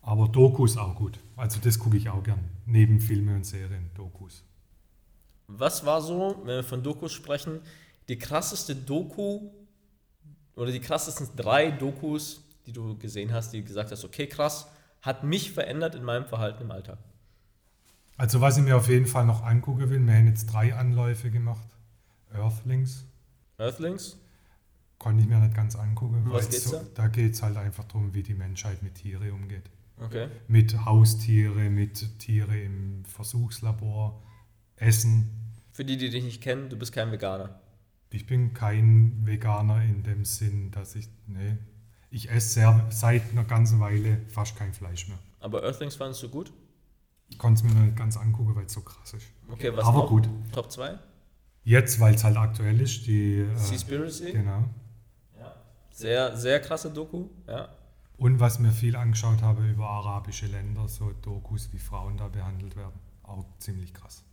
[0.00, 1.18] Aber Dokus auch gut.
[1.36, 2.40] Also das gucke ich auch gern.
[2.64, 4.44] Neben Filme und Serien, Dokus.
[5.46, 7.60] Was war so, wenn wir von Dokus sprechen,
[8.08, 9.50] die krasseste Doku
[10.56, 14.68] oder die krassesten drei Dokus, die du gesehen hast, die gesagt hast, okay, krass,
[15.00, 16.98] hat mich verändert in meinem Verhalten im Alltag?
[18.16, 21.30] Also was ich mir auf jeden Fall noch angucken will, wir haben jetzt drei Anläufe
[21.30, 21.66] gemacht.
[22.32, 23.04] Earthlings,
[23.58, 24.16] Earthlings?
[24.98, 26.22] konnte ich mir nicht ganz angucken.
[26.26, 29.32] Was weil geht's so, da geht es halt einfach darum, wie die Menschheit mit Tieren
[29.32, 29.68] umgeht.
[29.98, 30.28] Okay.
[30.48, 34.22] Mit Haustiere, mit Tiere im Versuchslabor,
[34.76, 35.30] Essen.
[35.72, 37.60] Für die, die dich nicht kennen, du bist kein Veganer.
[38.10, 41.56] Ich bin kein Veganer in dem Sinn, dass ich, nee,
[42.12, 45.18] ich esse sehr, seit einer ganzen Weile fast kein Fleisch mehr.
[45.40, 46.52] Aber Earthlings fandest du gut?
[47.30, 49.26] Ich konnte es mir noch nicht ganz angucken, weil es so krass ist.
[49.50, 50.08] Okay, was Aber noch?
[50.08, 50.28] gut.
[50.52, 50.98] Top 2?
[51.64, 53.38] Jetzt, weil es halt aktuell ist, die...
[53.38, 54.32] Äh, Seaspiracy?
[54.32, 54.64] genau.
[55.90, 57.68] Sehr, sehr krasse Doku, ja.
[58.16, 62.76] Und was mir viel angeschaut habe über arabische Länder, so Dokus, wie Frauen da behandelt
[62.76, 62.98] werden.
[63.22, 64.24] Auch ziemlich krass.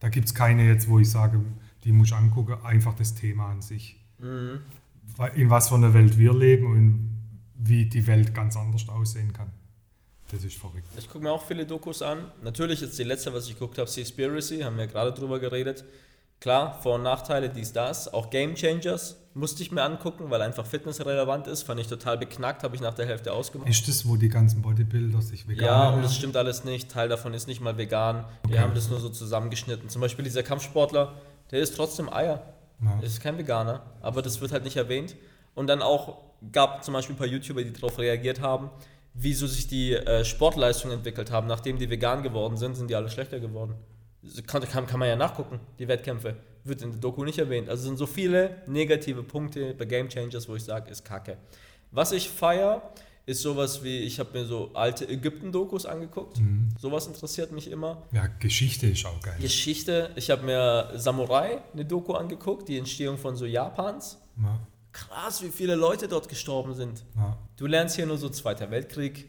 [0.00, 1.40] Da gibt es keine jetzt, wo ich sage,
[1.84, 4.00] die muss ich angucken, einfach das Thema an sich.
[4.18, 4.60] Mhm.
[5.34, 7.17] In was für einer Welt wir leben und
[7.58, 9.50] wie die Welt ganz anders aussehen kann.
[10.30, 10.86] Das ist verrückt.
[10.98, 12.30] Ich gucke mir auch viele Dokus an.
[12.42, 15.84] Natürlich ist die letzte, was ich geguckt habe, Seaspiracy, haben wir gerade drüber geredet.
[16.40, 18.12] Klar, Vor- und Nachteile, dies, das.
[18.12, 21.62] Auch Game Changers musste ich mir angucken, weil einfach Fitness relevant ist.
[21.64, 23.68] Fand ich total beknackt, habe ich nach der Hälfte ausgemacht.
[23.68, 26.90] Ist das, wo die ganzen Bodybuilder sich vegan Ja, und das stimmt alles nicht.
[26.90, 28.24] Teil davon ist nicht mal vegan.
[28.46, 28.58] Die Okay.
[28.60, 29.88] haben das nur so zusammengeschnitten.
[29.88, 31.14] Zum Beispiel dieser Kampfsportler,
[31.50, 32.42] der isst trotzdem Eier.
[32.84, 33.00] Ja.
[33.00, 35.16] Ist kein Veganer, aber das wird halt nicht erwähnt.
[35.56, 36.18] Und dann auch
[36.52, 38.70] gab zum Beispiel ein paar YouTuber, die darauf reagiert haben,
[39.14, 41.46] wieso sich die äh, Sportleistungen entwickelt haben.
[41.46, 43.74] Nachdem die vegan geworden sind, sind die alle schlechter geworden.
[44.46, 46.36] Kann, kann, kann man ja nachgucken, die Wettkämpfe.
[46.64, 47.68] Wird in der Doku nicht erwähnt.
[47.68, 51.38] Also sind so viele negative Punkte bei Game Changers, wo ich sage, ist kacke.
[51.90, 52.92] Was ich feier,
[53.28, 56.40] ist sowas wie, ich habe mir so alte Ägypten-Dokus angeguckt.
[56.78, 58.02] Sowas interessiert mich immer.
[58.12, 59.36] Ja, Geschichte ist auch geil.
[59.40, 64.18] Geschichte, ich habe mir Samurai, eine Doku angeguckt, die Entstehung von so Japans.
[64.42, 64.58] Ja,
[65.08, 67.04] Krass, wie viele Leute dort gestorben sind.
[67.16, 67.36] ja.
[67.56, 69.26] Du lernst hier nur so Zweiter Weltkrieg,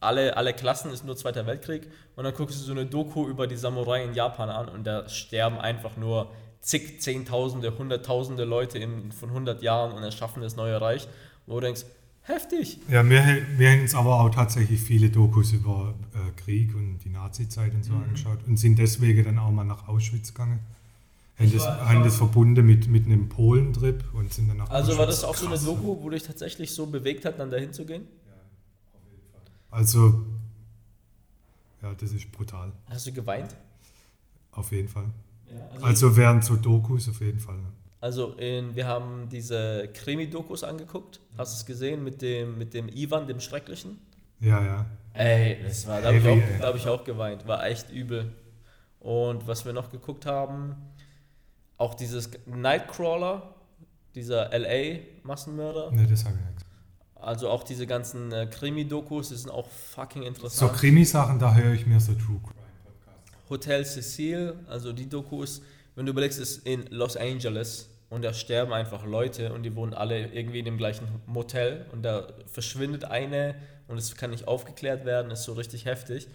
[0.00, 3.46] alle, alle Klassen ist nur Zweiter Weltkrieg und dann guckst du so eine Doku über
[3.46, 9.12] die Samurai in Japan an und da sterben einfach nur zig, Zehntausende, Hunderttausende Leute in,
[9.12, 11.08] von 100 Jahren und erschaffen das neue Reich,
[11.46, 11.84] wo du denkst,
[12.22, 12.78] heftig.
[12.88, 13.22] Ja, wir,
[13.56, 17.84] wir haben uns aber auch tatsächlich viele Dokus über äh, Krieg und die Nazi-Zeit und
[17.84, 18.04] so Mhm.
[18.04, 20.60] angeschaut und sind deswegen dann auch mal nach Auschwitz gegangen.
[21.38, 25.06] Haben das, haben das verbunden mit, mit einem Polentrip und sind dann nach Also war
[25.06, 25.64] das auch so eine Krass.
[25.64, 28.06] Doku, wo dich tatsächlich so bewegt hat, dann dahin zu gehen?
[29.70, 30.22] Also,
[31.82, 32.72] ja, das ist brutal.
[32.88, 33.54] Hast du geweint?
[34.52, 35.06] Auf jeden Fall.
[35.74, 37.58] also, Also während so Dokus auf jeden Fall.
[38.00, 41.20] Also in, wir haben diese Krimi-Dokus angeguckt.
[41.36, 43.98] Hast du es gesehen mit dem, mit dem Ivan, dem Schrecklichen?
[44.40, 44.86] Ja, ja.
[45.14, 47.46] Ey, das war, da habe ich, auch- da hab ich auch geweint.
[47.46, 48.32] War echt übel.
[49.00, 50.76] Und was wir noch geguckt haben,
[51.76, 53.54] auch dieses Nightcrawler,
[54.14, 55.90] dieser LA-Massenmörder.
[55.90, 56.66] Ne, das habe ich nicht.
[57.16, 60.72] Also auch diese ganzen äh, Krimi-Dokus, die sind auch fucking So interessant.
[60.74, 62.54] Krimi-Sachen, da höre ich mir so True Crime
[62.84, 63.50] Podcasts.
[63.50, 65.62] Hotel Cecil, also die Dokus,
[65.94, 69.94] wenn du überlegst, ist in Los Angeles und da sterben einfach Leute und die wohnen
[69.94, 73.54] alle irgendwie in dem gleichen Motel und da verschwindet eine
[73.88, 76.28] und es kann nicht aufgeklärt werden, ist so richtig heftig.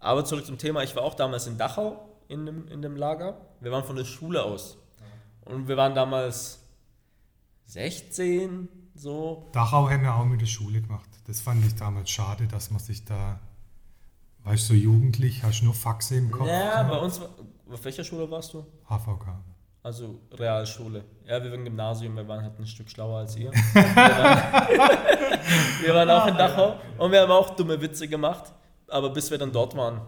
[0.00, 3.40] Aber zurück zum Thema, ich war auch damals in Dachau in dem, in dem Lager.
[3.60, 4.81] Wir waren von der Schule aus
[5.44, 6.60] und wir waren damals
[7.66, 9.48] 16, so.
[9.52, 11.08] Dachau haben wir auch mit der Schule gemacht.
[11.26, 13.40] Das fand ich damals schade, dass man sich da,
[14.44, 16.48] weißt du, so jugendlich, hast nur Faxe im Kopf.
[16.48, 17.30] Ja, bei uns, war,
[17.70, 18.66] auf welcher Schule warst du?
[18.88, 19.42] HVK.
[19.82, 21.04] Also Realschule.
[21.26, 23.50] Ja, wir waren Gymnasium, wir waren halt ein Stück schlauer als ihr.
[23.82, 24.62] Wir waren,
[25.82, 28.52] wir waren auch in Dachau und wir haben auch dumme Witze gemacht,
[28.86, 30.00] aber bis wir dann dort waren,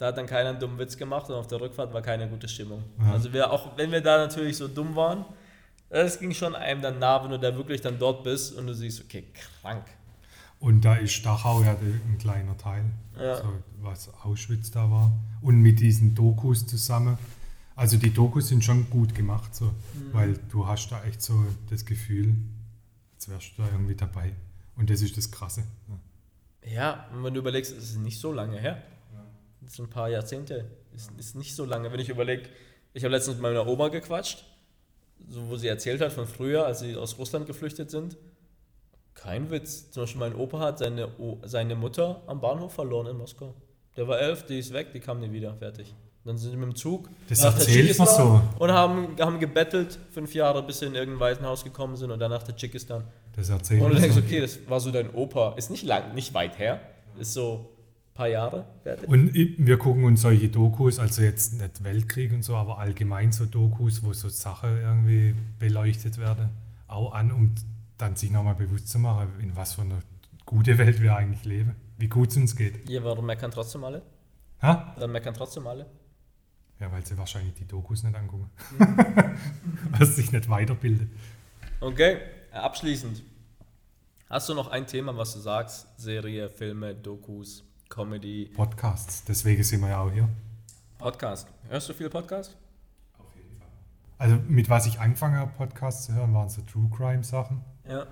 [0.00, 2.48] da hat dann keiner einen dummen Witz gemacht und auf der Rückfahrt war keine gute
[2.48, 2.82] Stimmung.
[2.98, 3.12] Ja.
[3.12, 5.26] Also wir, auch wenn wir da natürlich so dumm waren,
[5.90, 8.74] das ging schon einem dann nah, wenn du da wirklich dann dort bist und du
[8.74, 9.24] siehst, okay,
[9.60, 9.84] krank.
[10.58, 12.84] Und da ist Dachau ja ein kleiner Teil,
[13.18, 13.36] Ja.
[13.36, 13.44] so,
[13.82, 15.12] was Auschwitz da war.
[15.42, 17.18] Und mit diesen Dokus zusammen.
[17.76, 19.72] Also die Dokus sind schon gut gemacht, so, Mhm.
[20.12, 22.36] weil du hast da echt so das Gefühl,
[23.12, 24.32] jetzt wärst du da irgendwie dabei.
[24.76, 25.64] Und das ist das Krasse.
[25.88, 26.72] Ja.
[26.72, 28.82] Ja, und wenn du überlegst, es ist nicht so lange her.
[29.70, 30.64] Sind ein paar Jahrzehnte.
[30.94, 31.92] Ist, ist nicht so lange.
[31.92, 32.48] Wenn ich überlege,
[32.92, 34.44] ich habe letztens mit meiner Oma gequatscht,
[35.28, 38.16] so, wo sie erzählt hat von früher, als sie aus Russland geflüchtet sind.
[39.14, 39.90] Kein Witz.
[39.90, 43.54] Zum Beispiel mein Opa hat seine, O- seine Mutter am Bahnhof verloren in Moskau.
[43.96, 45.54] Der war elf, die ist weg, die kam nie wieder.
[45.56, 45.94] Fertig.
[46.24, 48.42] Dann sind sie mit dem Zug Das erzählt man so.
[48.58, 52.30] und haben, haben gebettelt, fünf Jahre, bis sie in irgendein Waisenhaus gekommen sind und dann
[52.30, 53.04] nach Tadschikistan.
[53.36, 54.20] Das erzählt Und du denkst, so.
[54.22, 55.54] okay, das war so dein Opa.
[55.56, 56.80] Ist nicht lang, nicht weit her.
[57.18, 57.70] Ist so
[58.20, 59.08] paar Jahre fertig.
[59.08, 63.46] Und wir gucken uns solche Dokus, also jetzt nicht Weltkrieg und so, aber allgemein so
[63.46, 66.50] Dokus, wo so Sachen irgendwie beleuchtet werden,
[66.86, 67.54] auch an, um
[67.96, 70.00] dann sich nochmal bewusst zu machen, in was für eine
[70.44, 72.88] gute Welt wir eigentlich leben, wie gut es uns geht.
[72.90, 74.02] Ja, warum meckern trotzdem alle?
[74.60, 74.94] Ha?
[74.98, 75.86] Dann meckern trotzdem alle.
[76.78, 78.50] Ja, weil sie wahrscheinlich die Dokus nicht angucken.
[78.78, 78.96] Mhm.
[79.92, 81.10] weil sie sich nicht weiterbilden.
[81.80, 82.18] Okay,
[82.52, 83.22] abschließend.
[84.28, 85.86] Hast du noch ein Thema, was du sagst?
[85.98, 90.28] Serie, Filme, Dokus, Comedy, Podcasts, deswegen sind wir ja auch hier.
[90.96, 91.48] Podcast.
[91.68, 92.56] Hörst du viel Podcast?
[94.16, 97.62] Also mit was ich angefangen habe, Podcasts zu hören, waren so True Crime Sachen.
[97.88, 98.02] Ja.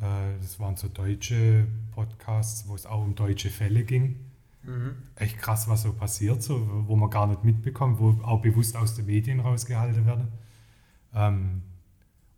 [0.00, 4.16] Äh, Das waren so deutsche Podcasts, wo es auch um deutsche Fälle ging.
[5.14, 8.94] Echt krass, was so passiert, so, wo man gar nicht mitbekommt, wo auch bewusst aus
[8.94, 10.28] den Medien rausgehalten werden.
[11.14, 11.62] Ähm,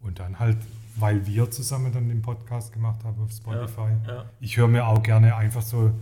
[0.01, 0.59] und dann halt,
[0.97, 3.91] weil wir zusammen dann den Podcast gemacht haben auf Spotify.
[4.07, 4.25] Ja.
[4.41, 5.93] Ich höre mir auch gerne einfach so,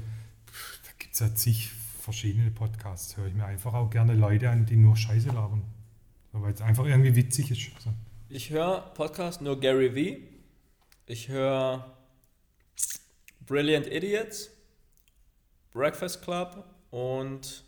[1.09, 1.71] gibt es ja zig
[2.03, 5.63] verschiedene Podcasts, höre ich mir einfach auch gerne Leute an, die nur Scheiße labern.
[6.33, 7.83] So, weil es einfach irgendwie witzig ist.
[7.83, 7.95] So.
[8.29, 10.23] Ich höre Podcast nur Gary Vee.
[11.07, 11.97] Ich höre
[13.47, 14.51] Brilliant Idiots
[15.73, 17.65] Breakfast Club und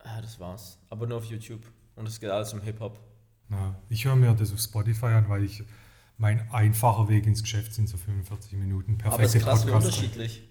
[0.00, 0.78] ah, das war's.
[0.90, 1.62] Aber nur auf YouTube.
[1.96, 3.00] Und es geht alles um Hip-Hop.
[3.48, 5.62] Ja, ich höre mir das auf Spotify an, weil ich
[6.18, 8.98] mein einfacher Weg ins Geschäft sind so 45 Minuten.
[8.98, 9.86] Perfekte Aber es ist krass wie Podcast.
[9.86, 10.49] unterschiedlich.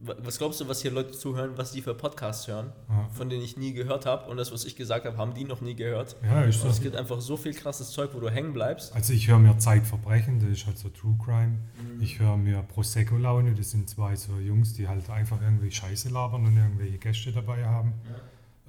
[0.00, 3.08] Wa- Was glaubst du, was hier Leute zuhören, was die für Podcasts hören, Ja.
[3.12, 5.60] von denen ich nie gehört habe und das, was ich gesagt habe, haben die noch
[5.60, 6.14] nie gehört.
[6.22, 8.94] Ja, Und es gibt einfach so viel krasses Zeug, wo du hängen bleibst.
[8.94, 11.58] Also ich höre mir Zeitverbrechen, das ist halt so True Crime.
[11.96, 12.00] Mhm.
[12.00, 16.10] Ich höre mir Prosecco Laune, das sind zwei so Jungs, die halt einfach irgendwie Scheiße
[16.10, 17.92] labern und irgendwelche Gäste dabei haben.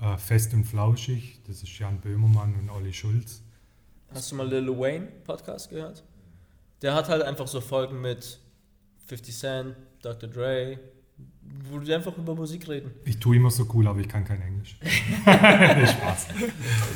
[0.02, 3.42] Äh, Fest und Flauschig, das ist Jan Böhmermann und Olli Schulz.
[4.14, 6.02] Hast du mal Lil Wayne Podcast gehört?
[6.82, 8.40] Der hat halt einfach so Folgen mit
[9.06, 10.30] 50 Cent, Dr.
[10.30, 10.80] Dre,
[11.72, 12.92] wo die einfach über Musik reden.
[13.06, 14.78] Ich tue immer so cool, aber ich kann kein Englisch.
[14.82, 16.28] nee, Spaß.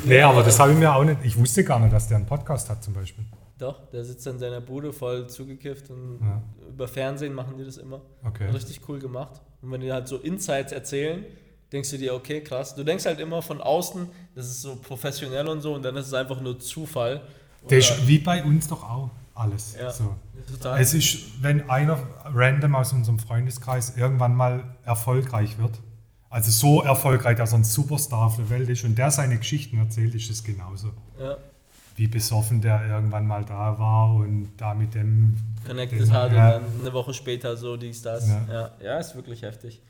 [0.04, 1.18] Nee, aber das habe ich mir auch nicht.
[1.24, 3.24] Ich wusste gar nicht, dass der einen Podcast hat zum Beispiel.
[3.58, 6.42] Doch, der sitzt in seiner Bude voll zugekifft und Ja.
[6.68, 8.00] über Fernsehen machen die das immer.
[8.24, 8.48] Okay.
[8.50, 9.40] Richtig cool gemacht.
[9.62, 11.24] Und wenn die halt so Insights erzählen,
[11.72, 12.74] denkst du dir, okay, krass.
[12.74, 16.08] Du denkst halt immer von außen, das ist so professionell und so und dann ist
[16.08, 17.22] es einfach nur Zufall.
[17.70, 19.74] Der ist wie bei uns doch auch alles.
[19.78, 19.90] Ja.
[19.90, 20.14] So.
[20.78, 25.80] Es ist, wenn einer random aus unserem Freundeskreis irgendwann mal erfolgreich wird,
[26.30, 29.78] also so erfolgreich, dass er ein Superstar auf der Welt ist und der seine Geschichten
[29.78, 30.92] erzählt, ist es genauso.
[31.20, 31.36] ja.
[31.96, 35.36] Wie besoffen der irgendwann mal da war und da mit dem.
[35.64, 36.56] connected den- hat ja.
[36.56, 38.26] und dann eine Woche später so dies, das.
[38.26, 38.44] Ja.
[38.50, 38.70] Ja.
[38.82, 39.80] ja, ist wirklich heftig.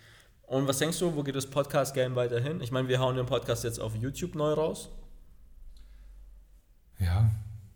[0.47, 2.61] Und was denkst du, wo geht das Podcast-Game weiterhin?
[2.61, 4.91] Ich meine, wir hauen den Podcast jetzt auf YouTube neu raus.
[6.99, 7.31] Ja,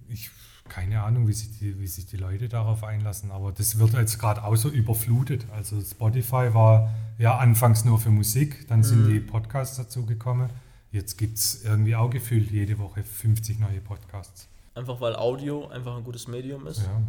[0.09, 0.31] ich
[0.69, 4.19] keine Ahnung, wie sich, die, wie sich die Leute darauf einlassen, aber das wird jetzt
[4.19, 5.47] gerade auch so überflutet.
[5.53, 10.51] Also Spotify war ja anfangs nur für Musik, dann sind die Podcasts dazu gekommen.
[10.91, 14.49] Jetzt gibt es irgendwie auch gefühlt jede Woche 50 neue Podcasts.
[14.75, 16.83] Einfach weil Audio einfach ein gutes Medium ist.
[16.83, 17.03] Ja,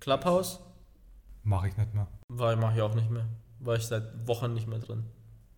[0.00, 0.60] Clubhouse
[1.42, 2.06] mache ich nicht mehr.
[2.28, 3.26] war mache ich auch nicht mehr.
[3.60, 5.04] War ich seit Wochen nicht mehr drin.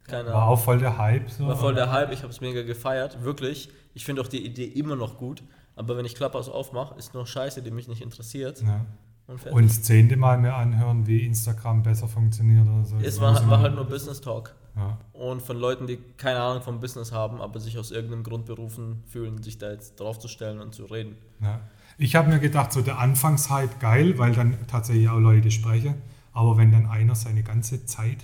[0.04, 0.48] Keine War Ahnung.
[0.54, 1.30] auch voll der Hype.
[1.30, 1.46] So.
[1.46, 3.68] War voll der Hype, ich habe es mega gefeiert, wirklich.
[3.94, 5.42] Ich finde auch die Idee immer noch gut,
[5.78, 8.60] aber wenn ich Clubhouse aufmache, ist nur Scheiße, die mich nicht interessiert.
[8.62, 8.84] Ja.
[9.28, 9.46] Und.
[9.46, 12.96] Und das zehnte Mal mir anhören, wie Instagram besser funktioniert oder so.
[12.96, 14.54] es war, war halt nur Business Talk.
[14.74, 14.98] Ja.
[15.12, 19.02] Und von Leuten, die keine Ahnung vom Business haben, aber sich aus irgendeinem Grund berufen
[19.06, 21.16] fühlen, sich da jetzt draufzustellen und zu reden.
[21.40, 21.60] Ja.
[21.98, 25.94] Ich habe mir gedacht, so der Anfangshype geil, weil dann tatsächlich auch Leute sprechen.
[26.32, 28.18] Aber wenn dann einer seine ganze Zeit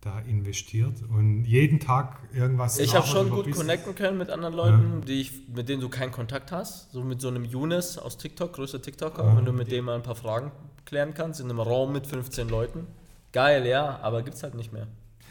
[0.00, 2.78] da investiert und jeden Tag irgendwas.
[2.78, 6.10] Ich habe schon gut connecten können mit anderen Leuten, die ich, mit denen du keinen
[6.10, 6.90] Kontakt hast.
[6.92, 9.36] So mit so einem Younes aus TikTok, größter TikToker, Ja.
[9.36, 10.52] wenn du mit dem mal ein paar Fragen
[10.86, 12.86] klären kannst, in einem Raum mit 15 Leuten.
[13.32, 14.86] Geil, ja, aber gibt's halt nicht mehr.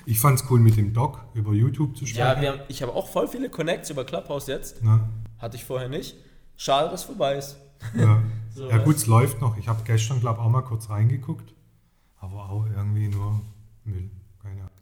[0.05, 2.19] Ich fand es cool, mit dem Doc über YouTube zu sprechen.
[2.27, 4.83] Ja, wir haben, ich habe auch voll viele Connects über Clubhouse jetzt.
[4.83, 5.01] Ne?
[5.39, 6.15] Hatte ich vorher nicht.
[6.57, 7.57] Schade, dass es vorbei ist.
[7.97, 8.21] Ja,
[8.53, 9.57] So, ja gut, es läuft noch.
[9.57, 11.53] Ich habe gestern, glaube ich, auch mal kurz reingeguckt.
[12.19, 13.39] Aber auch irgendwie nur
[13.85, 14.09] Müll.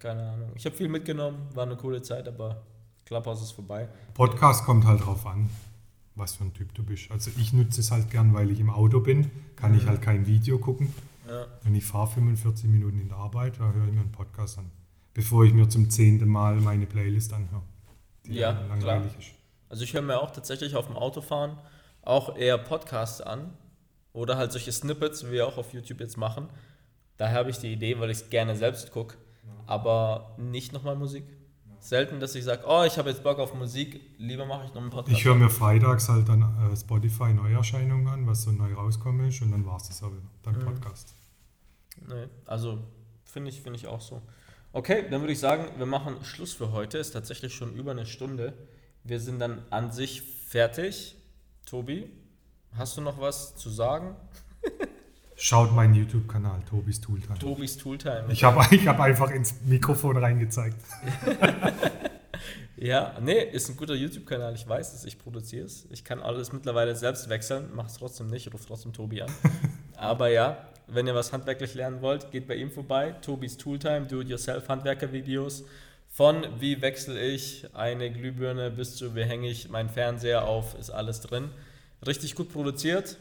[0.08, 0.54] Keine Ahnung.
[0.56, 2.62] Ich habe viel mitgenommen, war eine coole Zeit, aber
[3.04, 3.90] Clubhouse ist vorbei.
[4.14, 5.50] Podcast kommt halt drauf an,
[6.16, 7.12] was für ein Typ du bist.
[7.12, 10.26] Also ich nutze es halt gern, weil ich im Auto bin, kann ich halt kein
[10.26, 10.94] Video gucken.
[11.28, 11.46] Ja.
[11.66, 14.72] Und ich fahre 45 Minuten in der Arbeit, da höre ich mir einen Podcast an.
[15.14, 17.64] Bevor ich mir zum zehnten Mal meine Playlist anhöre.
[18.26, 19.32] Die Ja, langweilig ist.
[19.68, 21.58] Also ich höre mir auch tatsächlich auf dem Autofahren
[22.02, 23.54] auch eher Podcasts an
[24.14, 26.48] oder halt solche Snippets, wie wir auch auf YouTube jetzt machen.
[27.18, 29.18] Daher habe ich die Idee, weil ich es gerne selbst gucke,
[29.66, 31.24] aber nicht nochmal Musik.
[31.80, 34.82] Selten, dass ich sage, oh, ich habe jetzt Bock auf Musik, lieber mache ich noch
[34.82, 35.18] einen Podcast.
[35.18, 39.42] Ich höre mir freitags halt dann äh, Spotify Neuerscheinungen an, was so neu rauskommt ist
[39.42, 40.14] und dann war es das wieder.
[40.44, 40.60] Dann Mhm.
[40.62, 41.14] Podcast.
[42.08, 42.80] Nee, also
[43.24, 44.22] finde ich, finde ich auch so.
[44.74, 46.98] Okay, dann würde ich sagen, wir machen Schluss für heute.
[46.98, 48.54] Ist tatsächlich schon über eine Stunde.
[49.04, 51.16] Wir sind dann an sich fertig.
[51.66, 52.10] Tobi,
[52.74, 54.16] hast du noch was zu sagen?
[55.40, 57.38] Schaut meinen YouTube-Kanal, Tobis Tooltime.
[57.38, 58.26] Tobis Tooltime.
[58.30, 60.78] Ich habe ich hab einfach ins Mikrofon reingezeigt.
[62.80, 64.54] Ja, nee, ist ein guter YouTube-Kanal.
[64.54, 65.88] Ich weiß es, ich produziere es.
[65.90, 69.32] Ich kann alles mittlerweile selbst wechseln, mache es trotzdem nicht, rufe trotzdem Tobi an.
[69.98, 73.16] Aber ja, wenn ihr was handwerklich lernen wollt, geht bei ihm vorbei.
[73.24, 75.66] Tobis Tooltime, Do-it-yourself Handwerker-Videos.
[76.08, 80.92] Von wie wechsle ich eine Glühbirne bis zu wie hänge ich meinen Fernseher auf, ist
[80.92, 81.50] alles drin.
[82.06, 83.18] Richtig gut produziert,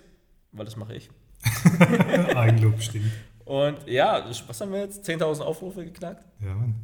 [0.52, 1.08] weil das mache ich.
[2.36, 3.12] Eigenlob stimmt.
[3.44, 5.08] Und ja, was haben wir jetzt?
[5.08, 6.24] 10.000 Aufrufe geknackt?
[6.40, 6.74] Ja, Mann.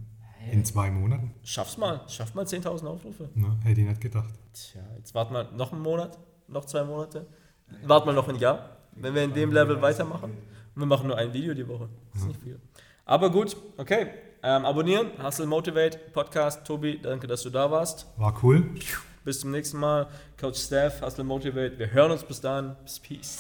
[0.51, 1.35] In zwei Monaten.
[1.45, 3.29] Schaff's mal, schafft mal 10.000 Aufrufe.
[3.35, 3.57] Ne?
[3.65, 4.33] Hätte ich nicht gedacht.
[4.53, 6.19] Tja, jetzt warten wir noch einen Monat,
[6.49, 7.27] noch zwei Monate.
[7.85, 10.33] Warten wir noch ein Jahr, wenn wir in dem Level weitermachen.
[10.75, 11.89] Und wir machen nur ein Video die Woche.
[12.13, 12.61] Das ist nicht viel.
[13.05, 14.09] Aber gut, okay.
[14.43, 16.67] Ähm, abonnieren, Hustle Motivate, Podcast.
[16.67, 18.07] Tobi, danke, dass du da warst.
[18.17, 18.71] War cool.
[19.25, 20.09] Bis zum nächsten Mal.
[20.41, 21.79] Coach Steph, Hustle Motivate.
[21.79, 22.77] Wir hören uns bis dann.
[22.85, 23.39] Bis Peace.